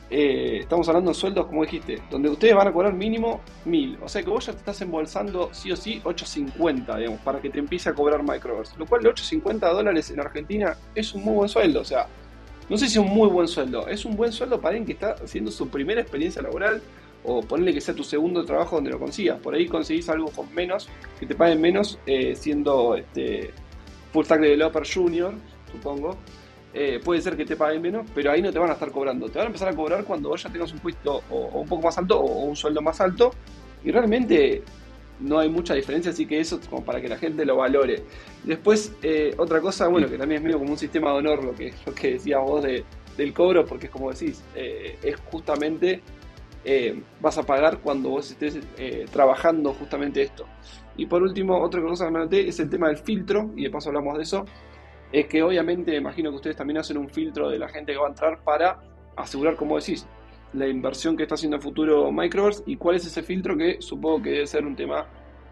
eh, 0.09 0.59
estamos 0.61 0.89
hablando 0.89 1.11
de 1.11 1.15
sueldos, 1.15 1.47
como 1.47 1.63
dijiste, 1.63 2.01
donde 2.11 2.31
ustedes 2.31 2.55
van 2.55 2.69
a 2.69 2.73
cobrar 2.73 2.93
mínimo 2.93 3.41
mil. 3.65 3.99
O 4.03 4.09
sea 4.09 4.23
que 4.23 4.31
vos 4.31 4.47
ya 4.47 4.53
te 4.53 4.59
estás 4.59 4.81
embolsando 4.81 5.51
sí 5.53 5.73
o 5.73 5.77
sí 5.77 6.01
850, 6.05 6.97
digamos, 6.97 7.21
para 7.21 7.41
que 7.41 7.51
te 7.51 7.59
empiece 7.59 7.89
a 7.89 7.95
cobrar 7.95 8.23
Microverse. 8.23 8.77
Lo 8.79 8.87
cual 8.87 9.03
de 9.03 9.09
850 9.09 9.69
dólares 9.73 10.11
en 10.11 10.21
Argentina 10.21 10.77
es 10.95 11.13
un 11.15 11.25
muy 11.25 11.35
buen 11.35 11.49
sueldo. 11.49 11.81
O 11.81 11.85
sea, 11.85 12.07
no 12.69 12.77
sé 12.77 12.87
si 12.87 12.99
es 12.99 13.05
un 13.05 13.13
muy 13.13 13.29
buen 13.29 13.49
sueldo, 13.49 13.87
es 13.89 14.05
un 14.05 14.17
buen 14.17 14.33
sueldo 14.33 14.61
para 14.61 14.77
alguien 14.77 14.87
que 14.87 14.93
está 14.93 15.23
haciendo 15.23 15.51
su 15.51 15.69
primera 15.69 16.01
experiencia 16.01 16.43
laboral 16.43 16.83
o 17.25 17.41
ponerle 17.43 17.73
que 17.73 17.81
sea 17.81 17.95
tu 17.95 18.05
segundo 18.05 18.45
trabajo 18.45 18.77
donde 18.77 18.91
lo 18.91 18.99
consigas. 18.99 19.39
Por 19.41 19.55
ahí 19.55 19.67
conseguís 19.67 20.09
algo 20.09 20.31
con 20.31 20.53
menos, 20.55 20.89
que 21.19 21.27
te 21.27 21.35
paguen 21.35 21.61
menos 21.61 21.99
eh, 22.07 22.35
siendo 22.37 22.95
este, 22.95 23.53
full 24.13 24.25
stack 24.25 24.41
developer 24.41 24.83
junior, 24.87 25.35
supongo. 25.73 26.17
Eh, 26.79 27.01
puede 27.03 27.23
ser 27.23 27.39
que 27.39 27.47
te 27.47 27.57
paguen 27.57 27.81
menos, 27.81 28.07
pero 28.15 28.31
ahí 28.31 28.43
no 28.43 28.53
te 28.53 28.59
van 28.59 28.69
a 28.69 28.75
estar 28.75 28.91
cobrando. 28.91 29.31
Te 29.31 29.39
van 29.39 29.47
a 29.47 29.47
empezar 29.47 29.69
a 29.69 29.75
cobrar 29.75 30.05
cuando 30.05 30.29
vos 30.29 30.43
ya 30.43 30.51
tengas 30.51 30.73
un 30.75 30.79
puesto 30.79 31.23
o 31.31 31.61
un 31.61 31.67
poco 31.67 31.85
más 31.85 31.97
alto 31.97 32.21
o 32.21 32.45
un 32.45 32.55
sueldo 32.55 32.83
más 32.83 33.01
alto. 33.01 33.31
Y 33.83 33.91
realmente 33.91 34.63
no 35.21 35.39
hay 35.39 35.49
mucha 35.49 35.75
diferencia, 35.75 36.11
así 36.11 36.27
que 36.27 36.39
eso 36.39 36.61
como 36.69 36.85
para 36.85 37.01
que 37.01 37.09
la 37.09 37.17
gente 37.17 37.47
lo 37.47 37.57
valore. 37.57 38.03
Después, 38.45 38.93
eh, 39.03 39.35
otra 39.39 39.61
cosa, 39.61 39.89
bueno, 39.89 40.07
que 40.09 40.19
también 40.19 40.41
es 40.41 40.45
medio 40.45 40.59
como 40.59 40.73
un 40.73 40.79
sistema 40.79 41.13
de 41.13 41.19
honor, 41.19 41.45
lo 41.45 41.55
que, 41.55 41.73
lo 41.87 41.95
que 41.95 42.13
decías 42.13 42.41
vos 42.43 42.63
de, 42.63 42.85
del 43.17 43.33
cobro, 43.33 43.65
porque 43.65 43.87
es 43.87 43.93
como 43.93 44.13
decís, 44.13 44.45
eh, 44.55 44.99
es 45.03 45.17
justamente, 45.31 46.03
eh, 46.65 47.01
vas 47.21 47.39
a 47.39 47.43
pagar 47.45 47.79
cuando 47.79 48.11
vos 48.11 48.31
estés 48.31 48.59
trabajando 49.11 49.73
justamente 49.73 50.23
esto. 50.23 50.47
Y 50.99 51.07
por 51.07 51.23
último, 51.23 51.61
otra 51.63 51.81
cosa 51.81 52.07
que 52.07 52.11
me 52.11 52.19
noté 52.19 52.49
es 52.49 52.59
el 52.61 52.69
tema 52.69 52.89
del 52.89 52.99
filtro, 52.99 53.51
y 53.57 53.65
de 53.65 53.71
paso 53.71 53.89
hablamos 53.89 54.17
de 54.17 54.23
eso, 54.23 54.45
es 55.21 55.27
que 55.27 55.43
obviamente 55.43 55.97
imagino 55.97 56.31
que 56.31 56.37
ustedes 56.37 56.57
también 56.57 56.79
hacen 56.79 56.99
un 56.99 57.09
filtro 57.09 57.49
de 57.49 57.59
la 57.59 57.69
gente 57.69 57.93
que 57.93 57.99
va 57.99 58.07
a 58.07 58.11
entrar 58.11 58.39
para 58.45 58.81
asegurar, 59.17 59.57
como 59.57 59.79
decís, 59.79 60.07
la 60.53 60.69
inversión 60.69 61.17
que 61.17 61.23
está 61.23 61.37
haciendo 61.37 61.57
en 61.57 61.63
futuro 61.63 62.11
Microverse 62.13 62.63
y 62.67 62.77
cuál 62.77 62.97
es 62.97 63.07
ese 63.07 63.23
filtro 63.23 63.57
que 63.57 63.81
supongo 63.81 64.23
que 64.23 64.31
debe 64.31 64.47
ser 64.47 64.67
un 64.67 64.77
tema, 64.77 65.07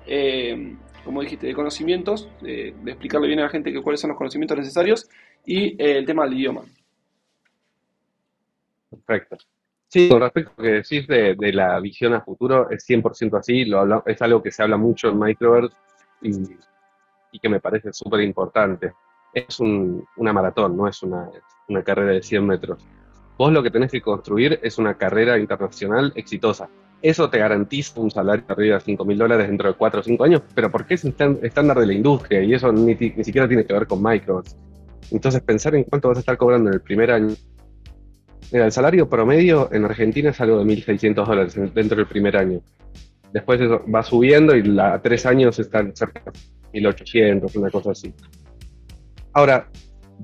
eh, 0.06 0.76
como 1.04 1.22
dijiste, 1.22 1.46
de 1.46 1.54
conocimientos, 1.54 2.28
de 2.42 2.74
explicarle 2.86 3.26
bien 3.26 3.40
a 3.40 3.44
la 3.44 3.48
gente 3.48 3.72
que 3.72 3.82
cuáles 3.82 4.00
son 4.00 4.08
los 4.08 4.18
conocimientos 4.18 4.58
necesarios 4.58 5.08
y 5.46 5.82
eh, 5.82 5.98
el 5.98 6.06
tema 6.06 6.24
del 6.24 6.34
idioma. 6.34 6.62
Perfecto. 8.90 9.38
Sí, 9.88 10.08
con 10.08 10.20
respecto 10.20 10.50
a 10.50 10.54
lo 10.56 10.62
que 10.62 10.74
decís 10.74 11.06
de, 11.06 11.52
la 11.52 11.78
visión 11.80 12.14
a 12.14 12.20
futuro, 12.20 12.68
es 12.70 12.84
100% 12.88 13.38
así, 13.38 13.64
lo 13.64 14.04
es 14.06 14.20
algo 14.22 14.42
que 14.42 14.50
se 14.50 14.62
habla 14.62 14.76
mucho 14.76 15.08
en 15.08 15.18
Microverse 15.18 15.76
y, 16.20 17.38
que 17.38 17.48
me 17.48 17.60
parece 17.60 17.92
súper 17.92 18.20
importante. 18.20 18.92
Es 19.34 19.60
una 19.60 20.32
maratón, 20.32 20.76
no 20.76 20.88
es 20.88 21.02
una, 21.02 21.28
una 21.68 21.82
carrera 21.82 22.12
de 22.12 22.22
100 22.22 22.46
metros. 22.46 22.86
Vos 23.36 23.52
lo 23.52 23.62
que 23.62 23.70
tenés 23.70 23.90
que 23.90 24.00
construir 24.00 24.60
es 24.62 24.78
una 24.78 24.94
carrera 24.94 25.38
internacional 25.38 26.12
exitosa. 26.14 26.68
Eso 27.02 27.28
te 27.28 27.38
garantiza 27.38 28.00
un 28.00 28.10
salario 28.10 28.44
arriba 28.48 28.76
de 28.76 28.80
5 28.80 29.04
mil 29.04 29.18
dólares 29.18 29.48
dentro 29.48 29.68
de 29.68 29.74
4 29.74 30.00
o 30.00 30.02
5 30.02 30.24
años, 30.24 30.42
pero 30.54 30.70
porque 30.70 30.94
es 30.94 31.04
estándar 31.04 31.78
de 31.78 31.86
la 31.86 31.92
industria 31.92 32.42
y 32.42 32.54
eso 32.54 32.72
ni, 32.72 32.94
ni 32.94 33.24
siquiera 33.24 33.46
tiene 33.46 33.66
que 33.66 33.72
ver 33.74 33.86
con 33.86 34.02
Microverse. 34.02 34.56
Entonces, 35.10 35.42
pensar 35.42 35.74
en 35.74 35.84
cuánto 35.84 36.08
vas 36.08 36.16
a 36.16 36.20
estar 36.20 36.36
cobrando 36.36 36.70
en 36.70 36.74
el 36.74 36.80
primer 36.80 37.10
año. 37.10 37.34
Mira, 38.52 38.66
el 38.66 38.72
salario 38.72 39.08
promedio 39.08 39.68
en 39.72 39.84
Argentina 39.84 40.30
es 40.30 40.40
algo 40.40 40.58
de 40.58 40.64
1.600 40.64 41.26
dólares 41.26 41.54
dentro 41.74 41.96
del 41.96 42.06
primer 42.06 42.36
año. 42.36 42.60
Después 43.32 43.60
eso 43.60 43.82
va 43.92 44.02
subiendo 44.02 44.56
y 44.56 44.78
a 44.78 45.00
tres 45.02 45.26
años 45.26 45.58
están 45.58 45.94
cerca 45.94 46.22
de 46.72 46.80
1.800, 46.80 47.56
una 47.56 47.70
cosa 47.70 47.90
así. 47.90 48.14
Ahora, 49.34 49.68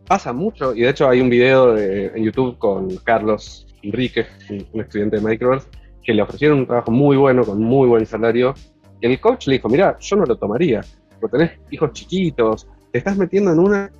pasa 0.07 0.33
mucho, 0.33 0.75
y 0.75 0.83
de 0.83 0.91
hecho 0.91 1.09
hay 1.09 1.21
un 1.21 1.29
video 1.29 1.77
en 1.77 2.23
YouTube 2.23 2.57
con 2.59 2.97
Carlos 2.99 3.67
Enrique, 3.83 4.27
un, 4.73 4.81
estudiante 4.81 5.17
de 5.17 5.23
Microsoft, 5.23 5.69
que 6.03 6.15
le 6.15 6.23
ofrecieron 6.23 6.61
un 6.61 6.67
trabajo 6.67 6.93
muy 6.93 7.17
bueno, 7.17 7.45
con 7.45 7.61
muy 7.61 7.89
buen 7.89 8.07
salario, 8.07 8.55
y 9.01 9.07
el 9.07 9.21
coach 9.21 9.49
le 9.49 9.55
dijo, 9.55 9.69
mira, 9.69 9.97
yo 9.99 10.17
no 10.17 10.25
lo 10.25 10.37
tomaría, 10.37 10.81
porque 11.21 11.39
tenés 11.39 11.59
hijos 11.71 11.93
chiquitos, 11.93 12.69
te 12.93 12.99
estás 12.99 13.17
metiendo 13.17 13.53
en 13.53 13.59
una 13.59 13.91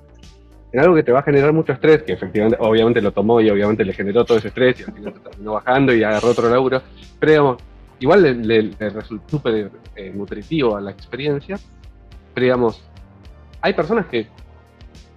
en 0.73 0.79
algo 0.79 0.95
que 0.95 1.03
te 1.03 1.11
va 1.11 1.19
a 1.19 1.23
generar 1.23 1.51
mucho 1.51 1.73
estrés, 1.73 2.03
que 2.03 2.13
efectivamente, 2.13 2.57
obviamente 2.61 3.01
lo 3.01 3.11
tomó 3.11 3.41
y 3.41 3.49
obviamente 3.49 3.83
le 3.83 3.91
generó 3.91 4.23
todo 4.23 4.37
ese 4.37 4.47
estrés 4.47 4.79
y 4.79 4.83
al 4.83 4.93
final 4.93 5.13
terminó 5.21 5.53
bajando 5.53 5.93
y 5.93 6.01
agarró 6.01 6.29
otro 6.29 6.49
laburo, 6.49 6.81
pero 7.19 7.31
digamos, 7.31 7.57
igual 7.99 8.47
le, 8.47 8.71
resultó 8.79 9.29
súper 9.29 9.69
eh, 9.97 10.11
nutritivo 10.15 10.77
a 10.77 10.81
la 10.81 10.91
experiencia, 10.91 11.59
pero 12.33 12.45
digamos, 12.45 12.81
hay 13.59 13.73
personas 13.73 14.05
que, 14.05 14.27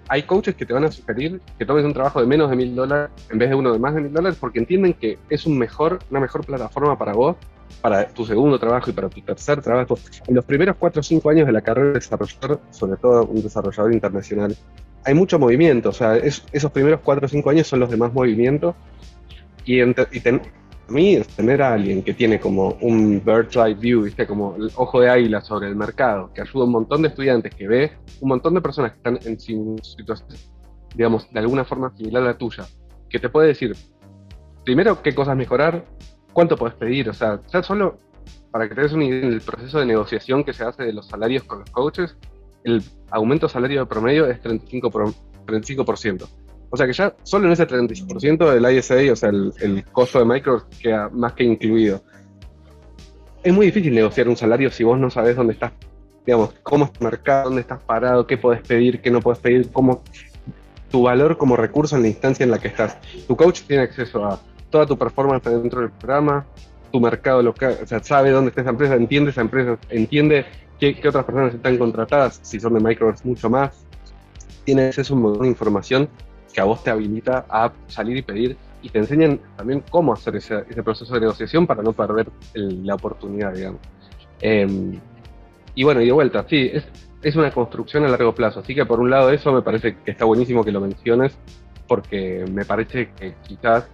hay 0.09 0.23
coaches 0.23 0.55
que 0.55 0.67
te 0.67 0.73
van 0.73 0.85
a 0.85 0.91
sugerir 0.91 1.41
que 1.59 1.65
tomes 1.65 1.85
un 1.85 1.93
trabajo 1.93 2.21
de 2.21 2.27
menos 2.27 2.51
de 2.51 2.57
mil 2.57 2.75
dólares 2.75 3.11
en 3.31 3.39
vez 3.39 3.49
de 3.49 3.55
uno 3.55 3.73
de 3.73 3.79
más 3.79 3.95
de 3.95 4.03
mil 4.03 4.13
dólares 4.13 4.39
porque 4.41 4.59
entienden 4.59 4.95
que 4.95 5.19
es 5.29 5.47
un 5.47 5.59
mejor, 5.59 5.99
una 6.11 6.21
mejor 6.21 6.45
plataforma 6.45 6.99
para 6.99 7.13
vos 7.13 7.37
para 7.81 8.07
tu 8.09 8.25
segundo 8.25 8.59
trabajo 8.59 8.91
y 8.91 8.93
para 8.93 9.09
tu 9.09 9.21
tercer 9.21 9.61
trabajo. 9.61 9.99
En 10.27 10.35
los 10.35 10.45
primeros 10.45 10.77
cuatro 10.79 11.01
o 11.01 11.03
cinco 11.03 11.31
años 11.31 11.47
de 11.47 11.53
la 11.53 11.61
carrera 11.61 11.89
de 11.89 11.95
desarrollador, 11.95 12.61
sobre 12.71 12.97
todo 12.97 13.27
un 13.27 13.43
desarrollador 13.43 13.93
internacional, 13.93 14.57
hay 15.05 15.15
mucho 15.15 15.39
movimiento, 15.39 15.91
o 15.91 15.93
sea, 15.93 16.17
esos 16.17 16.71
primeros 16.73 17.01
cuatro 17.05 17.27
o 17.27 17.29
cinco 17.29 17.51
años 17.51 17.67
son 17.67 17.81
los 17.81 17.91
de 17.91 17.97
más 17.97 18.13
movimiento. 18.13 18.75
Y, 19.67 19.81
a 20.89 20.93
mí, 20.93 21.20
tener 21.37 21.62
a 21.62 21.74
alguien 21.74 22.03
que 22.03 22.14
tiene 22.14 22.39
como 22.39 22.76
un 22.80 23.22
bird's 23.24 23.57
eye 23.57 23.74
view, 23.74 24.03
¿viste? 24.03 24.26
como 24.26 24.57
el 24.57 24.70
ojo 24.76 25.01
de 25.01 25.09
águila 25.09 25.41
sobre 25.41 25.68
el 25.68 25.76
mercado, 25.76 26.30
que 26.35 26.43
ayuda 26.43 26.62
a 26.62 26.66
un 26.66 26.72
montón 26.72 27.03
de 27.03 27.09
estudiantes, 27.09 27.55
que 27.55 27.66
ve 27.66 27.93
un 28.20 28.28
montón 28.28 28.55
de 28.55 28.61
personas 28.61 28.93
que 28.93 28.97
están 28.99 29.18
en 29.24 29.39
situaciones, 29.39 30.51
digamos, 30.95 31.30
de 31.32 31.41
alguna 31.41 31.64
forma 31.64 31.95
similar 31.97 32.22
a 32.22 32.26
la 32.26 32.39
tuya, 32.39 32.66
que 33.09 33.18
te 33.18 33.28
puede 33.28 33.49
decir, 33.49 33.74
primero, 34.64 35.03
qué 35.03 35.14
cosas 35.14 35.37
mejorar, 35.37 35.85
cuánto 36.32 36.57
puedes 36.57 36.76
pedir, 36.76 37.09
o 37.09 37.14
sea, 37.14 37.41
ya 37.53 37.62
solo 37.62 37.99
para 38.51 38.68
que 38.68 38.74
te 38.74 38.82
des 38.82 38.93
una 38.93 39.05
idea 39.05 39.28
del 39.28 39.41
proceso 39.41 39.80
de 39.80 39.87
negociación 39.87 40.45
que 40.45 40.53
se 40.53 40.64
hace 40.64 40.85
de 40.85 40.93
los 40.93 41.09
salarios 41.09 41.43
con 41.45 41.61
los 41.61 41.70
coaches, 41.70 42.16
el 42.62 42.82
aumento 43.11 43.49
salario 43.49 43.80
de 43.80 43.87
promedio 43.87 44.26
es 44.26 44.41
35%. 44.43 44.91
Por, 44.91 45.12
35%. 45.47 46.26
O 46.75 46.77
sea 46.77 46.89
que 46.89 46.93
ya 46.93 47.14
solo 47.22 47.47
en 47.47 47.53
ese 47.53 47.68
35% 47.68 48.51
del 48.51 48.77
ISA, 48.77 48.97
o 49.12 49.14
sea, 49.14 49.29
el, 49.29 49.85
costo 49.93 50.18
de 50.18 50.25
micro 50.25 50.66
queda 50.83 51.09
más 51.09 51.35
que 51.35 51.45
incluido. 51.45 52.03
Es 53.45 53.55
muy 53.55 53.66
difícil 53.66 53.95
negociar 53.95 54.29
un 54.29 54.37
salario 54.37 54.72
si 54.72 54.83
vos 54.83 54.99
no 54.99 55.09
sabés 55.09 55.37
dónde 55.37 55.53
estás, 55.53 55.70
digamos, 56.27 56.53
cómo 56.64 56.87
es 56.87 56.93
tu 56.93 57.05
mercado, 57.05 57.45
dónde 57.45 57.61
estás 57.61 57.81
parado, 57.81 58.27
qué 58.27 58.37
podés 58.39 58.61
pedir, 58.62 59.01
qué 59.01 59.09
no 59.12 59.20
podés 59.20 59.39
pedir, 59.39 59.70
cómo 59.70 60.03
tu 60.91 61.03
valor 61.03 61.37
como 61.37 61.55
recurso 61.55 61.95
en 61.95 62.03
la 62.03 62.09
instancia 62.09 62.43
en 62.43 62.51
la 62.51 62.59
que 62.59 62.66
estás. 62.66 62.99
Tu 63.29 63.37
coach 63.37 63.61
tiene 63.61 63.85
acceso 63.85 64.25
a 64.25 64.41
toda 64.68 64.85
tu 64.85 64.99
performance 64.99 65.45
dentro 65.45 65.81
del 65.81 65.91
programa, 65.91 66.45
tu 66.91 66.99
mercado 66.99 67.41
local, 67.41 67.79
o 67.85 67.87
sea, 67.87 68.03
sabe 68.03 68.33
dónde 68.33 68.49
está 68.49 68.62
esa 68.62 68.70
empresa, 68.70 68.97
entiende 68.97 69.31
esa 69.31 69.43
empresa, 69.43 69.79
entiende 69.91 70.45
qué, 70.81 71.01
otras 71.09 71.25
personas 71.25 71.55
están 71.55 71.79
contratadas, 71.79 72.41
si 72.43 72.59
son 72.59 72.75
de 72.75 72.81
Microverse 72.81 73.29
mucho 73.29 73.49
más. 73.49 73.87
Tiene 74.64 74.87
acceso 74.87 75.14
a 75.14 75.16
un 75.16 75.22
montón 75.22 75.43
de 75.43 75.49
información 75.51 76.09
que 76.55 76.61
a 76.61 76.65
vos 76.65 76.83
te 76.83 76.91
habilita 76.91 77.45
a 77.51 77.73
salir 77.89 78.17
y 78.17 78.23
pedir 78.23 78.57
y 78.81 78.89
te 78.89 78.99
enseñan 78.99 79.41
también 79.57 79.83
cómo 79.91 80.13
hacer 80.13 80.37
ese, 80.37 80.63
proceso 80.83 81.13
de 81.15 81.21
negociación 81.21 81.67
para 81.67 81.83
no 81.83 81.93
perder 81.93 82.29
la 82.55 82.95
oportunidad, 82.95 83.53
digamos. 83.53 83.81
Em, 84.41 85.01
y 85.75 85.85
bueno, 85.85 86.01
y 86.01 86.07
de 86.07 86.13
vuelta, 86.13 86.47
sí, 86.49 86.71
es, 86.73 86.87
es 87.23 87.35
una 87.35 87.51
construcción 87.51 88.05
a 88.05 88.09
largo 88.09 88.35
plazo. 88.35 88.61
Así 88.61 88.75
que 88.75 88.87
por 88.87 89.01
un 89.01 89.11
lado 89.11 89.31
eso 89.31 89.53
me 89.53 89.63
parece 89.63 89.97
que 90.05 90.13
está 90.13 90.25
buenísimo 90.25 90.65
que 90.65 90.71
lo 90.71 90.81
menciones, 90.81 91.37
porque 91.89 92.45
me 92.51 92.65
parece 92.65 93.11
que 93.13 93.35
quizás 93.43 93.89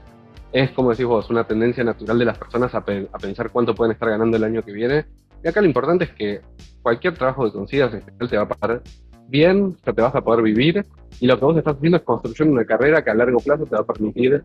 es, 0.53 0.71
como 0.73 0.91
decís 0.91 1.07
vos, 1.07 1.31
una 1.31 1.45
tendencia 1.45 1.83
natural 1.83 2.19
de 2.19 2.25
las 2.27 2.37
personas 2.37 2.75
a, 2.75 2.79
a 2.79 3.19
pensar 3.19 3.51
cuánto 3.51 3.75
pueden 3.75 3.93
estar 3.93 4.11
ganando 4.11 4.37
el 4.37 4.45
año 4.45 4.63
que 4.63 4.73
viene 4.73 5.07
y 5.43 5.49
acá 5.49 5.61
lo 5.61 5.67
importante 5.67 6.05
es 6.05 6.11
que 6.11 6.41
cualquier 6.83 7.15
trabajo 7.15 7.45
que 7.45 7.53
consigas 7.53 7.93
te 8.19 8.37
va 8.37 8.43
a 8.43 8.49
pagar 8.49 8.83
bien, 9.31 9.77
o 9.87 9.95
te 9.95 10.03
vas 10.03 10.15
a 10.15 10.21
poder 10.21 10.43
vivir, 10.43 10.85
y 11.21 11.27
lo 11.27 11.39
que 11.39 11.45
vos 11.45 11.57
estás 11.57 11.77
haciendo 11.77 11.99
es 11.99 12.03
construir 12.03 12.53
una 12.53 12.65
carrera 12.65 13.03
que 13.03 13.11
a 13.11 13.15
largo 13.15 13.39
plazo 13.41 13.65
te 13.65 13.75
va 13.75 13.83
a 13.83 13.85
permitir 13.85 14.45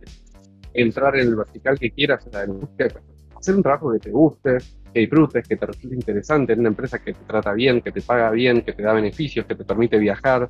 entrar 0.74 1.16
en 1.16 1.28
el 1.28 1.36
vertical 1.36 1.80
que 1.80 1.92
quieras, 1.92 2.28
hacer 2.28 3.56
un 3.56 3.64
trabajo 3.64 3.92
que 3.94 4.00
te 4.00 4.12
guste, 4.12 4.58
que 4.94 5.00
disfrutes, 5.02 5.48
que 5.48 5.56
te 5.56 5.66
resulte 5.66 5.96
interesante, 5.96 6.54
en 6.54 6.60
una 6.60 6.70
empresa 6.70 7.00
que 7.00 7.14
te 7.14 7.26
trata 7.26 7.54
bien, 7.54 7.82
que 7.82 7.92
te 7.92 8.02
paga 8.02 8.32
bien, 8.32 8.62
que 8.62 8.74
te 8.74 8.84
da 8.84 8.94
beneficios, 8.94 9.46
que 9.46 9.56
te 9.56 9.64
permite 9.64 9.98
viajar. 9.98 10.50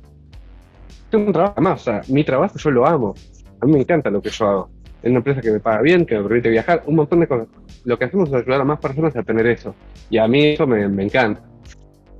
Es 1.08 1.14
un 1.14 1.32
trabajo 1.32 1.60
más, 1.60 1.80
o 1.80 1.84
sea, 1.84 2.02
mi 2.08 2.24
trabajo 2.24 2.58
yo 2.58 2.70
lo 2.70 2.86
amo, 2.86 3.14
a 3.60 3.66
mí 3.66 3.72
me 3.72 3.80
encanta 3.80 4.10
lo 4.10 4.20
que 4.20 4.30
yo 4.30 4.46
hago 4.46 4.70
en 5.02 5.12
una 5.12 5.18
empresa 5.18 5.40
que 5.40 5.52
me 5.52 5.60
paga 5.60 5.82
bien, 5.82 6.04
que 6.04 6.16
me 6.16 6.24
permite 6.24 6.50
viajar, 6.50 6.82
un 6.86 6.96
montón 6.96 7.20
de 7.20 7.28
cosas. 7.28 7.46
Lo 7.84 7.96
que 7.96 8.06
hacemos 8.06 8.28
es 8.28 8.34
ayudar 8.34 8.62
a 8.62 8.64
más 8.64 8.80
personas 8.80 9.14
a 9.14 9.22
tener 9.22 9.46
eso. 9.46 9.72
Y 10.10 10.18
a 10.18 10.26
mí 10.26 10.46
eso 10.48 10.66
me, 10.66 10.82
encanta. 10.82 11.42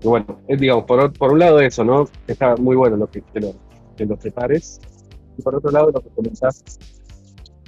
Y 0.06 0.08
bueno, 0.08 0.40
es, 0.46 0.60
digamos, 0.60 0.84
por, 0.84 1.12
por, 1.14 1.32
un 1.32 1.40
lado 1.40 1.58
eso, 1.58 1.82
¿no? 1.82 2.08
Está 2.28 2.54
muy 2.54 2.76
bueno 2.76 2.96
lo 2.96 3.10
que, 3.10 3.22
que, 3.22 3.40
lo, 3.40 3.56
que 3.96 4.06
lo 4.06 4.16
prepares. 4.16 4.80
Y 5.36 5.42
por 5.42 5.56
otro 5.56 5.72
lado, 5.72 5.90
lo 5.90 6.00
que 6.00 6.10
comentás 6.10 6.62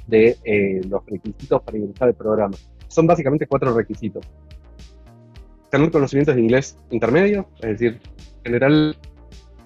de 0.06 0.38
eh, 0.44 0.80
los 0.88 1.04
requisitos 1.04 1.60
para 1.62 1.76
ingresar 1.76 2.06
al 2.06 2.14
programa. 2.14 2.56
Son 2.86 3.08
básicamente 3.08 3.48
cuatro 3.48 3.74
requisitos. 3.74 4.24
Tener 5.72 5.90
conocimientos 5.90 6.36
de 6.36 6.40
inglés 6.40 6.78
intermedio, 6.90 7.48
es 7.56 7.70
decir, 7.70 8.00
en 8.20 8.44
general, 8.44 8.96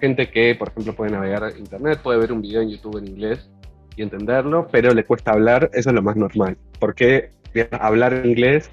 gente 0.01 0.31
que, 0.31 0.55
por 0.55 0.69
ejemplo, 0.69 0.95
puede 0.95 1.11
navegar 1.11 1.53
internet, 1.55 1.99
puede 2.01 2.17
ver 2.17 2.33
un 2.33 2.41
video 2.41 2.63
en 2.63 2.69
YouTube 2.69 2.97
en 2.97 3.07
inglés 3.07 3.51
y 3.95 4.01
entenderlo, 4.01 4.67
pero 4.71 4.95
le 4.95 5.05
cuesta 5.05 5.31
hablar, 5.31 5.69
eso 5.73 5.91
es 5.91 5.95
lo 5.95 6.01
más 6.01 6.15
normal. 6.15 6.57
Porque 6.79 7.29
hablar 7.79 8.25
inglés 8.25 8.67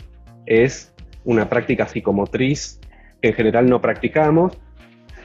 es 0.46 0.94
una 1.26 1.50
práctica 1.50 1.86
psicomotriz 1.86 2.80
que 3.20 3.28
en 3.28 3.34
general 3.34 3.68
no 3.68 3.80
practicamos 3.80 4.58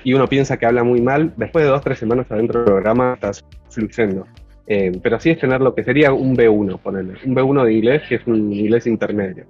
y 0.03 0.13
uno 0.13 0.27
piensa 0.27 0.57
que 0.57 0.65
habla 0.65 0.83
muy 0.83 1.01
mal, 1.01 1.33
después 1.37 1.65
de 1.65 1.71
dos 1.71 1.81
tres 1.81 1.97
semanas 1.97 2.29
adentro 2.29 2.59
del 2.59 2.65
programa 2.65 3.13
estás 3.13 3.45
fluyendo. 3.69 4.25
Eh, 4.67 4.99
pero 5.01 5.19
sí 5.19 5.29
es 5.29 5.39
tener 5.39 5.61
lo 5.61 5.75
que 5.75 5.83
sería 5.83 6.11
un 6.11 6.35
B1, 6.35 6.79
ponerle, 6.79 7.15
un 7.25 7.35
B1 7.35 7.65
de 7.65 7.73
inglés, 7.73 8.03
que 8.07 8.15
es 8.15 8.27
un 8.27 8.51
inglés 8.51 8.87
intermedio 8.87 9.45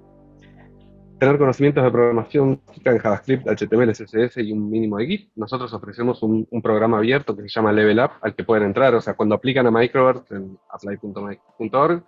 tener 1.20 1.38
conocimientos 1.38 1.84
de 1.84 1.92
programación 1.92 2.62
en 2.84 2.98
JavaScript, 2.98 3.48
HTML, 3.48 3.92
CSS 3.92 4.38
y 4.38 4.52
un 4.52 4.70
mínimo 4.70 4.98
de 4.98 5.08
Git. 5.08 5.32
Nosotros 5.36 5.74
ofrecemos 5.74 6.22
un, 6.24 6.48
programa 6.62 6.98
abierto 6.98 7.36
que 7.36 7.44
se 7.44 7.50
llama 7.50 7.72
Level 7.72 8.00
Up, 8.00 8.12
al 8.22 8.36
que 8.36 8.44
pueden 8.44 8.66
entrar. 8.66 8.94
O 8.96 9.02
sea, 9.02 9.14
cuando 9.14 9.36
aplican 9.36 9.66
a 9.68 9.72
Microverse 9.72 10.36
en 10.36 10.58
apply.org, 10.70 12.04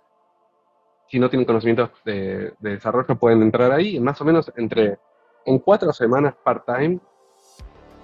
si 1.08 1.18
no 1.18 1.30
tienen 1.30 1.46
conocimientos 1.46 1.90
de, 2.04 2.52
desarrollo, 2.60 3.18
pueden 3.18 3.42
entrar 3.42 3.72
ahí. 3.72 3.98
Más 3.98 4.20
o 4.20 4.24
menos 4.24 4.52
entre 4.56 4.98
en 5.48 5.58
cuatro 5.58 5.92
semanas 5.92 6.34
part-time, 6.44 6.98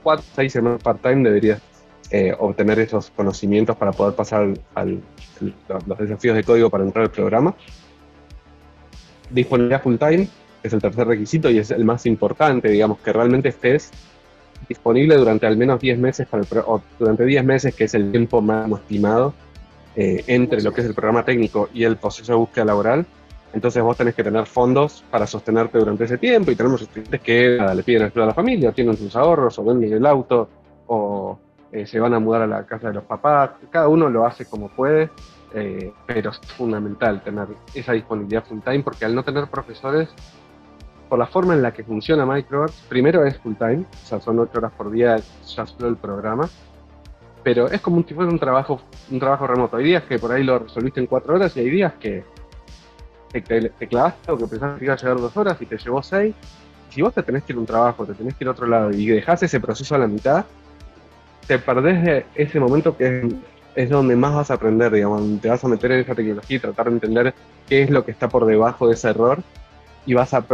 cuatro 0.03 0.25
seis 0.35 0.53
semanas 0.53 0.83
part-time 0.83 1.23
deberías 1.23 1.61
eh, 2.11 2.35
obtener 2.39 2.79
esos 2.79 3.11
conocimientos 3.11 3.77
para 3.77 3.93
poder 3.93 4.15
pasar 4.15 4.55
al, 4.75 5.01
los 5.87 5.99
desafíos 5.99 6.37
de 6.37 6.45
código 6.45 6.71
para 6.71 6.85
entrar 6.85 7.05
al 7.05 7.11
programa. 7.11 7.55
Disponibilidad 9.31 9.83
full-time 9.83 10.29
es 10.63 10.73
el 10.73 10.81
tercer 10.81 11.07
requisito 11.07 11.51
y 11.51 11.59
es 11.59 11.71
el 11.71 11.85
más 11.85 12.07
importante, 12.07 12.69
digamos, 12.69 12.99
que 12.99 13.13
realmente 13.13 13.51
estés 13.51 13.91
disponible 14.69 15.17
durante 15.17 15.47
al 15.47 15.57
menos 15.57 15.81
10 15.81 15.99
meses, 15.99 16.27
para 16.27 16.45
o 16.67 16.83
durante 16.99 17.25
10 17.25 17.45
meses, 17.45 17.75
que 17.75 17.85
es 17.85 17.95
el 17.95 18.11
tiempo 18.11 18.41
máximo 18.41 18.77
estimado 18.77 19.35
eh, 19.97 20.25
entre 20.27 20.63
lo 20.63 20.73
que 20.73 20.81
es 20.81 20.87
el 20.87 20.95
programa 20.95 21.25
técnico 21.25 21.69
y 21.75 21.85
el 21.85 21.97
proceso 21.97 22.33
de 22.33 22.39
búsqueda 22.39 22.65
laboral. 22.65 23.07
Entonces 23.55 23.83
vos 23.83 23.97
tenés 23.97 24.15
que 24.17 24.25
tener 24.25 24.47
fondos 24.47 25.05
para 25.11 25.27
sostenerte 25.27 25.79
durante 25.79 26.05
ese 26.05 26.19
tiempo 26.19 26.51
y 26.51 26.57
tenemos 26.57 26.83
estudiantes 26.83 27.21
que 27.21 27.57
le 27.75 27.83
piden 27.85 28.03
ayuda 28.03 28.25
a 28.25 28.27
la 28.27 28.35
familia, 28.35 28.73
tienen 28.73 28.97
sus 28.97 29.15
ahorros 29.15 29.57
o 29.61 29.65
venden 29.65 29.93
el 29.93 30.05
auto 30.05 30.49
o 30.89 31.39
eh, 31.71 31.87
se 31.87 32.01
van 32.01 32.15
a 32.15 32.19
mudar 32.19 32.43
a 32.43 32.47
la 32.49 32.67
casa 32.67 32.89
de 32.89 32.95
los 32.95 33.05
papás. 33.05 33.51
Cada 33.71 33.89
uno 33.89 34.09
lo 34.09 34.27
hace 34.27 34.45
como 34.45 34.69
puede, 34.69 35.09
eh, 35.55 35.93
pero 36.05 36.31
es 36.31 36.39
fundamental 36.57 37.23
tener 37.23 37.47
esa 37.75 37.93
disponibilidad 37.93 38.45
full 38.45 38.59
time 38.59 38.83
porque 38.83 39.05
al 39.05 39.15
no 39.15 39.23
tener 39.23 39.47
profesores 39.47 40.09
por 41.09 41.19
la 41.21 41.27
forma 41.27 41.55
en 41.55 41.63
la 41.63 41.73
que 41.73 41.85
funciona 41.85 42.27
Microverse, 42.27 42.83
primero 42.89 43.25
es 43.25 43.39
full 43.39 43.55
time, 43.55 43.85
o 44.03 44.07
sea, 44.07 44.21
son 44.21 44.41
8 44.41 44.51
horas 44.59 44.73
por 44.73 44.91
día 44.91 45.17
ya 45.47 45.65
solo 45.65 45.89
el 45.89 45.97
programa, 45.97 46.49
pero 47.45 47.69
es 47.69 47.81
como 47.81 47.99
un 47.99 48.05
tipo 48.05 48.25
de 48.25 48.31
un 48.31 48.39
trabajo, 48.39 48.81
un 49.13 49.21
trabajo 49.21 49.47
remoto. 49.47 49.77
Hay 49.77 49.85
días 49.85 50.03
que 50.05 50.19
por 50.19 50.33
ahí 50.33 50.43
lo 50.43 50.59
resolviste 50.59 50.99
en 50.99 51.07
4 51.07 51.35
horas 51.35 51.57
y 51.57 51.61
hay 51.61 51.71
días 51.71 51.93
que 52.01 52.25
te, 53.41 53.71
te, 53.71 53.87
clavaste 53.87 54.33
o 54.33 54.37
que 54.37 54.47
pensaste 54.47 54.79
que 54.79 54.85
iba 54.85 54.95
a 54.95 54.97
llegar 54.97 55.17
2 55.19 55.37
horas 55.37 55.61
y 55.61 55.67
te 55.67 55.77
llevó 55.77 56.03
6. 56.03 56.35
Si 56.91 57.03
vos 57.03 57.13
te 57.13 57.23
tenés 57.23 57.43
que 57.43 57.53
ir 57.53 57.57
a 57.57 57.61
un 57.61 57.67
trabajo, 57.67 58.07
te 58.07 58.15
tenés 58.15 58.35
que 58.35 58.45
ir 58.45 58.49
a 58.49 58.53
otro 58.53 58.67
lado 58.67 58.91
y 58.91 59.07
dejás 59.07 59.43
ese 59.43 59.59
proceso 59.61 59.95
a 59.95 59.99
la 59.99 60.07
mitad, 60.07 60.45
te 61.47 61.59
perdés 61.59 62.03
de 62.03 62.27
ese 62.35 62.61
momento 62.61 62.97
que 62.97 63.29
es, 63.75 63.91
donde 63.91 64.17
más 64.17 64.35
vas 64.35 64.51
a 64.51 64.55
aprender, 64.55 64.93
digamos, 64.93 65.41
te 65.41 65.49
vas 65.49 65.65
a 65.65 65.69
meter 65.69 65.93
en 65.93 66.01
esa 66.01 66.15
tecnología 66.15 66.57
y 66.57 66.61
tratar 66.61 66.87
de 66.87 66.93
entender 66.93 67.35
qué 67.69 67.83
es 67.83 67.91
lo 67.91 68.05
que 68.05 68.13
está 68.13 68.29
por 68.29 68.47
debajo 68.47 68.87
de 68.87 68.95
ese 68.95 69.11
error 69.11 69.43
y 70.07 70.15
vas 70.15 70.33
a, 70.35 70.45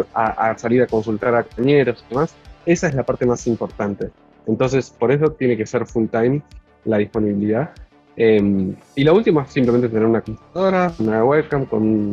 salir 0.57 0.83
a 0.83 0.87
consultar 0.87 1.35
a 1.35 1.43
compañeros 1.43 2.05
y 2.07 2.15
demás, 2.15 2.35
esa 2.67 2.89
es 2.89 2.95
la 2.95 3.03
parte 3.03 3.27
más 3.27 3.47
importante. 3.47 4.11
Entonces, 4.47 4.91
por 4.91 5.13
eso 5.13 5.31
tiene 5.33 5.57
que 5.57 5.67
ser 5.67 5.87
full 5.87 6.07
time 6.07 6.43
la 6.85 6.99
disponibilidad. 6.99 7.71
Em, 8.17 8.75
y 8.95 9.05
lo 9.05 9.15
último 9.15 9.41
es 9.41 9.51
simplemente 9.51 9.89
tener 9.89 10.05
una 10.05 10.21
computadora, 10.21 10.93
una 10.99 11.25
webcam 11.25 11.67
con, 11.67 12.13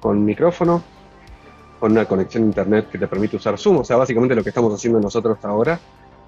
con 0.00 0.24
micrófono, 0.24 0.82
con 1.78 1.92
una 1.92 2.04
conexión 2.06 2.44
a 2.44 2.46
internet 2.46 2.88
que 2.90 2.98
te 2.98 3.06
permite 3.06 3.36
usar 3.36 3.58
Zoom. 3.58 3.78
O 3.78 3.84
sea, 3.84 3.96
básicamente 3.96 4.34
lo 4.34 4.42
que 4.42 4.50
estamos 4.50 4.72
haciendo 4.72 5.00
nosotros 5.00 5.38
ahora, 5.44 5.78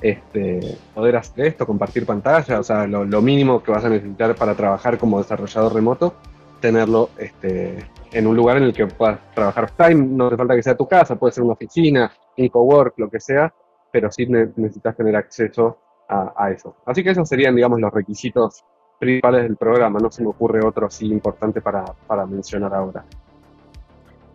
este, 0.01 0.79
poder 0.95 1.17
hacer 1.17 1.47
esto, 1.47 1.67
compartir 1.67 2.07
pantalla, 2.07 2.61
o 2.61 2.63
sea, 2.63 2.87
lo, 2.87 3.23
mínimo 3.23 3.63
que 3.63 3.73
vas 3.73 3.85
a 3.85 3.89
necesitar 3.89 4.35
para 4.35 4.55
trabajar 4.55 4.99
como 4.99 5.19
desarrollador 5.19 5.75
remoto, 5.75 6.15
tenerlo 6.61 7.11
este, 7.19 7.85
en 8.13 8.27
un 8.27 8.37
lugar 8.37 8.59
en 8.59 8.65
el 8.65 8.73
que 8.73 8.87
puedas 8.87 9.19
trabajar 9.35 9.71
time, 9.73 10.07
no 10.07 10.27
hace 10.27 10.37
falta 10.37 10.55
que 10.55 10.63
sea 10.63 10.77
tu 10.77 10.87
casa, 10.87 11.17
puede 11.17 11.33
ser 11.33 11.45
una 11.45 11.55
oficina, 11.55 12.13
un 12.37 12.49
cowork, 12.49 12.95
lo 12.99 13.11
que 13.11 13.21
sea, 13.21 13.53
pero 13.91 14.11
sí 14.11 14.27
necesitas 14.27 14.97
tener 14.97 15.17
acceso 15.17 15.79
a, 16.09 16.51
eso. 16.51 16.77
Así 16.87 17.05
que 17.05 17.11
esos 17.11 17.29
serían, 17.29 17.55
digamos, 17.55 17.81
los 17.81 17.93
requisitos 17.93 18.65
principales 18.99 19.43
del 19.43 19.57
programa, 19.57 19.99
no 20.01 20.11
se 20.11 20.23
me 20.23 20.29
ocurre 20.29 20.65
otro 20.65 20.87
así 20.87 21.07
importante 21.07 21.61
para 21.61 22.27
mencionar 22.27 22.75
ahora. 22.75 23.05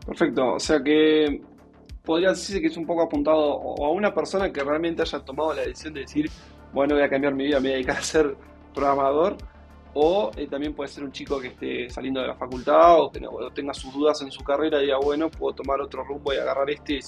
Perfecto, 0.05 0.53
o 0.55 0.59
sea 0.59 0.81
que 0.83 1.41
podría 2.03 2.29
decirse 2.29 2.59
que 2.61 2.67
es 2.67 2.77
un 2.77 2.85
poco 2.85 3.03
apuntado 3.03 3.59
a 3.83 3.89
una 3.91 4.13
persona 4.13 4.51
que 4.51 4.63
realmente 4.63 5.01
haya 5.01 5.19
tomado 5.19 5.53
la 5.53 5.61
decisión 5.61 5.93
de 5.93 6.01
decir, 6.01 6.29
bueno, 6.73 6.95
voy 6.95 7.03
a 7.03 7.09
cambiar 7.09 7.33
mi 7.33 7.45
vida, 7.45 7.59
me 7.59 7.69
voy 7.69 7.71
a 7.71 7.75
dedicar 7.75 7.97
a 7.97 8.01
ser 8.01 8.35
programador, 8.73 9.37
o 9.93 10.31
eh, 10.35 10.47
también 10.47 10.73
puede 10.73 10.89
ser 10.89 11.03
un 11.03 11.11
chico 11.11 11.39
que 11.39 11.49
esté 11.49 11.89
saliendo 11.89 12.19
de 12.19 12.27
la 12.27 12.35
facultad 12.35 12.99
o, 12.99 13.11
tenga 13.53 13.73
sus 13.73 13.93
dudas 13.93 14.21
en 14.23 14.31
su 14.31 14.43
carrera 14.43 14.79
y 14.79 14.85
diga, 14.85 14.97
bueno, 14.97 15.29
puedo 15.29 15.55
tomar 15.55 15.79
otro 15.79 16.03
rumbo 16.03 16.33
y 16.33 16.37
agarrar 16.37 16.69
este 16.69 16.95
y 16.95 16.99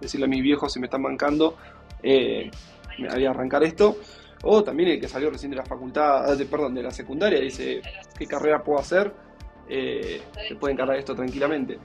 decirle 0.00 0.26
a 0.26 0.28
mis 0.28 0.42
viejos 0.42 0.72
si 0.72 0.78
me 0.78 0.86
están 0.86 1.02
bancando, 1.02 1.56
eh, 2.02 2.50
me 2.98 3.08
voy 3.08 3.24
a 3.24 3.30
arrancar 3.30 3.64
esto. 3.64 3.96
O 4.46 4.62
también 4.62 4.90
el 4.90 5.00
que 5.00 5.08
salió 5.08 5.30
recién 5.30 5.50
de 5.50 5.56
la 5.56 5.64
facultad, 5.64 6.36
de, 6.36 6.44
perdón, 6.44 6.74
de 6.74 6.82
la 6.82 6.90
secundaria, 6.90 7.40
dice, 7.40 7.80
¿qué 8.18 8.26
carrera 8.26 8.62
puedo 8.62 8.78
hacer? 8.78 9.10
Eh, 9.68 10.22
se 10.48 10.54
puede 10.56 10.74
encargar 10.74 10.96
esto 10.96 11.14
tranquilamente. 11.14 11.78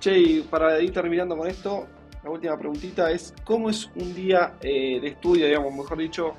Che, 0.00 0.18
y 0.18 0.40
para 0.42 0.80
ir 0.80 0.92
terminando 0.92 1.36
con 1.36 1.48
esto, 1.48 1.86
la 2.22 2.30
última 2.30 2.58
preguntita 2.58 3.10
es, 3.10 3.34
¿cómo 3.44 3.70
es 3.70 3.90
un 3.94 4.14
día 4.14 4.54
eh, 4.60 4.98
de 5.00 5.08
estudio, 5.08 5.46
digamos, 5.46 5.74
mejor 5.74 5.98
dicho? 5.98 6.34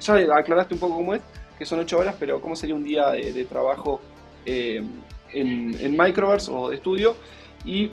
ya 0.00 0.14
aclaraste 0.36 0.74
un 0.74 0.80
poco 0.80 0.96
cómo 0.96 1.14
es, 1.14 1.22
que 1.58 1.64
son 1.64 1.80
8 1.80 1.98
horas, 1.98 2.16
pero 2.18 2.40
¿cómo 2.40 2.56
sería 2.56 2.74
un 2.74 2.84
día 2.84 3.10
de, 3.10 3.44
trabajo 3.44 4.00
eh, 4.44 4.82
en, 5.32 5.96
Microverse 5.96 6.50
o 6.50 6.68
de 6.68 6.76
estudio? 6.76 7.16
Y 7.64 7.90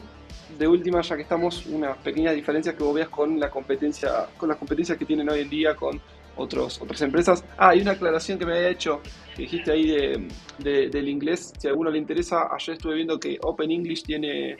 de 0.57 0.67
última, 0.67 1.01
ya 1.01 1.15
que 1.15 1.21
estamos, 1.21 1.65
unas 1.67 1.97
pequeñas 1.97 2.35
diferencias 2.35 2.75
que 2.75 2.83
vos 2.83 2.93
veas 2.93 3.09
con 3.09 3.39
la 3.39 3.49
competencia, 3.49 4.27
con 4.35 4.49
las 4.49 4.57
competencias 4.57 4.97
que 4.97 5.05
tienen 5.05 5.29
hoy 5.29 5.41
en 5.41 5.49
día 5.49 5.75
con 5.75 6.01
otros, 6.35 6.81
otras 6.81 7.01
empresas. 7.01 7.43
Ah, 7.57 7.69
hay 7.69 7.81
una 7.81 7.91
aclaración 7.91 8.39
que 8.39 8.45
me 8.45 8.55
había 8.55 8.69
hecho, 8.69 9.01
que 9.35 9.43
dijiste 9.43 9.71
ahí 9.71 9.87
de, 10.59 10.89
del 10.89 11.09
inglés, 11.09 11.53
si 11.57 11.67
a 11.67 11.71
alguno 11.71 11.89
le 11.89 11.97
interesa, 11.97 12.47
ayer 12.53 12.75
estuve 12.75 12.95
viendo 12.95 13.19
que 13.19 13.37
Open 13.41 13.71
English 13.71 14.03
tiene 14.03 14.57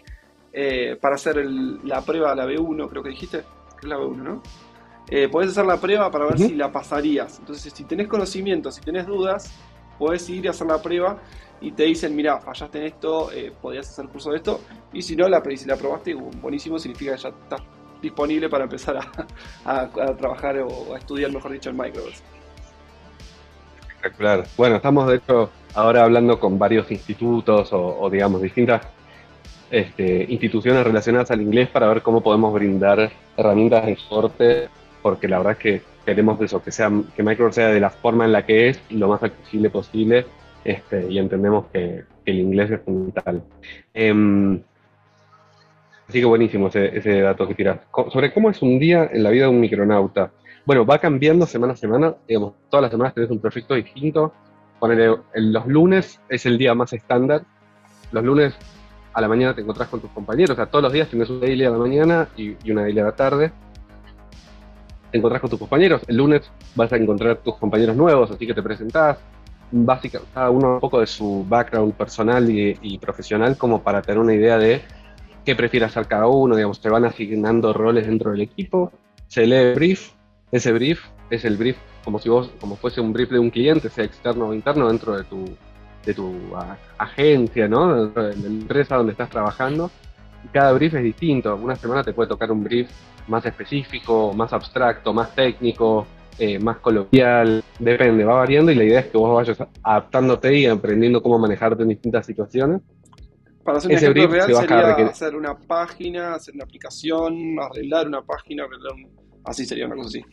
eh, 0.54 0.98
para 1.00 1.16
hacer 1.16 1.46
la 1.46 2.02
prueba, 2.02 2.36
la 2.36 2.46
B1, 2.46 2.90
creo 2.90 3.04
que 3.04 3.10
dijiste, 3.10 3.40
que 3.40 3.82
es 3.84 3.90
la 3.90 3.98
B1, 3.98 4.16
¿no? 4.18 4.42
eh, 5.12 5.28
podés 5.28 5.52
hacer 5.52 5.66
la 5.66 5.78
prueba 5.80 6.10
para 6.10 6.26
ver 6.26 6.40
si 6.40 6.56
la 6.56 6.72
pasarías. 6.72 7.40
Entonces, 7.40 7.74
si 7.74 7.84
tenés 7.84 8.08
conocimiento, 8.08 8.72
si 8.72 8.82
tenés 8.82 9.06
dudas, 9.06 9.52
podés 10.00 10.28
ir 10.30 10.46
y 10.46 10.48
hacer 10.48 10.68
la 10.68 10.82
prueba 10.82 11.22
y 11.60 11.74
te 11.74 11.84
dicen, 11.84 12.16
mira, 12.16 12.40
fallaste 12.40 12.80
en 12.80 12.86
esto, 12.86 13.32
eh, 13.32 13.52
podías 13.62 13.90
hacer 13.90 14.08
curso 14.08 14.32
de 14.32 14.38
esto. 14.38 14.62
Y 14.94 15.02
si 15.02 15.16
no, 15.18 15.28
la, 15.28 15.44
si 15.56 15.66
la 15.66 15.76
probaste, 15.76 16.14
buenísimo, 16.14 16.80
significa 16.80 17.16
que 17.16 17.22
ya 17.22 17.30
estás 17.30 17.62
disponible 18.02 18.49
para 18.49 18.66
empezar 18.66 18.99
a, 19.66 19.88
trabajar 20.18 20.60
o 20.60 20.93
a 20.93 20.97
estudiar, 20.97 21.32
mejor 21.32 21.52
dicho, 21.52 21.70
en 21.70 21.78
Microsoft. 21.78 22.22
Espectacular. 23.88 24.45
Bueno, 24.58 24.78
estamos 24.78 25.08
de 25.08 25.16
hecho 25.18 25.49
ahora 25.76 26.04
hablando 26.04 26.39
con 26.39 26.58
varios 26.58 26.91
institutos 26.91 27.70
o, 27.72 28.10
digamos 28.10 28.41
distintas 28.41 28.82
este, 29.70 30.26
instituciones 30.28 30.84
relacionadas 30.84 31.32
al 31.32 31.41
inglés 31.41 31.70
para 31.70 31.88
ver 31.88 32.02
cómo 32.02 32.22
podemos 32.22 32.54
brindar 32.54 33.12
herramientas 33.38 33.86
de 33.86 33.95
soporte 33.95 34.70
porque 35.02 35.28
la 35.28 35.38
verdad 35.38 35.54
es 35.54 35.60
que 35.60 35.82
queremos 36.06 36.39
eso, 36.41 36.64
que, 36.64 36.72
sea, 36.72 36.91
que 37.16 37.24
Microsoft 37.24 37.56
sea 37.56 37.68
de 37.68 37.80
la 37.80 37.89
forma 37.89 38.26
en 38.26 38.32
la 38.32 38.45
que 38.45 38.70
es, 38.70 38.82
lo 38.89 39.08
más 39.08 39.24
accesible 39.24 39.70
posible, 39.70 40.26
este, 40.64 41.08
y 41.10 41.18
entendemos 41.18 41.66
que, 41.72 42.04
el 42.24 42.39
inglés 42.39 42.70
es 42.70 42.82
fundamental. 42.82 43.43
Em, 43.95 44.62
así 46.12 46.20
que 46.20 46.26
buenísimo 46.26 46.68
ese, 46.68 47.22
dato 47.22 47.47
que 47.47 47.55
tiras. 47.55 47.80
Sobre 48.12 48.34
cómo 48.34 48.49
es 48.49 48.62
un 48.62 48.78
día 48.80 49.09
en 49.12 49.24
la 49.24 49.30
vida 49.30 49.45
de 49.45 49.49
un 49.49 49.59
micronauta. 49.59 50.32
Bueno, 50.66 50.86
va 50.86 50.99
cambiando 50.99 51.45
semana 51.45 51.74
a 51.74 51.76
semana, 51.76 52.16
digamos, 52.28 52.53
todas 52.70 52.84
las 52.84 52.91
semanas 52.91 53.14
tenés 53.14 53.32
un 53.32 53.39
proyecto 53.39 53.74
distinto. 53.74 54.34
Ponele, 54.80 55.16
los 55.36 55.66
lunes 55.68 56.20
es 56.30 56.45
el 56.45 56.57
día 56.57 56.76
más 56.76 56.93
estándar. 56.93 57.43
Los 58.12 58.24
lunes 58.24 58.53
a 59.14 59.22
la 59.22 59.28
mañana 59.28 59.55
te 59.55 59.62
encontrás 59.62 59.88
con 59.88 60.01
tus 60.01 60.12
compañeros, 60.12 60.51
o 60.51 60.55
sea, 60.55 60.68
todos 60.68 60.84
los 60.84 60.93
días 60.93 61.09
tienes 61.09 61.30
un 61.30 61.41
daily 61.41 61.66
a 61.66 61.70
la 61.70 61.78
mañana 61.78 62.30
y, 62.38 62.55
y 62.64 62.72
una 62.72 62.82
daily 62.82 62.99
a 62.99 63.03
la 63.05 63.16
tarde 63.16 63.51
te 65.12 65.18
encontrás 65.18 65.41
con 65.41 65.49
tus 65.49 65.59
compañeros. 65.59 66.01
El 66.07 66.18
lunes 66.18 66.49
vas 66.76 66.91
a 66.93 66.95
encontrar 66.95 67.38
tus 67.38 67.55
compañeros 67.57 67.95
nuevos, 67.95 68.32
así 68.32 68.47
que 68.47 68.53
te 68.53 68.64
presentás. 68.64 69.20
Básicamente, 69.74 70.34
cada 70.34 70.49
uno 70.49 70.74
un 70.76 70.80
poco 70.80 70.99
de 70.99 71.07
su 71.07 71.45
background 71.47 71.93
personal 71.93 72.49
y, 72.49 72.97
profesional, 72.97 73.57
como 73.57 73.82
para 73.82 74.01
tener 74.01 74.20
una 74.20 74.34
idea 74.34 74.57
de 74.57 74.82
qué 75.46 75.56
prefiere 75.56 75.86
hacer 75.86 76.08
cada 76.08 76.28
uno. 76.28 76.56
Digamos, 76.56 76.82
te 76.82 76.89
van 76.89 77.06
asignando 77.06 77.74
roles 77.74 78.08
dentro 78.08 78.32
del 78.32 78.42
equipo. 78.42 78.92
Se 79.28 79.46
lee 79.46 79.74
brief. 79.74 80.12
Ese 80.52 80.72
brief 80.72 81.06
es 81.30 81.46
el 81.46 81.58
brief 81.58 81.78
como 82.04 82.20
si 82.20 82.30
vos, 82.30 82.52
como 82.60 82.76
fuese 82.76 83.00
un 83.00 83.14
brief 83.14 83.30
de 83.30 83.39
un 83.39 83.50
cliente, 83.50 83.89
sea 83.89 84.04
externo 84.04 84.48
o 84.48 84.54
interno, 84.54 84.88
dentro 84.88 85.16
de 85.16 85.24
tu, 85.24 85.46
de 86.06 86.14
tu 86.14 86.34
agencia, 86.98 87.68
¿no? 87.68 88.06
Dentro 88.06 88.24
de 88.24 88.36
la 88.36 88.48
empresa 88.48 88.96
donde 88.96 89.12
estás 89.12 89.30
trabajando. 89.30 89.92
Y 90.44 90.48
cada 90.48 90.74
brief 90.74 90.96
es 90.96 91.04
distinto. 91.04 91.56
Una 91.56 91.76
semana 91.76 92.04
te 92.04 92.14
puede 92.14 92.30
tocar 92.30 92.52
un 92.52 92.64
brief 92.64 92.89
más 93.28 93.46
específico, 93.46 94.34
más 94.34 94.52
abstracto, 94.52 95.14
más 95.14 95.34
técnico, 95.36 96.08
eh, 96.39 96.58
más 96.58 96.78
coloquial, 96.78 97.64
depende, 97.78 98.24
va 98.24 98.34
variando 98.34 98.72
y 98.72 98.76
la 98.76 98.84
idea 98.84 99.00
es 99.02 99.06
que 99.08 99.18
vos 99.18 99.36
vayas 99.36 99.64
adaptándote 99.84 100.58
y 100.58 100.66
aprendiendo 100.66 101.22
cómo 101.22 101.38
manejarte 101.38 101.84
en 101.84 101.89
distintas 101.89 102.26
situaciones. 102.26 102.82
Para 103.64 103.78
hacer 103.78 103.91
un 103.91 103.97
Ese 103.97 104.05
ejemplo 104.05 104.28
real 104.28 104.55
sería 104.55 105.05
hacer 105.05 105.36
una 105.36 105.57
página, 105.57 106.36
hacer 106.36 106.55
una 106.55 106.64
aplicación, 106.64 107.59
arreglar 107.59 108.07
una 108.07 108.22
página, 108.22 108.64
arreglar 108.64 108.93
así 109.45 109.66
sería 109.66 109.86
una 109.86 109.95
cosa 109.95 110.09
así. 110.09 110.26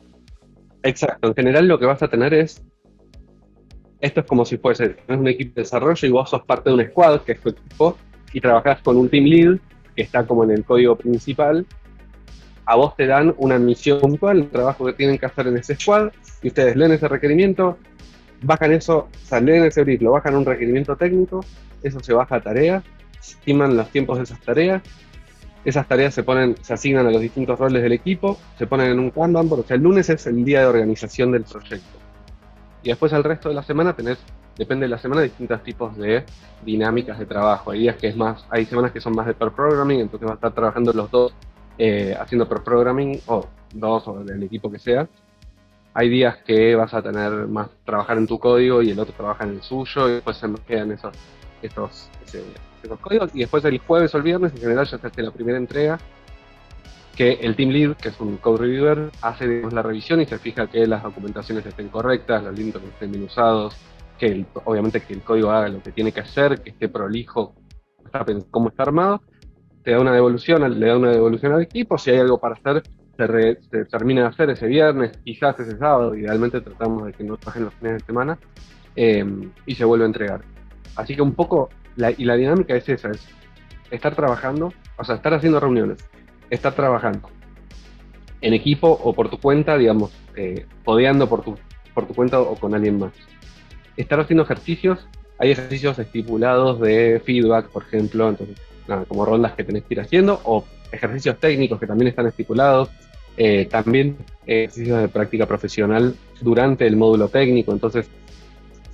Exacto, 0.82 1.28
en 1.28 1.34
general 1.34 1.68
lo 1.68 1.78
que 1.78 1.86
vas 1.86 2.02
a 2.02 2.08
tener 2.08 2.32
es, 2.32 2.62
esto 4.00 4.20
es 4.20 4.26
como 4.26 4.44
si 4.44 4.56
fuese, 4.56 4.90
tenés 4.90 5.20
un 5.20 5.28
equipo 5.28 5.54
de 5.56 5.62
desarrollo 5.62 6.08
y 6.08 6.10
vos 6.10 6.30
sos 6.30 6.42
parte 6.44 6.70
de 6.70 6.76
un 6.76 6.84
squad, 6.86 7.22
que 7.22 7.32
es 7.32 7.40
tu 7.40 7.50
equipo, 7.50 7.98
y 8.32 8.40
trabajás 8.40 8.80
con 8.82 8.96
un 8.96 9.08
team 9.08 9.24
lead 9.24 9.58
que 9.94 10.02
está 10.02 10.26
como 10.26 10.44
en 10.44 10.52
el 10.52 10.64
código 10.64 10.96
principal 10.96 11.66
a 12.68 12.76
vos 12.76 12.94
te 12.96 13.06
dan 13.06 13.34
una 13.38 13.58
misión 13.58 13.98
puntual, 13.98 14.40
el 14.40 14.50
trabajo 14.50 14.84
que 14.84 14.92
tienen 14.92 15.16
que 15.16 15.24
hacer 15.24 15.46
en 15.46 15.56
ese 15.56 15.74
squad, 15.74 16.10
y 16.42 16.48
ustedes 16.48 16.76
leen 16.76 16.92
ese 16.92 17.08
requerimiento, 17.08 17.78
bajan 18.42 18.72
eso, 18.72 19.08
o 19.10 19.26
sea, 19.26 19.40
leen 19.40 19.64
ese 19.64 19.84
brief, 19.84 20.02
lo 20.02 20.10
bajan 20.10 20.34
a 20.34 20.38
un 20.38 20.44
requerimiento 20.44 20.94
técnico, 20.94 21.40
eso 21.82 21.98
se 22.00 22.12
baja 22.12 22.36
a 22.36 22.40
tarea, 22.42 22.82
estiman 23.20 23.76
los 23.76 23.88
tiempos 23.90 24.18
de 24.18 24.24
esas 24.24 24.40
tareas, 24.40 24.82
Esas 25.64 25.86
tareas 25.86 26.14
se 26.14 26.22
ponen, 26.22 26.56
se 26.62 26.72
asignan 26.72 27.06
a 27.06 27.10
los 27.10 27.20
distintos 27.20 27.58
roles 27.58 27.82
del 27.82 27.92
equipo, 27.92 28.38
se 28.56 28.66
ponen 28.66 28.92
en 28.92 28.98
un 28.98 29.10
Kanban, 29.10 29.48
porque 29.48 29.74
el 29.74 29.82
lunes 29.82 30.08
es 30.08 30.26
el 30.26 30.44
día 30.44 30.60
de 30.60 30.66
organización 30.66 31.32
del 31.32 31.42
proyecto. 31.44 31.98
Y 32.82 32.88
después 32.88 33.12
al 33.12 33.24
resto 33.24 33.48
de 33.48 33.56
la 33.56 33.62
semana 33.62 33.94
tenés, 33.94 34.18
depende 34.56 34.86
de 34.86 34.90
la 34.90 34.98
semana, 34.98 35.22
distintos 35.22 35.62
tipos 35.62 35.96
de 35.96 36.24
dinámicas 36.64 37.18
de 37.18 37.26
trabajo. 37.26 37.72
Hay 37.72 37.80
días 37.80 37.96
que 37.96 38.08
es 38.08 38.16
más, 38.16 38.46
hay 38.50 38.66
semanas 38.66 38.92
que 38.92 39.00
son 39.00 39.14
más 39.14 39.26
de 39.26 39.34
per 39.34 39.50
programming, 39.50 40.00
entonces 40.00 40.26
vas 40.26 40.32
a 40.32 40.36
estar 40.36 40.54
trabajando 40.54 40.92
los 40.92 41.10
dos 41.10 41.34
eh, 41.76 42.16
haciendo 42.18 42.48
per 42.48 42.62
programming, 42.62 43.20
o 43.26 43.46
dos, 43.74 44.08
o 44.08 44.24
del 44.24 44.42
equipo 44.44 44.70
que 44.70 44.78
sea. 44.78 45.08
Hay 45.92 46.08
días 46.08 46.38
que 46.46 46.76
vas 46.76 46.94
a 46.94 47.02
tener 47.02 47.30
más 47.48 47.68
trabajar 47.84 48.16
en 48.16 48.26
tu 48.26 48.38
código 48.38 48.80
y 48.80 48.90
el 48.90 48.98
otro 48.98 49.12
trabaja 49.14 49.44
en 49.44 49.50
el 49.50 49.62
suyo, 49.62 50.08
y 50.08 50.12
después 50.14 50.36
se 50.36 50.48
quedan 50.66 50.92
esos, 50.92 51.12
esos, 51.60 52.08
esos 52.82 53.00
códigos. 53.00 53.30
Y 53.34 53.40
después 53.40 53.64
el 53.64 53.78
jueves 53.78 54.14
o 54.14 54.18
el 54.18 54.22
viernes, 54.22 54.52
en 54.54 54.60
general, 54.60 54.86
ya 54.86 54.98
se 54.98 55.06
hace 55.06 55.22
la 55.22 55.30
primera 55.30 55.58
entrega 55.58 55.98
que 57.18 57.32
el 57.32 57.56
team 57.56 57.70
lead, 57.70 57.96
que 57.96 58.10
es 58.10 58.20
un 58.20 58.36
code 58.36 58.58
reviewer, 58.58 59.10
hace 59.22 59.62
la 59.72 59.82
revisión 59.82 60.20
y 60.20 60.24
se 60.24 60.38
fija 60.38 60.68
que 60.68 60.86
las 60.86 61.02
documentaciones 61.02 61.66
estén 61.66 61.88
correctas, 61.88 62.44
los 62.44 62.56
límites 62.56 62.80
estén 62.84 63.10
bien 63.10 63.24
usados, 63.24 63.76
que 64.18 64.46
obviamente 64.64 65.00
que 65.00 65.14
el 65.14 65.22
código 65.22 65.50
haga 65.50 65.68
lo 65.68 65.82
que 65.82 65.90
tiene 65.90 66.12
que 66.12 66.20
hacer, 66.20 66.62
que 66.62 66.70
esté 66.70 66.88
prolijo, 66.88 67.56
cómo 68.52 68.68
está 68.68 68.84
armado, 68.84 69.22
te 69.82 69.90
da 69.90 70.00
una 70.00 70.12
devolución, 70.12 70.78
le 70.78 70.86
da 70.86 70.96
una 70.96 71.10
devolución 71.10 71.52
al 71.52 71.62
equipo, 71.62 71.98
si 71.98 72.10
hay 72.10 72.18
algo 72.18 72.38
para 72.38 72.54
hacer, 72.54 72.82
se, 73.16 73.84
termina 73.86 74.22
de 74.22 74.26
hacer 74.28 74.50
ese 74.50 74.68
viernes, 74.68 75.18
quizás 75.24 75.58
ese 75.58 75.76
sábado, 75.76 76.14
idealmente 76.14 76.60
tratamos 76.60 77.06
de 77.06 77.12
que 77.12 77.24
no 77.24 77.36
trabajen 77.36 77.64
los 77.64 77.74
fines 77.74 77.94
de 77.94 78.00
semana, 78.00 78.38
em, 78.94 79.50
y 79.66 79.74
se 79.74 79.84
vuelve 79.84 80.04
a 80.04 80.06
entregar. 80.06 80.42
Así 80.94 81.16
que 81.16 81.22
un 81.22 81.34
poco, 81.34 81.68
y 82.16 82.24
la 82.24 82.36
dinámica 82.36 82.74
es 82.74 82.88
esa, 82.88 83.10
es 83.10 83.26
estar 83.90 84.14
trabajando, 84.14 84.72
o 84.96 85.04
sea, 85.04 85.16
estar 85.16 85.34
haciendo 85.34 85.60
reuniones, 85.60 85.98
estar 86.50 86.72
trabajando 86.74 87.28
en 88.40 88.54
equipo 88.54 88.88
o 88.88 89.12
por 89.12 89.30
tu 89.30 89.38
cuenta, 89.38 89.76
digamos, 89.76 90.12
eh, 90.36 90.66
por 90.84 91.42
tu, 91.42 91.58
por 91.94 92.06
tu 92.06 92.14
cuenta 92.14 92.40
o 92.40 92.54
con 92.56 92.74
alguien 92.74 92.98
más. 92.98 93.12
Estar 93.96 94.20
haciendo 94.20 94.44
ejercicios, 94.44 95.08
hay 95.38 95.50
ejercicios 95.50 95.98
estipulados 95.98 96.80
de 96.80 97.20
feedback, 97.24 97.68
por 97.68 97.82
ejemplo, 97.82 98.28
entonces, 98.28 98.56
como 99.08 99.24
rondas 99.24 99.52
que 99.52 99.64
tenés 99.64 99.84
que 99.84 99.94
ir 99.94 100.00
haciendo, 100.00 100.40
o 100.44 100.64
ejercicios 100.92 101.38
técnicos 101.38 101.78
que 101.80 101.86
también 101.86 102.08
están 102.08 102.26
estipulados, 102.26 102.90
eh, 103.36 103.66
también 103.66 104.16
ejercicios 104.46 105.00
de 105.00 105.08
práctica 105.08 105.46
profesional 105.46 106.14
durante 106.40 106.86
el 106.86 106.96
módulo 106.96 107.28
técnico, 107.28 107.72
entonces 107.72 108.08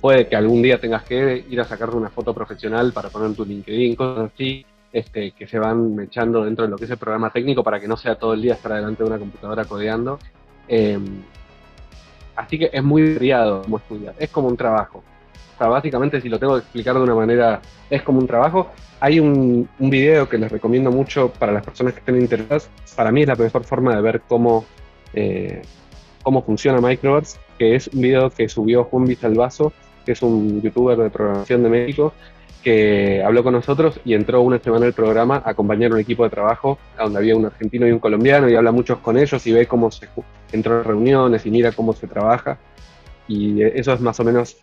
puede 0.05 0.27
que 0.27 0.35
algún 0.35 0.61
día 0.61 0.79
tengas 0.79 1.01
que 1.01 1.43
ir 1.49 1.59
a 1.59 1.63
sacarte 1.63 1.95
una 1.95 2.11
foto 2.11 2.31
profesional 2.31 2.93
para 2.93 3.09
poner 3.09 3.35
tu 3.35 3.43
LinkedIn, 3.43 3.95
cosas 3.95 4.31
así, 4.31 4.63
este, 4.93 5.31
que 5.31 5.47
se 5.47 5.57
van 5.57 5.99
echando 5.99 6.45
dentro 6.45 6.63
de 6.63 6.69
lo 6.69 6.77
que 6.77 6.85
es 6.85 6.91
el 6.91 6.97
programa 6.97 7.31
técnico 7.31 7.63
para 7.63 7.79
que 7.79 7.87
no 7.87 7.97
sea 7.97 8.13
todo 8.13 8.35
el 8.35 8.43
día 8.43 8.53
estar 8.53 8.71
delante 8.73 9.01
de 9.01 9.09
una 9.09 9.17
computadora 9.17 9.65
codeando. 9.65 10.19
Em, 10.67 11.23
así 12.35 12.59
que 12.59 12.69
es 12.71 12.83
muy 12.83 13.15
variado 13.15 13.63
como 13.63 13.77
estudiar, 13.77 14.13
es 14.19 14.29
como 14.29 14.47
un 14.47 14.55
trabajo. 14.55 14.99
O 14.99 15.57
sea, 15.57 15.69
básicamente, 15.69 16.21
si 16.21 16.29
lo 16.29 16.37
tengo 16.37 16.53
que 16.53 16.59
explicar 16.59 16.93
de 16.93 17.01
una 17.01 17.15
manera, 17.15 17.59
es 17.89 18.03
como 18.03 18.19
un 18.19 18.27
trabajo. 18.27 18.69
Hay 18.99 19.19
un, 19.19 19.67
video 19.79 20.29
que 20.29 20.37
les 20.37 20.51
recomiendo 20.51 20.91
mucho 20.91 21.29
para 21.29 21.51
las 21.51 21.65
personas 21.65 21.93
que 21.93 22.01
estén 22.01 22.21
interesadas. 22.21 22.69
Para 22.95 23.11
mí 23.11 23.23
es 23.23 23.27
la 23.27 23.35
mejor 23.35 23.63
forma 23.63 23.95
de 23.95 24.03
ver 24.03 24.21
cómo, 24.27 24.65
eh, 25.15 25.63
cómo 26.21 26.43
funciona 26.43 26.79
Microverse, 26.79 27.39
que 27.57 27.73
es 27.73 27.87
un 27.87 28.01
video 28.01 28.29
que 28.29 28.47
subió 28.47 28.83
Juan 28.83 29.05
Vizalvazo, 29.05 29.73
que 30.05 30.13
es 30.13 30.21
un 30.21 30.61
youtuber 30.61 30.97
de 30.97 31.09
programación 31.09 31.63
de 31.63 31.69
México, 31.69 32.13
que 32.63 33.21
habló 33.23 33.43
con 33.43 33.53
nosotros 33.53 33.99
y 34.05 34.15
entró 34.15 34.41
una 34.41 34.57
semana 34.59 34.87
al 34.87 34.93
programa 34.93 35.41
a 35.45 35.51
acompañar 35.51 35.93
un 35.93 35.99
equipo 35.99 36.23
de 36.23 36.31
trabajo 36.31 36.79
donde 36.97 37.19
había 37.19 37.35
un 37.35 37.45
argentino 37.45 37.87
y 37.87 37.91
un 37.91 37.99
colombiano 37.99 38.49
y 38.49 38.55
habla 38.55 38.71
muchos 38.71 38.97
con 38.99 39.17
ellos 39.17 39.45
y 39.45 39.51
ve 39.51 39.67
cómo 39.67 39.91
se 39.91 40.07
entró 40.51 40.79
en 40.79 40.83
reuniones 40.83 41.45
y 41.45 41.51
mira 41.51 41.71
cómo 41.71 41.93
se 41.93 42.07
trabaja. 42.07 42.57
Y 43.27 43.61
eso 43.61 43.93
es 43.93 44.01
más 44.01 44.19
o 44.19 44.23
menos 44.23 44.57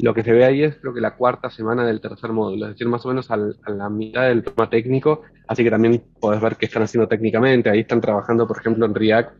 lo 0.00 0.12
que 0.12 0.22
se 0.22 0.32
ve 0.32 0.44
ahí 0.44 0.62
es 0.62 0.76
creo 0.76 0.92
que 0.92 1.00
la 1.00 1.14
cuarta 1.14 1.48
semana 1.48 1.86
del 1.86 2.00
tercer 2.00 2.32
módulo, 2.32 2.66
es 2.66 2.72
decir, 2.72 2.88
más 2.88 3.04
o 3.06 3.08
menos 3.08 3.30
a 3.30 3.36
la 3.36 3.88
mitad 3.88 4.28
del 4.28 4.42
programa 4.42 4.68
técnico, 4.68 5.22
así 5.46 5.62
que 5.62 5.70
también 5.70 6.02
podés 6.20 6.40
ver 6.40 6.56
qué 6.56 6.66
están 6.66 6.82
haciendo 6.82 7.08
técnicamente, 7.08 7.70
ahí 7.70 7.80
están 7.80 8.00
trabajando 8.00 8.46
por 8.46 8.58
ejemplo 8.58 8.84
en 8.86 8.94
React 8.94 9.30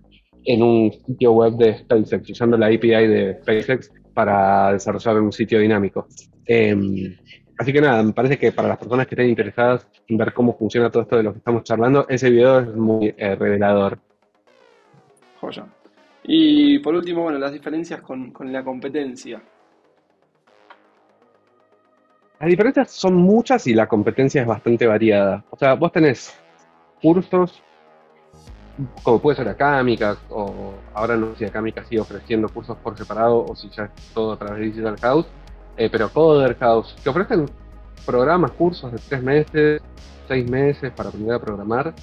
en 0.45 0.63
un 0.63 0.93
sitio 0.93 1.33
web 1.33 1.55
de 1.55 1.79
SpaceX, 1.79 2.31
usando 2.31 2.57
la 2.57 2.67
API 2.67 2.89
de 2.89 3.39
SpaceX 3.43 3.91
para 4.17 4.73
desarrollar 4.73 5.21
un 5.21 5.33
sitio 5.33 5.61
dinámico. 5.61 6.09
Em, 6.47 7.15
Así 7.59 7.73
que 7.73 7.81
nada, 7.81 8.03
me 8.03 8.13
parece 8.13 8.39
que 8.39 8.53
para 8.53 8.69
las 8.69 8.77
personas 8.77 9.07
que 9.07 9.15
estén 9.15 9.31
interesadas 9.31 9.87
en 10.09 10.19
ver 10.19 10.35
cómo 10.35 10.57
funciona 10.59 10.91
todo 10.91 11.05
esto 11.05 11.17
de 11.17 11.23
lo 11.23 11.33
que 11.33 11.39
estamos 11.39 11.65
charlando, 11.65 12.07
ese 12.09 12.29
video 12.29 12.61
es 12.61 12.75
muy 12.75 13.15
eh, 13.17 13.35
revelador. 13.35 13.99
Joya. 15.41 15.67
Y 16.25 16.79
por 16.81 16.95
último, 16.95 17.23
bueno, 17.23 17.39
las 17.39 17.53
diferencias 17.53 18.03
con, 18.03 18.33
la 18.53 18.63
competencia. 18.63 19.41
Las 22.39 22.51
diferencias 22.51 22.91
son 22.91 23.15
muchas 23.15 23.67
y 23.67 23.73
la 23.73 23.87
competencia 23.87 24.43
es 24.43 24.47
bastante 24.47 24.87
variada. 24.87 25.43
O 25.49 25.57
sea, 25.57 25.75
vos 25.75 25.91
tenés 25.93 26.39
cursos, 27.01 27.63
como 29.03 29.21
puede 29.21 29.37
ser 29.37 29.49
Acámica, 29.49 30.17
o 30.29 30.75
ahora 30.95 31.17
no 31.17 31.33
sé 31.33 31.39
si 31.39 31.45
Acámica 31.47 31.85
sigue 31.85 32.01
ofreciendo 32.01 32.49
cursos 32.49 32.77
por 32.79 32.97
separado 32.97 33.45
o 33.45 33.57
si 33.57 33.71
ya 33.71 33.85
es 33.85 33.91
todo 34.13 34.33
a 34.33 34.39
través 34.39 34.59
de 34.59 34.67
Digital 34.67 34.97
House 35.01 35.27
eh, 35.77 35.89
pero 35.91 36.09
Coder 36.09 36.57
House, 36.59 36.95
que 37.03 37.11
ofrecen 37.11 37.47
programas, 38.05 38.53
cursos 38.53 38.91
de 38.93 38.99
tres 38.99 39.23
meses, 39.23 39.83
seis 40.27 40.49
meses 40.51 40.91
para 40.93 41.11
aprender 41.11 41.35
a 41.35 41.39
programar. 41.39 41.95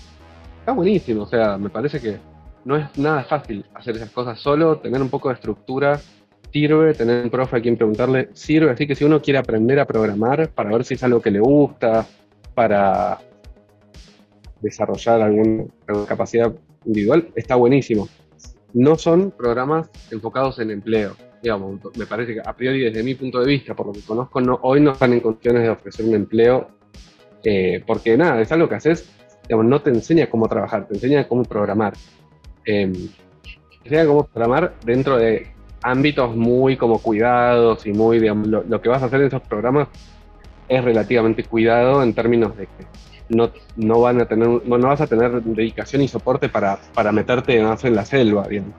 Está 0.60 0.72
buenísimo, 0.74 1.24
o 1.24 1.28
sea, 1.28 1.58
me 1.58 1.70
parece 1.70 2.00
que 2.00 2.18
no 2.66 2.78
es 2.78 2.98
nada 2.98 3.24
fácil 3.24 3.66
hacer 3.74 3.96
esas 3.96 4.12
cosas 4.12 4.40
solo, 4.40 4.78
tener 4.78 5.02
un 5.02 5.10
poco 5.10 5.30
de 5.30 5.36
estructura 5.36 6.00
sirve, 6.52 6.94
tener 6.94 7.24
un 7.24 7.32
profe 7.32 7.58
a 7.58 7.62
quien 7.62 7.76
preguntarle 7.76 8.30
sirve, 8.34 8.70
así 8.70 8.86
que 8.86 8.96
si 8.96 9.04
uno 9.04 9.22
quiere 9.22 9.40
aprender 9.40 9.80
a 9.80 9.86
programar 9.86 10.50
para 10.50 10.70
ver 10.70 10.86
si 10.86 10.94
es 10.94 11.04
algo 11.04 11.20
que 11.20 11.32
le 11.32 11.40
gusta, 11.40 12.06
para 12.54 13.18
desarrollar 14.64 15.22
alguna 15.22 15.66
capacidad 16.08 16.52
individual, 16.86 17.30
está 17.36 17.56
buenísimo. 17.56 18.10
No 18.74 18.98
son 18.98 19.32
programas 19.32 19.90
enfocados 20.10 20.58
en 20.60 20.72
empleo, 20.72 21.16
digamos, 21.44 21.80
me 21.98 22.06
parece 22.06 22.36
que 22.36 22.42
a 22.44 22.56
priori 22.56 22.80
desde 22.80 23.04
mi 23.04 23.16
punto 23.16 23.42
de 23.42 23.46
vista, 23.46 23.76
por 23.76 23.88
lo 23.88 23.94
que 23.94 24.02
conozco, 24.02 24.40
no, 24.40 24.60
hoy 24.64 24.80
no 24.80 24.94
están 24.94 25.12
en 25.12 25.20
condiciones 25.20 25.64
de 25.64 25.70
ofrecer 25.70 26.06
un 26.06 26.16
empleo, 26.16 26.70
eh, 27.44 27.84
porque 27.86 28.16
nada, 28.16 28.42
es 28.42 28.52
algo 28.54 28.70
que 28.70 28.76
haces, 28.76 29.10
digamos, 29.44 29.66
no 29.66 29.82
te 29.82 29.90
enseña 29.90 30.30
cómo 30.30 30.48
trabajar, 30.48 30.88
te 30.88 30.96
enseña 30.96 31.28
cómo 31.28 31.44
programar. 31.44 31.94
Eh, 32.66 32.92
te 33.44 33.90
enseña 33.90 34.06
cómo 34.06 34.26
programar 34.26 34.74
dentro 34.86 35.18
de 35.18 35.52
ámbitos 35.82 36.34
muy 36.34 36.78
como 36.78 37.00
cuidados 37.00 37.86
y 37.86 37.92
muy, 37.92 38.20
digamos, 38.20 38.48
lo, 38.48 38.82
que 38.82 38.88
vas 38.90 39.04
a 39.04 39.08
hacer 39.08 39.20
en 39.20 39.28
esos 39.28 39.42
programas 39.42 39.90
es 40.70 40.82
relativamente 40.82 41.44
cuidado 41.44 42.02
en 42.02 42.14
términos 42.14 42.56
de 42.56 42.68
que 42.68 42.86
no, 43.30 43.52
no 43.76 44.02
van 44.02 44.22
a 44.22 44.26
tener, 44.26 44.48
no, 44.48 44.78
vas 44.78 45.02
a 45.02 45.08
tener 45.08 45.42
dedicación 45.44 46.02
y 46.02 46.08
soporte 46.08 46.50
para, 46.50 46.78
para 46.94 47.12
meterte 47.12 47.62
más 47.62 47.84
en 47.86 47.96
la 47.96 48.06
selva, 48.06 48.48
digamos. 48.48 48.74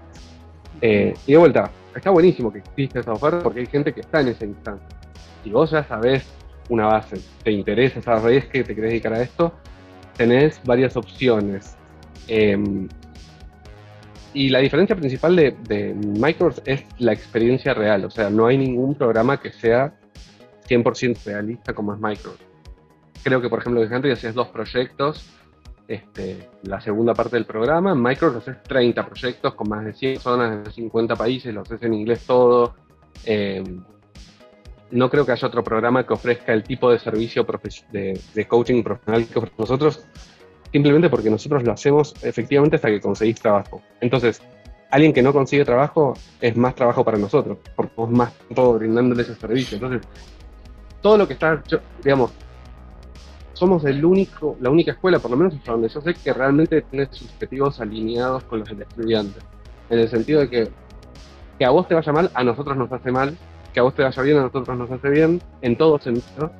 Eh, 0.80 1.14
y 1.26 1.32
de 1.32 1.38
vuelta, 1.38 1.70
está 1.94 2.10
buenísimo 2.10 2.52
que 2.52 2.58
exista 2.58 3.00
esa 3.00 3.12
oferta 3.12 3.40
porque 3.42 3.60
hay 3.60 3.66
gente 3.66 3.92
que 3.92 4.00
está 4.00 4.20
en 4.20 4.28
esa 4.28 4.44
instancia. 4.44 4.86
Si 5.42 5.50
vos 5.50 5.70
ya 5.70 5.84
sabés 5.84 6.26
una 6.68 6.86
base, 6.86 7.20
te 7.42 7.52
interesa, 7.52 8.00
sabés 8.02 8.46
que 8.46 8.64
te 8.64 8.74
querés 8.74 8.90
dedicar 8.90 9.14
a 9.14 9.22
esto, 9.22 9.52
tenés 10.16 10.60
varias 10.64 10.96
opciones. 10.96 11.76
Em, 12.28 12.88
y 14.32 14.48
la 14.48 14.58
diferencia 14.58 14.96
principal 14.96 15.36
de, 15.36 15.54
de 15.68 15.94
Microsoft 15.94 16.62
es 16.66 16.84
la 16.98 17.12
experiencia 17.12 17.72
real, 17.72 18.04
o 18.04 18.10
sea, 18.10 18.30
no 18.30 18.46
hay 18.46 18.58
ningún 18.58 18.94
programa 18.94 19.40
que 19.40 19.52
sea 19.52 19.94
100% 20.68 21.24
realista 21.24 21.72
como 21.72 21.94
es 21.94 22.00
Microsoft. 22.00 22.53
Creo 23.24 23.40
que, 23.40 23.48
por 23.48 23.58
ejemplo, 23.58 23.80
de 23.80 23.94
Henry 23.94 24.12
hacías 24.12 24.34
dos 24.34 24.48
proyectos 24.48 25.26
este, 25.86 26.48
la 26.62 26.80
segunda 26.80 27.14
parte 27.14 27.36
del 27.36 27.44
programa. 27.44 27.94
Microsoft 27.94 28.48
hace 28.48 28.58
30 28.68 29.06
proyectos 29.06 29.54
con 29.54 29.68
más 29.68 29.84
de 29.84 29.92
100 29.92 30.20
zonas 30.20 30.66
en 30.66 30.72
50 30.72 31.16
países, 31.16 31.52
los 31.52 31.70
hace 31.70 31.86
en 31.86 31.94
inglés 31.94 32.24
todo. 32.26 32.74
Eh, 33.26 33.62
no 34.90 35.10
creo 35.10 35.26
que 35.26 35.32
haya 35.32 35.48
otro 35.48 35.64
programa 35.64 36.06
que 36.06 36.12
ofrezca 36.12 36.52
el 36.52 36.62
tipo 36.62 36.90
de 36.90 36.98
servicio 36.98 37.46
de, 37.90 38.46
coaching 38.46 38.82
profesional 38.82 39.26
que 39.26 39.38
ofrecemos 39.38 39.58
nosotros, 39.58 40.06
simplemente 40.70 41.10
porque 41.10 41.30
nosotros 41.30 41.64
lo 41.64 41.72
hacemos 41.72 42.14
efectivamente 42.22 42.76
hasta 42.76 42.88
que 42.88 43.00
conseguís 43.00 43.40
trabajo. 43.40 43.82
Entonces, 44.00 44.40
alguien 44.90 45.12
que 45.12 45.22
no 45.22 45.32
consigue 45.32 45.64
trabajo 45.64 46.14
es 46.40 46.56
más 46.56 46.74
trabajo 46.74 47.04
para 47.04 47.18
nosotros, 47.18 47.58
porque 47.74 47.94
somos 47.94 48.10
más 48.10 48.32
todo 48.54 48.74
brindándole 48.74 49.22
ese 49.22 49.34
servicio. 49.34 49.76
Entonces, 49.76 50.02
todo 51.02 51.18
lo 51.18 51.26
que 51.26 51.34
está, 51.34 51.62
digamos, 52.02 52.32
somos 53.54 53.84
el 53.84 54.04
único, 54.04 54.56
la 54.60 54.70
única 54.70 54.92
escuela, 54.92 55.18
por 55.18 55.30
lo 55.30 55.36
menos 55.36 55.54
hasta 55.54 55.72
donde 55.72 55.88
yo 55.88 56.00
sé, 56.00 56.14
que 56.14 56.32
realmente 56.32 56.82
tiene 56.82 57.08
sus 57.10 57.30
objetivos 57.30 57.80
alineados 57.80 58.44
con 58.44 58.60
los 58.60 58.68
del 58.68 58.82
estudiante. 58.82 59.40
En 59.88 59.98
el 60.00 60.08
sentido 60.08 60.40
de 60.40 60.50
que, 60.50 60.68
que 61.58 61.64
a 61.64 61.70
vos 61.70 61.88
te 61.88 61.94
vaya 61.94 62.12
mal, 62.12 62.30
a 62.34 62.44
nosotros 62.44 62.76
nos 62.76 62.90
hace 62.92 63.10
mal, 63.10 63.36
que 63.72 63.80
a 63.80 63.84
vos 63.84 63.94
te 63.94 64.02
vaya 64.02 64.22
bien, 64.22 64.38
a 64.38 64.42
nosotros 64.42 64.76
nos 64.76 64.90
hace 64.90 65.08
bien, 65.08 65.40
en 65.62 65.76
todo 65.76 65.98
sentido. 65.98 66.52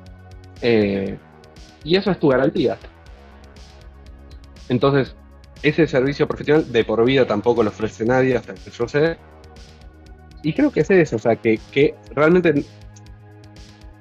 Eh, 0.61 1.17
y 1.83 1.95
eso 1.95 2.11
es 2.11 2.19
tu 2.19 2.29
garantía. 2.29 2.77
Entonces, 4.69 5.15
ese 5.61 5.87
servicio 5.87 6.27
profesional 6.27 6.71
de 6.71 6.83
por 6.83 7.03
vida 7.05 7.27
tampoco 7.27 7.61
lo 7.61 7.69
ofrece 7.69 8.05
nadie 8.05 8.37
hasta 8.37 8.53
que 8.53 8.69
yo 8.71 8.87
sé. 8.87 9.17
Y 10.43 10.53
creo 10.53 10.71
que 10.71 10.81
es 10.81 10.91
eso, 10.91 11.15
o 11.15 11.19
sea, 11.19 11.35
que, 11.35 11.59
que 11.71 11.95
realmente 12.13 12.63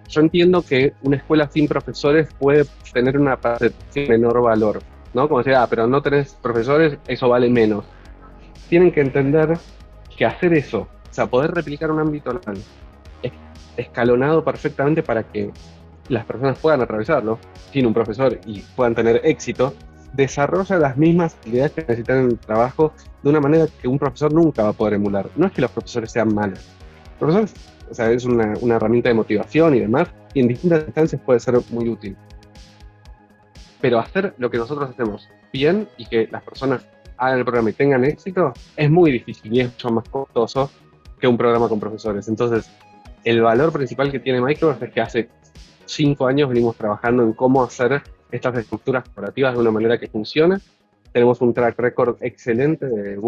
yo 0.08 0.20
entiendo 0.20 0.62
que 0.62 0.94
una 1.02 1.16
escuela 1.16 1.48
sin 1.50 1.66
profesores 1.66 2.28
puede 2.38 2.64
tener 2.92 3.18
una 3.18 3.36
percepción 3.36 4.08
menor 4.08 4.42
valor, 4.42 4.80
¿no? 5.12 5.28
Como 5.28 5.42
decía, 5.42 5.62
ah, 5.62 5.66
pero 5.68 5.86
no 5.86 6.02
tenés 6.02 6.34
profesores, 6.34 6.98
eso 7.06 7.28
vale 7.28 7.48
menos. 7.48 7.84
Tienen 8.68 8.92
que 8.92 9.00
entender 9.00 9.58
que 10.16 10.24
hacer 10.24 10.54
eso, 10.54 10.80
o 10.80 11.12
sea, 11.12 11.26
poder 11.26 11.52
replicar 11.52 11.90
un 11.90 12.00
ámbito 12.00 12.40
escalonado 13.76 14.44
perfectamente 14.44 15.02
para 15.02 15.24
que 15.24 15.50
las 16.08 16.24
personas 16.24 16.58
puedan 16.58 16.80
atravesarlo 16.80 17.38
sin 17.72 17.86
un 17.86 17.94
profesor 17.94 18.38
y 18.46 18.60
puedan 18.76 18.94
tener 18.94 19.20
éxito, 19.24 19.74
desarrolla 20.12 20.78
las 20.78 20.96
mismas 20.96 21.36
habilidades 21.42 21.72
que 21.72 21.80
necesitan 21.82 22.18
en 22.18 22.26
el 22.26 22.38
trabajo 22.38 22.92
de 23.22 23.30
una 23.30 23.40
manera 23.40 23.66
que 23.80 23.88
un 23.88 23.98
profesor 23.98 24.32
nunca 24.32 24.62
va 24.62 24.68
a 24.68 24.72
poder 24.72 24.94
emular. 24.94 25.28
No 25.34 25.46
es 25.46 25.52
que 25.52 25.62
los 25.62 25.70
profesores 25.70 26.12
sean 26.12 26.32
malos. 26.32 26.60
profesores, 27.18 27.54
o 27.90 27.94
sea, 27.94 28.10
es 28.10 28.24
una, 28.24 28.54
una 28.60 28.76
herramienta 28.76 29.08
de 29.08 29.14
motivación 29.14 29.74
y 29.74 29.80
demás, 29.80 30.08
y 30.32 30.40
en 30.40 30.48
distintas 30.48 30.84
instancias 30.84 31.20
puede 31.22 31.40
ser 31.40 31.54
muy 31.70 31.88
útil. 31.88 32.16
Pero 33.80 33.98
hacer 33.98 34.34
lo 34.38 34.50
que 34.50 34.58
nosotros 34.58 34.90
hacemos 34.90 35.28
bien 35.52 35.88
y 35.96 36.06
que 36.06 36.28
las 36.30 36.42
personas 36.42 36.86
hagan 37.16 37.38
el 37.38 37.44
programa 37.44 37.70
y 37.70 37.74
tengan 37.74 38.04
éxito 38.04 38.52
es 38.76 38.90
muy 38.90 39.12
difícil 39.12 39.52
y 39.54 39.60
es 39.60 39.70
mucho 39.70 39.90
más 39.90 40.08
costoso 40.08 40.70
que 41.20 41.28
un 41.28 41.36
programa 41.36 41.68
con 41.68 41.78
profesores. 41.78 42.28
Entonces, 42.28 42.70
el 43.24 43.40
valor 43.40 43.72
principal 43.72 44.10
que 44.10 44.20
tiene 44.20 44.40
Microsoft 44.40 44.82
es 44.82 44.92
que 44.92 45.00
hace 45.00 45.28
cinco 45.86 46.26
años 46.26 46.48
venimos 46.48 46.76
trabajando 46.76 47.22
en 47.22 47.32
cómo 47.32 47.62
hacer 47.62 48.02
estas 48.30 48.56
estructuras 48.58 49.04
corporativas 49.04 49.54
de 49.54 49.60
una 49.60 49.70
manera 49.70 49.98
que 49.98 50.08
funcione. 50.08 50.58
Tenemos 51.14 51.40
un 51.42 51.54
track 51.54 51.78
record 51.78 52.16
excelente 52.22 52.86
de, 52.86 53.20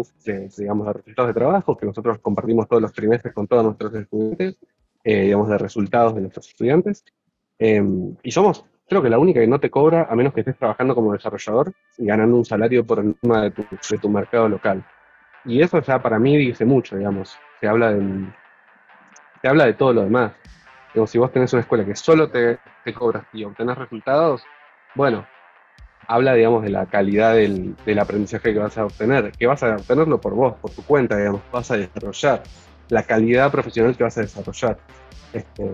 digamos, 0.57 0.87
de 0.87 0.93
resultados 0.93 1.27
de 1.29 1.33
trabajo 1.33 1.77
que 1.77 1.85
nosotros 1.85 2.19
compartimos 2.19 2.67
todos 2.67 2.81
los 2.81 2.91
trimestres 2.91 3.33
con 3.33 3.47
todos 3.47 3.63
nuestros 3.63 3.95
estudiantes, 3.95 4.57
eh, 5.05 5.21
digamos, 5.21 5.47
de 5.47 5.57
resultados 5.57 6.13
de 6.13 6.19
nuestros 6.19 6.49
estudiantes. 6.49 7.05
Em, 7.57 8.13
y 8.23 8.31
somos, 8.31 8.65
creo 8.89 9.01
que 9.01 9.09
la 9.09 9.17
única 9.17 9.39
que 9.39 9.47
no 9.47 9.61
te 9.61 9.69
cobra 9.69 10.05
a 10.09 10.15
menos 10.17 10.33
que 10.33 10.41
estés 10.41 10.57
trabajando 10.57 10.95
como 10.95 11.13
desarrollador 11.13 11.71
y 11.97 12.05
ganando 12.05 12.35
un 12.35 12.43
salario 12.43 12.85
por 12.85 12.99
encima 12.99 13.43
de 13.43 13.51
tu, 13.51 13.63
de 13.63 13.97
tu 13.97 14.09
mercado 14.09 14.49
local. 14.49 14.85
Y 15.45 15.61
eso 15.61 15.81
ya 15.81 16.01
para 16.01 16.19
mí 16.19 16.35
dice 16.35 16.65
mucho, 16.65 16.97
digamos. 16.97 17.37
Se 17.61 17.69
habla, 17.69 17.93
del, 17.93 18.33
se 19.41 19.47
habla 19.47 19.65
de 19.65 19.75
todo 19.75 19.93
lo 19.93 20.03
demás. 20.03 20.33
Digamos, 20.93 21.09
si 21.09 21.19
vos 21.19 21.31
tenés 21.31 21.53
una 21.53 21.61
escuela 21.61 21.85
que 21.85 21.95
solo 21.95 22.29
te, 22.29 22.59
te 22.83 22.93
cobras 22.93 23.25
y 23.31 23.45
obtenés 23.45 23.77
resultados, 23.77 24.43
bueno, 24.93 25.25
habla, 26.07 26.33
digamos, 26.33 26.63
de 26.63 26.69
la 26.69 26.85
calidad 26.85 27.35
del, 27.35 27.75
aprendizaje 27.99 28.53
que 28.53 28.59
vas 28.59 28.77
a 28.77 28.85
obtener, 28.85 29.31
que 29.33 29.45
vas 29.45 29.61
a 29.63 29.75
obtenerlo 29.75 30.19
por 30.19 30.33
vos, 30.33 30.55
por 30.55 30.71
tu 30.71 30.81
cuenta, 30.83 31.17
digamos, 31.17 31.41
vas 31.51 31.69
a 31.69 31.77
desarrollar, 31.77 32.43
la 32.89 33.03
calidad 33.03 33.51
profesional 33.51 33.95
que 33.95 34.03
vas 34.03 34.17
a 34.17 34.21
desarrollar. 34.21 34.79
Este, 35.33 35.69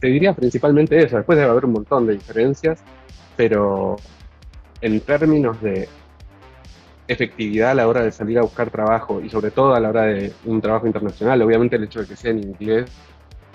te 0.00 0.06
diría 0.06 0.34
principalmente 0.34 0.98
eso, 0.98 1.16
después 1.16 1.38
debe 1.38 1.50
haber 1.50 1.66
un 1.66 1.72
montón 1.72 2.06
de 2.06 2.14
diferencias, 2.14 2.82
pero 3.36 3.96
en 4.80 5.00
términos 5.00 5.60
de 5.60 5.88
efectividad 7.06 7.72
a 7.72 7.74
la 7.74 7.88
hora 7.88 8.02
de 8.02 8.12
salir 8.12 8.38
a 8.38 8.42
buscar 8.42 8.70
trabajo 8.70 9.20
y 9.20 9.28
sobre 9.28 9.50
todo 9.50 9.74
a 9.74 9.80
la 9.80 9.90
hora 9.90 10.04
de 10.04 10.32
un 10.46 10.60
trabajo 10.60 10.86
internacional, 10.86 11.42
obviamente 11.42 11.76
el 11.76 11.84
hecho 11.84 12.00
de 12.00 12.06
que 12.06 12.16
sea 12.16 12.30
en 12.30 12.38
inglés 12.38 12.90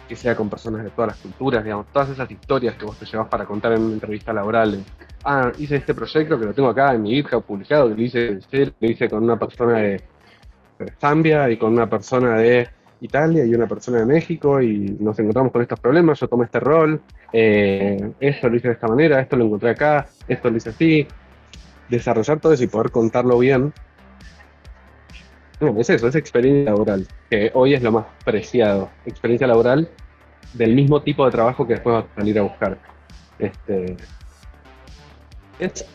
que 0.08 0.16
sea 0.16 0.36
con 0.36 0.50
personas 0.50 0.84
de 0.84 0.90
todas 0.90 1.10
las 1.10 1.18
culturas, 1.18 1.64
digamos, 1.64 1.88
todas 1.92 2.10
esas 2.10 2.30
historias 2.30 2.76
que 2.76 2.86
vos 2.86 2.98
te 2.98 3.06
llevas 3.06 3.28
para 3.28 3.46
contar 3.46 3.74
en 3.74 3.82
una 3.82 3.94
entrevista 3.94 4.34
laboral. 4.34 4.84
ah, 5.24 5.52
hice 5.58 5.78
este 5.78 5.94
proyecto 5.94 6.40
que 6.40 6.46
lo 6.46 6.54
tengo 6.54 6.70
acá 6.70 6.94
en 6.94 7.02
mi 7.02 7.16
GitHub 7.16 7.44
publicado, 7.44 7.90
que 7.90 7.96
lo 7.96 8.02
hice, 8.02 8.40
lo 8.80 8.90
hice 8.90 9.10
con 9.10 9.24
una 9.24 9.38
persona 9.38 9.78
de, 9.78 10.04
Zambia 11.00 11.50
y 11.50 11.58
con 11.58 11.72
una 11.72 11.90
persona 11.90 12.36
de 12.36 12.68
Italia 13.00 13.46
y 13.46 13.56
una 13.56 13.66
persona 13.66 14.00
de 14.00 14.06
México 14.06 14.62
y 14.62 14.98
nos 15.00 15.18
encontramos 15.20 15.54
con 15.54 15.62
estos 15.62 15.80
problemas, 15.80 16.20
yo 16.20 16.28
tomé 16.28 16.46
este 16.46 16.60
rol, 16.60 17.02
eh, 17.32 18.12
esto 18.20 18.50
lo 18.50 18.58
hice 18.58 18.68
de 18.68 18.74
esta 18.74 18.88
manera, 18.88 19.22
esto 19.22 19.38
lo 19.38 19.46
encontré 19.46 19.70
acá, 19.70 20.06
esto 20.28 20.50
lo 20.50 20.58
hice 20.58 20.70
así. 20.70 21.08
Desarrollar 21.88 22.40
todo 22.42 22.52
eso 22.52 22.64
y 22.64 22.68
poder 22.68 22.92
contarlo 22.92 23.40
bien 23.40 23.72
no, 25.60 25.80
es 25.80 25.90
eso, 25.90 26.08
es 26.08 26.16
experiencia 26.16 26.72
laboral, 26.72 27.08
que 27.30 27.52
hoy 27.54 27.74
es 27.74 27.82
lo 27.82 27.92
más 27.92 28.06
preciado. 28.24 28.90
Experiencia 29.06 29.48
laboral 29.48 29.90
del 30.54 30.76
mismo 30.76 31.02
tipo 31.02 31.26
de 31.26 31.32
trabajo 31.32 31.66
que 31.66 31.74
después 31.74 31.96
vas 31.96 32.06
a 32.12 32.16
salir 32.16 32.40
a 32.40 32.44
buscar. 32.44 32.78
Este, 33.40 33.96
es 35.60 35.86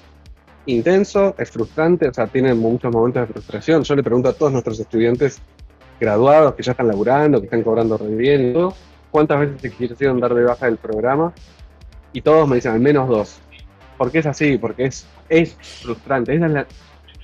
intenso, 0.66 1.34
es 1.38 1.50
frustrante, 1.50 2.08
o 2.08 2.14
sea, 2.14 2.26
tiene 2.26 2.54
muchos 2.54 2.92
momentos 2.92 3.26
de 3.26 3.32
frustración. 3.34 3.82
Yo 3.82 3.94
le 3.94 4.02
pregunto 4.02 4.28
a 4.28 4.32
todos 4.32 4.52
nuestros 4.52 4.80
estudiantes 4.80 5.40
graduados 5.98 6.54
que 6.54 6.62
ya 6.62 6.72
están 6.72 6.88
laburando, 6.88 7.40
que 7.40 7.46
están 7.46 7.62
cobrando 7.62 7.98
re 7.98 8.14
bien 8.14 8.50
y 8.50 8.52
todo, 8.54 8.74
cuántas 9.10 9.40
veces 9.40 9.60
se 9.60 9.70
quisieron 9.70 10.20
dar 10.20 10.34
de 10.34 10.44
baja 10.44 10.66
del 10.66 10.78
programa 10.78 11.34
y 12.12 12.22
todos 12.22 12.48
me 12.48 12.56
dicen 12.56 12.72
al 12.72 12.80
menos 12.80 13.08
dos. 13.08 13.38
Porque 13.98 14.20
es 14.20 14.26
así, 14.26 14.56
porque 14.56 14.86
es, 14.86 15.06
es 15.28 15.54
frustrante. 15.82 16.34
Es 16.34 16.40
la, 16.40 16.66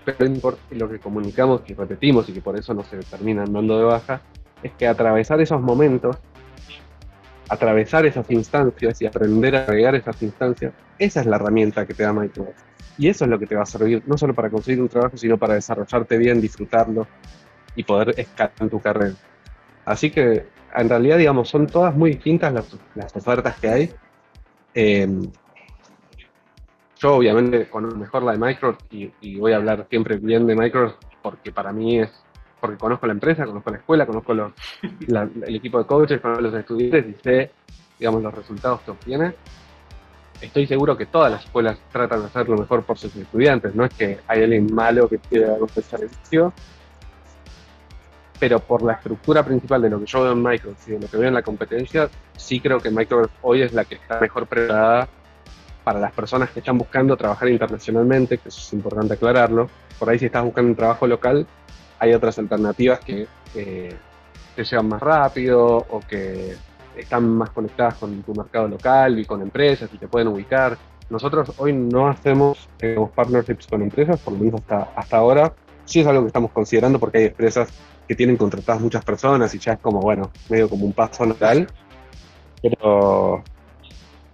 pero 0.06 0.56
lo 0.70 0.88
que 0.88 1.00
comunicamos, 1.00 1.62
que 1.62 1.74
repetimos 1.74 2.28
y 2.28 2.32
que 2.32 2.40
por 2.40 2.56
eso 2.56 2.72
no 2.72 2.84
se 2.84 2.98
terminan 2.98 3.52
dando 3.52 3.76
de 3.76 3.84
baja, 3.84 4.20
es 4.62 4.70
que 4.72 4.86
atravesar 4.86 5.40
esos 5.40 5.60
momentos, 5.60 6.16
atravesar 7.48 8.06
esas 8.06 8.30
instancias 8.30 9.02
y 9.02 9.06
aprender 9.06 9.56
a 9.56 9.66
navegar 9.66 9.96
esas 9.96 10.22
instancias, 10.22 10.72
esa 10.98 11.20
es 11.20 11.26
la 11.26 11.36
herramienta 11.36 11.84
que 11.86 11.92
te 11.92 12.04
da 12.04 12.12
Microsoft. 12.12 12.62
Y 12.98 13.08
eso 13.08 13.24
es 13.24 13.30
lo 13.30 13.38
que 13.38 13.46
te 13.46 13.56
va 13.56 13.64
a 13.64 13.66
servir, 13.66 14.02
no 14.06 14.16
solo 14.16 14.32
para 14.32 14.48
conseguir 14.48 14.80
un 14.80 14.88
trabajo, 14.88 15.16
sino 15.16 15.36
para 15.36 15.54
desarrollarte 15.54 16.16
bien, 16.16 16.40
disfrutarlo 16.40 17.06
y 17.74 17.82
poder 17.82 18.14
escalar 18.16 18.52
en 18.60 18.70
tu 18.70 18.80
carrera. 18.80 19.14
Así 19.84 20.10
que, 20.10 20.46
en 20.74 20.88
realidad, 20.88 21.18
digamos, 21.18 21.48
son 21.48 21.66
todas 21.66 21.94
muy 21.94 22.12
distintas 22.12 22.52
las, 22.94 23.16
ofertas 23.16 23.58
que 23.58 23.68
hay. 23.68 23.90
Eh, 24.72 25.28
yo 26.98 27.16
obviamente 27.16 27.68
conozco 27.68 27.98
mejor 27.98 28.22
la 28.22 28.32
de 28.32 28.38
Microsoft 28.38 28.84
y, 28.90 29.36
voy 29.36 29.52
a 29.52 29.56
hablar 29.56 29.86
siempre 29.90 30.16
bien 30.16 30.46
de 30.46 30.54
Microsoft 30.54 30.98
porque 31.22 31.52
para 31.52 31.72
mí 31.72 32.00
es, 32.00 32.10
porque 32.60 32.76
conozco 32.78 33.06
la 33.06 33.12
empresa, 33.12 33.44
conozco 33.44 33.70
la 33.70 33.78
escuela, 33.78 34.06
conozco 34.06 34.34
los, 34.34 34.52
el 34.82 35.54
equipo 35.54 35.78
de 35.78 35.84
coaches, 35.86 36.20
conozco 36.20 36.42
los 36.42 36.54
estudiantes 36.54 37.06
y 37.06 37.22
sé, 37.22 37.50
digamos, 37.98 38.22
los 38.22 38.34
resultados 38.34 38.80
que 38.80 38.90
obtiene. 38.92 39.34
Estoy 40.40 40.66
seguro 40.66 40.96
que 40.96 41.06
todas 41.06 41.32
las 41.32 41.44
escuelas 41.44 41.78
tratan 41.90 42.20
de 42.20 42.26
hacer 42.26 42.48
lo 42.48 42.58
mejor 42.58 42.82
por 42.82 42.98
sus 42.98 43.14
estudiantes, 43.16 43.74
no 43.74 43.84
es 43.84 43.94
que 43.94 44.20
hay 44.26 44.42
alguien 44.42 44.72
malo 44.74 45.08
que 45.08 45.18
quiera 45.18 45.52
dar 45.52 45.62
un 45.62 45.68
servicio, 45.68 46.52
pero 48.38 48.60
por 48.60 48.82
la 48.82 48.94
estructura 48.94 49.42
principal 49.42 49.80
de 49.80 49.88
lo 49.88 49.98
que 49.98 50.06
yo 50.06 50.22
veo 50.22 50.32
en 50.32 50.42
Microsoft 50.42 50.88
y 50.88 50.92
de 50.92 51.00
lo 51.00 51.08
que 51.08 51.16
veo 51.16 51.28
en 51.28 51.34
la 51.34 51.42
competencia, 51.42 52.10
sí 52.36 52.60
creo 52.60 52.80
que 52.80 52.90
Microsoft 52.90 53.32
hoy 53.42 53.62
es 53.62 53.72
la 53.72 53.84
que 53.84 53.94
está 53.94 54.20
mejor 54.20 54.46
preparada 54.46 55.08
para 55.86 56.00
las 56.00 56.10
personas 56.10 56.50
que 56.50 56.58
están 56.58 56.76
buscando 56.76 57.16
trabajar 57.16 57.48
internacionalmente, 57.48 58.38
que 58.38 58.48
eso 58.48 58.58
es 58.58 58.72
importante 58.72 59.14
aclararlo. 59.14 59.70
Por 60.00 60.10
ahí 60.10 60.18
si 60.18 60.26
estás 60.26 60.42
buscando 60.42 60.70
un 60.70 60.74
trabajo 60.74 61.06
local, 61.06 61.46
hay 62.00 62.12
otras 62.12 62.36
alternativas 62.40 62.98
que 62.98 63.28
te 63.54 64.64
llevan 64.64 64.88
más 64.88 65.00
rápido 65.00 65.76
o 65.76 66.00
que 66.00 66.56
están 66.96 67.28
más 67.28 67.50
conectadas 67.50 67.94
con 67.94 68.20
tu 68.24 68.34
mercado 68.34 68.66
local 68.66 69.16
y 69.20 69.24
con 69.24 69.42
empresas 69.42 69.88
y 69.92 69.98
te 69.98 70.08
pueden 70.08 70.26
ubicar. 70.26 70.76
Nosotros 71.08 71.52
hoy 71.58 71.72
no 71.72 72.08
hacemos 72.08 72.68
partnerships 73.14 73.68
con 73.68 73.80
empresas, 73.82 74.18
por 74.18 74.32
lo 74.32 74.40
menos 74.40 74.62
hasta, 74.62 74.90
hasta 74.96 75.16
ahora. 75.18 75.54
Sí 75.84 76.00
es 76.00 76.06
algo 76.08 76.22
que 76.22 76.26
estamos 76.26 76.50
considerando 76.50 76.98
porque 76.98 77.18
hay 77.18 77.24
empresas 77.26 77.68
que 78.08 78.16
tienen 78.16 78.36
contratadas 78.36 78.82
muchas 78.82 79.04
personas 79.04 79.54
y 79.54 79.60
ya 79.60 79.74
es 79.74 79.78
como, 79.78 80.00
bueno, 80.00 80.32
medio 80.48 80.68
como 80.68 80.84
un 80.84 80.92
paso 80.92 81.24
natural. 81.24 81.68
Pero 82.60 83.44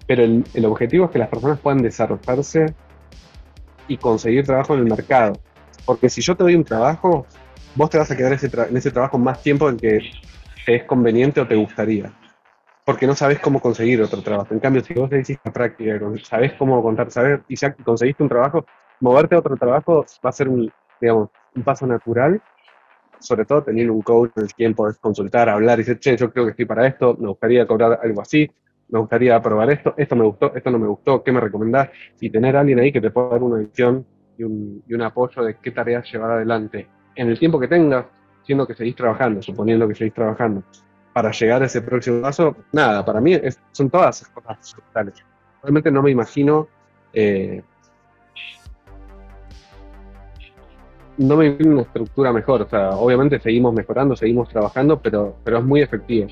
pero 0.06 0.22
el, 0.22 0.64
objetivo 0.64 1.06
es 1.06 1.10
que 1.10 1.18
las 1.18 1.28
personas 1.28 1.60
puedan 1.60 1.82
desarrollarse 1.82 2.74
y 3.88 3.96
conseguir 3.96 4.44
trabajo 4.44 4.74
en 4.74 4.80
el 4.80 4.86
mercado. 4.86 5.34
Porque 5.84 6.08
si 6.08 6.20
yo 6.20 6.36
te 6.36 6.44
doy 6.44 6.54
un 6.54 6.64
trabajo, 6.64 7.26
vos 7.74 7.90
te 7.90 7.98
vas 7.98 8.10
a 8.10 8.16
quedar 8.16 8.32
en 8.32 8.76
ese 8.76 8.90
trabajo 8.90 9.18
más 9.18 9.42
tiempo 9.42 9.66
del 9.66 9.80
que 9.80 10.00
te 10.64 10.76
es 10.76 10.84
conveniente 10.84 11.40
o 11.40 11.46
te 11.46 11.56
gustaría. 11.56 12.12
Porque 12.84 13.06
no 13.06 13.14
sabes 13.14 13.38
cómo 13.38 13.60
conseguir 13.60 14.02
otro 14.02 14.22
trabajo. 14.22 14.54
En 14.54 14.60
cambio, 14.60 14.82
si 14.82 14.94
vos 14.94 15.10
le 15.10 15.22
la 15.44 15.52
práctica, 15.52 16.00
sabes 16.24 16.52
cómo 16.54 16.82
contar, 16.82 17.10
saber, 17.10 17.42
y 17.48 17.56
ya 17.56 17.72
conseguiste 17.74 18.22
un 18.22 18.28
trabajo, 18.28 18.64
moverte 19.00 19.34
a 19.34 19.38
otro 19.38 19.56
trabajo 19.56 20.04
va 20.24 20.30
a 20.30 20.32
ser 20.32 20.48
un, 20.48 20.72
digamos, 21.00 21.30
un 21.54 21.62
paso 21.62 21.86
natural, 21.86 22.42
sobre 23.20 23.44
todo 23.44 23.62
teniendo 23.62 23.92
un 23.92 24.02
coach 24.02 24.32
en 24.36 24.44
el 24.44 24.52
quien 24.52 24.74
podés 24.74 24.98
consultar, 24.98 25.48
hablar 25.48 25.78
y 25.78 25.82
decir, 25.82 25.98
che, 26.00 26.16
yo 26.16 26.32
creo 26.32 26.44
que 26.46 26.50
estoy 26.50 26.64
para 26.64 26.86
esto, 26.86 27.16
me 27.18 27.28
gustaría 27.28 27.66
cobrar 27.66 28.00
algo 28.02 28.20
así, 28.20 28.50
me 28.92 28.98
gustaría 28.98 29.40
probar 29.40 29.70
esto, 29.70 29.94
esto 29.96 30.14
me 30.14 30.24
gustó, 30.24 30.54
esto 30.54 30.70
no 30.70 30.78
me 30.78 30.86
gustó, 30.86 31.22
¿qué 31.24 31.32
me 31.32 31.40
recomendás? 31.40 31.88
Y 32.20 32.28
tener 32.28 32.54
a 32.56 32.60
alguien 32.60 32.78
ahí 32.78 32.92
que 32.92 33.00
te 33.00 33.10
pueda 33.10 33.30
dar 33.30 33.42
una 33.42 33.56
visión 33.56 34.04
y 34.36 34.44
un, 34.44 35.02
apoyo 35.02 35.42
de 35.42 35.56
qué 35.56 35.70
tareas 35.70 36.10
llevar 36.12 36.32
adelante 36.32 36.86
en 37.14 37.28
el 37.28 37.38
tiempo 37.38 37.58
que 37.58 37.68
tengas, 37.68 38.04
siendo 38.42 38.66
que 38.66 38.74
seguís 38.74 38.94
trabajando, 38.94 39.40
suponiendo 39.40 39.88
que 39.88 39.94
seguís 39.94 40.12
trabajando, 40.12 40.62
para 41.14 41.30
llegar 41.30 41.62
a 41.62 41.66
ese 41.66 41.80
próximo 41.80 42.20
paso, 42.20 42.54
nada, 42.72 43.02
para 43.02 43.18
mí 43.18 43.34
son 43.72 43.88
todas 43.88 44.20
esas 44.20 44.28
cosas 44.28 44.74
brutales. 44.76 45.14
Realmente 45.62 45.90
no 45.90 46.02
me 46.02 46.10
imagino 46.10 46.68
eh, 47.14 47.62
no 51.16 51.36
me 51.36 51.46
imagino 51.46 51.72
una 51.72 51.82
estructura 51.82 52.32
mejor. 52.32 52.62
O 52.62 52.68
sea, 52.68 52.90
obviamente 52.90 53.40
seguimos 53.40 53.72
mejorando, 53.72 54.16
seguimos 54.16 54.50
trabajando, 54.50 55.00
pero 55.00 55.34
es 55.44 55.64
muy 55.64 55.80
efectivo. 55.80 56.28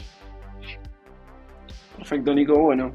Perfecto, 2.01 2.35
Nico. 2.35 2.59
Bueno, 2.59 2.93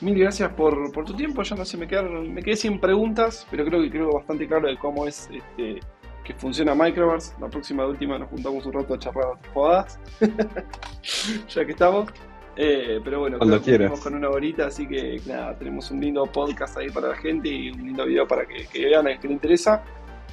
mil 0.00 0.18
gracias 0.18 0.50
por, 0.52 0.92
por 0.92 1.04
tu 1.04 1.14
tiempo. 1.14 1.42
Ya 1.42 1.56
no 1.56 1.64
sé, 1.64 1.76
me, 1.76 1.86
quedaron, 1.86 2.32
me 2.32 2.42
quedé 2.42 2.56
sin 2.56 2.80
preguntas, 2.80 3.46
pero 3.50 3.64
creo 3.64 3.82
que 3.82 3.90
creo 3.90 4.12
bastante 4.12 4.46
claro 4.46 4.68
de 4.68 4.78
cómo 4.78 5.06
es 5.06 5.28
este, 5.30 5.80
que 6.24 6.34
funciona 6.34 6.74
Microverse. 6.74 7.34
La 7.40 7.48
próxima 7.48 7.82
de 7.82 7.90
última 7.90 8.18
nos 8.18 8.28
juntamos 8.30 8.64
un 8.66 8.72
rato 8.72 8.94
a 8.94 8.98
charlar 8.98 9.26
otras 9.26 9.52
jugadas. 9.52 10.00
ya 11.48 11.64
que 11.64 11.72
estamos. 11.72 12.10
Eh, 12.58 13.00
pero 13.04 13.20
bueno, 13.20 13.36
Cuando 13.36 13.60
quieras. 13.60 14.00
con 14.00 14.14
una 14.14 14.30
horita, 14.30 14.68
así 14.68 14.88
que 14.88 15.20
nada, 15.26 15.54
tenemos 15.58 15.90
un 15.90 16.00
lindo 16.00 16.24
podcast 16.24 16.78
ahí 16.78 16.88
para 16.88 17.08
la 17.08 17.16
gente 17.16 17.50
y 17.50 17.70
un 17.70 17.84
lindo 17.84 18.06
video 18.06 18.26
para 18.26 18.46
que, 18.46 18.66
que 18.66 18.86
vean 18.86 19.06
a 19.06 19.18
que 19.18 19.28
le 19.28 19.34
interesa. 19.34 19.84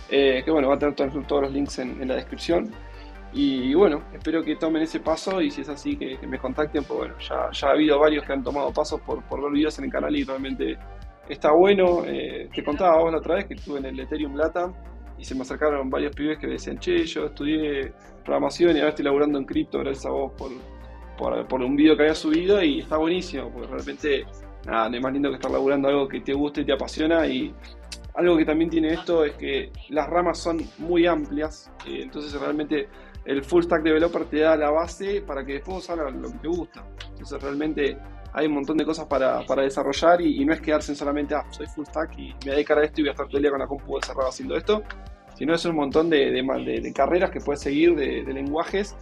Eh, 0.10 0.42
que 0.44 0.52
bueno, 0.52 0.68
va 0.70 0.76
a 0.76 0.80
tener 0.80 0.96
todos, 0.96 1.42
los 1.42 1.52
links 1.52 1.80
en, 1.80 2.08
la 2.08 2.16
descripción. 2.16 2.72
Y, 3.36 3.74
bueno, 3.74 4.04
espero 4.14 4.44
que 4.44 4.56
tomen 4.56 4.84
ese 4.84 5.00
paso 5.00 5.42
y 5.42 5.50
si 5.50 5.62
es 5.62 5.70
así, 5.70 5.98
que, 5.98 6.20
me 6.28 6.38
contacten, 6.38 6.84
pues 6.84 7.00
bueno, 7.00 7.16
ya, 7.20 7.50
ya, 7.52 7.68
ha 7.68 7.72
habido 7.72 8.00
varios 8.00 8.24
que 8.26 8.34
han 8.34 8.44
tomado 8.44 8.72
pasos 8.72 9.02
por, 9.02 9.24
por 9.24 9.42
ver 9.42 9.52
videos 9.52 9.80
en 9.80 9.86
el 9.86 9.92
canal 9.92 10.16
y 10.16 10.24
realmente 10.24 10.78
está 11.28 11.52
bueno. 11.52 12.04
Eh, 12.06 12.50
te 12.54 12.64
contaba 12.64 13.02
vos 13.02 13.12
la 13.12 13.18
otra 13.18 13.36
vez 13.36 13.46
que 13.46 13.56
estuve 13.56 13.80
en 13.80 13.86
el 13.86 14.00
Ethereum 14.00 14.36
Latam 14.36 14.74
y 15.18 15.24
se 15.24 15.36
me 15.36 15.42
acercaron 15.42 15.90
varios 15.90 16.16
pibes 16.16 16.38
que 16.38 16.48
me 16.48 16.54
decían, 16.54 16.78
che, 16.80 17.06
yo 17.06 17.26
estudié 17.26 17.94
programación 18.24 18.76
y 18.76 18.80
ahora 18.80 18.90
estoy 18.90 19.06
laburando 19.06 19.38
en 19.40 19.46
cripto 19.46 19.80
gracias 19.80 20.06
a 20.06 20.10
vos 20.10 20.32
por, 20.38 20.52
por, 21.48 21.62
un 21.62 21.76
video 21.76 21.96
que 21.96 22.04
había 22.04 22.16
subido 22.16 22.62
y 22.62 22.80
está 22.80 22.98
buenísimo, 22.98 23.50
porque 23.52 23.68
realmente 23.68 24.26
nada, 24.66 24.90
no 24.90 24.98
es 24.98 25.04
más 25.04 25.14
lindo 25.14 25.30
que 25.30 25.36
estar 25.36 25.52
laburando 25.52 25.88
algo 25.88 26.08
que 26.08 26.22
te 26.22 26.34
guste 26.34 26.62
y 26.62 26.66
te 26.66 26.74
apasiona 26.74 27.28
y 27.28 27.54
algo 28.16 28.38
que 28.38 28.46
también 28.46 28.70
tiene 28.70 28.90
esto 28.90 29.24
es 29.26 29.34
que 29.34 29.72
las 29.90 30.08
ramas 30.10 30.40
son 30.40 30.62
muy 30.78 31.06
amplias, 31.06 31.72
eh, 31.88 32.02
entonces 32.04 32.40
realmente 32.40 32.88
el 33.26 33.44
full 33.44 33.64
stack 33.64 33.84
developer 33.84 34.26
te 34.26 34.40
da 34.40 34.56
la 34.58 34.70
base 34.70 35.22
para 35.22 35.46
que 35.46 35.54
después 35.54 35.90
hagas 35.90 36.14
lo 36.14 36.32
que 36.32 36.38
te 36.40 36.48
gusta. 36.48 36.86
Entonces 37.10 37.42
realmente 37.42 37.98
hay 38.34 38.48
un 38.48 38.54
montón 38.54 38.78
de 38.78 38.86
cosas 38.86 39.06
para, 39.06 39.44
desarrollar 39.62 40.22
y, 40.22 40.44
no 40.44 40.54
es 40.54 40.62
quedarse 40.62 40.92
en 40.92 40.96
solamente, 40.96 41.36
ah, 41.36 41.46
soy 41.52 41.68
full 41.68 41.86
stack 41.86 42.18
y 42.18 42.28
me 42.28 42.40
voy 42.42 42.50
a 42.50 42.54
dedicar 42.56 42.80
a 42.80 42.84
esto 42.84 43.02
y 43.02 43.04
voy 43.04 43.10
a 43.10 43.12
estar 43.12 43.28
todo 43.28 43.38
el 43.38 43.44
día 43.44 43.52
con 43.52 43.60
la 43.60 43.68
compu 43.68 44.00
cerrada 44.02 44.30
haciendo 44.30 44.56
esto, 44.56 44.84
sino 45.36 45.54
es 45.54 45.64
un 45.66 45.76
montón 45.76 46.10
de, 46.10 46.32
de, 46.32 46.94
carreras 46.94 47.30
que 47.32 47.40
puedes 47.40 47.62
seguir, 47.62 47.96
de, 47.96 48.24
lenguajes 48.34 48.96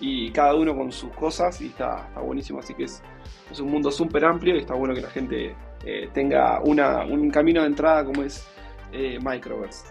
y 0.00 0.30
cada 0.30 0.54
uno 0.54 0.76
con 0.76 0.92
sus 0.92 1.10
cosas 1.12 1.60
y 1.60 1.66
está, 1.66 2.06
está 2.08 2.20
buenísimo. 2.20 2.60
Así 2.60 2.74
que 2.74 2.84
es, 2.84 3.02
es 3.50 3.60
un 3.60 3.70
mundo 3.70 3.90
súper 3.90 4.24
amplio 4.24 4.54
y 4.54 4.58
está 4.58 4.74
bueno 4.74 4.94
que 4.94 5.00
la 5.00 5.10
gente 5.10 5.54
eh, 5.84 6.08
tenga 6.12 6.60
una, 6.62 7.04
un 7.04 7.30
camino 7.30 7.62
de 7.62 7.68
entrada 7.68 8.04
como 8.04 8.22
es 8.22 8.46
eh, 8.92 9.18
Microverse. 9.22 9.86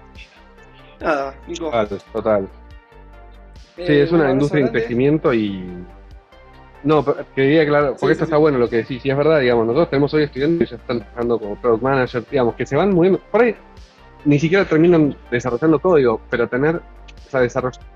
Nada, 1.01 1.36
Nico. 1.47 1.71
Total. 2.13 2.49
Sí, 3.76 3.84
es 3.88 4.11
una 4.11 4.32
industria 4.32 4.65
en 4.65 4.71
crecimiento 4.71 5.34
y. 5.34 5.63
No, 6.84 7.03
quería 7.36 7.65
claro, 7.65 7.95
porque 7.99 8.11
esto 8.11 8.26
está 8.26 8.38
bueno 8.38 8.59
lo 8.59 8.69
que 8.69 8.78
decís, 8.78 9.01
si 9.01 9.09
es 9.09 9.17
verdad, 9.17 9.39
digamos, 9.39 9.65
nosotros 9.65 9.89
tenemos 9.89 10.13
hoy 10.13 10.23
estudiantes 10.23 10.69
que 10.69 10.76
ya 10.76 10.82
están 10.82 10.99
trabajando 10.99 11.39
como 11.39 11.55
product 11.59 11.84
manager, 11.84 12.23
digamos, 12.30 12.53
que 12.53 12.65
se 12.67 12.76
van 12.76 12.93
muy 12.93 13.17
por 13.32 13.41
ahí 13.41 13.55
ni 14.26 14.39
siquiera 14.39 14.65
terminan 14.65 15.15
desarrollando 15.32 15.80
código, 15.80 16.19
pero 16.30 16.49
tener, 16.49 16.78
o 16.78 17.30
sea, 17.30 17.41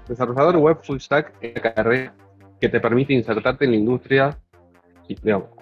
desarrollador 0.07 0.57
web 0.57 0.77
full 0.83 0.99
stack 0.99 1.33
en 1.41 1.53
la 1.55 1.73
carrera 1.73 2.13
que 2.61 2.69
te 2.69 2.79
permite 2.79 3.13
insertarte 3.13 3.65
en 3.65 3.71
la 3.71 3.77
industria, 3.77 4.37
y, 5.07 5.15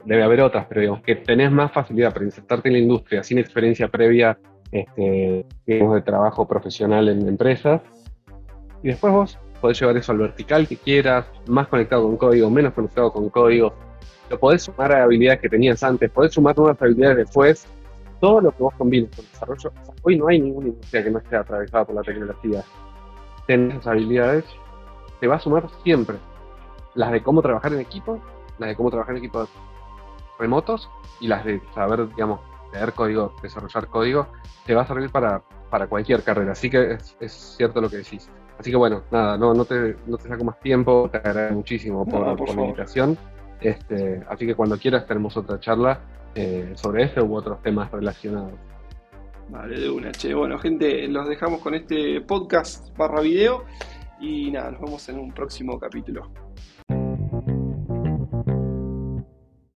debe 0.06 0.24
haber 0.24 0.42
otras, 0.42 0.66
pero 0.68 0.82
digamos, 0.82 1.02
que 1.04 1.16
tenés 1.16 1.52
más 1.52 1.72
facilidad 1.72 2.14
para 2.14 2.26
insertarte 2.26 2.68
en 2.68 2.74
la 2.74 2.80
industria 2.80 3.24
sin 3.24 3.38
experiencia 3.38 3.88
previa, 3.88 4.38
este, 4.72 5.46
digamos, 5.66 5.96
de 5.96 6.02
trabajo 6.02 6.46
profesional 6.46 7.08
en 7.08 7.28
empresas, 7.28 7.82
y 8.84 8.90
después 8.90 9.14
vos 9.14 9.40
podés 9.62 9.80
llevar 9.80 9.98
eso 9.98 10.12
al 10.12 10.20
vertical 10.20 10.68
que 10.68 10.78
quieras, 10.78 11.26
más 11.48 11.68
conectado 11.68 12.04
con 12.04 12.18
código, 12.18 12.50
menos 12.50 12.74
conectado 12.74 13.12
con 13.12 13.30
código, 13.30 13.74
lo 14.30 14.40
podés 14.40 14.64
sumar 14.64 14.92
a 14.92 15.04
habilidades 15.04 15.42
que 15.42 15.50
tenías 15.50 15.84
antes, 15.84 16.10
podés 16.12 16.34
sumar 16.34 16.58
nuevas 16.58 16.82
habilidades 16.82 17.18
después, 17.18 17.68
todo 18.20 18.42
lo 18.42 18.52
que 18.52 18.64
vos 18.64 18.74
combines 18.78 19.16
con 19.16 19.26
desarrollo, 19.26 19.72
hoy 20.02 20.18
no 20.18 20.28
hay 20.28 20.40
ninguna 20.40 20.68
industria 20.70 21.04
que 21.04 21.12
no 21.12 21.20
esté 21.20 21.36
atravesada 21.36 21.86
por 21.86 21.96
la 21.96 22.02
tecnología. 22.02 22.64
Tener 23.46 23.72
esas 23.72 23.88
habilidades 23.88 24.46
te 25.20 25.28
va 25.28 25.36
a 25.36 25.40
sumar 25.40 25.68
siempre. 25.84 26.18
Las 26.96 27.12
de 27.12 27.22
cómo 27.22 27.42
trabajar 27.42 27.74
en 27.74 27.80
equipo, 27.80 28.20
las 28.58 28.70
de 28.70 28.76
cómo 28.76 28.90
trabajar 28.90 29.16
en 29.16 29.20
equipos 29.20 29.50
remotos 30.40 30.90
y 31.20 31.28
las 31.28 31.46
de 31.46 31.62
saber, 31.74 32.08
digamos, 32.10 32.40
leer 32.74 32.94
código, 32.94 33.34
desarrollar 33.42 33.88
código, 33.88 34.28
te 34.66 34.76
va 34.76 34.82
a 34.82 34.88
servir 34.88 35.10
para, 35.10 35.42
para 35.70 35.88
cualquier 35.88 36.24
carrera. 36.24 36.52
Así 36.52 36.70
que 36.70 36.98
es, 37.20 37.56
cierto 37.58 37.82
lo 37.82 37.90
que 37.90 37.98
decís. 37.98 38.30
Así 38.60 38.72
que 38.72 38.78
bueno, 38.78 39.04
nada, 39.12 39.38
no, 39.38 39.54
no, 39.54 39.66
te, 39.66 39.96
no 40.08 40.18
te 40.18 40.28
saco 40.28 40.44
más 40.44 40.60
tiempo, 40.60 41.10
te 41.12 41.18
agradezco 41.18 41.56
muchísimo 41.56 42.06
por, 42.06 42.56
la 42.56 42.64
invitación. 42.64 43.18
Este, 43.62 44.24
así 44.30 44.46
que 44.46 44.56
cuando 44.56 44.78
quieras 44.78 45.06
tenemos 45.08 45.36
otra 45.38 45.60
charla 45.60 46.00
eh, 46.36 46.74
sobre 46.76 47.04
este 47.04 47.22
u 47.22 47.36
otros 47.36 47.62
temas 47.62 47.92
relacionados. 47.92 48.54
Vale, 49.50 49.80
de 49.80 49.90
una, 49.90 50.12
che. 50.12 50.34
Bueno, 50.34 50.60
gente, 50.60 51.08
los 51.08 51.28
dejamos 51.28 51.62
con 51.62 51.74
este 51.74 52.22
podcast 52.22 52.96
barra 52.98 53.22
video 53.22 53.64
y 54.20 54.52
nada, 54.52 54.72
nos 54.72 54.82
vemos 54.82 55.10
en 55.10 55.20
un 55.20 55.32
próximo 55.32 55.80
capítulo. 55.80 56.47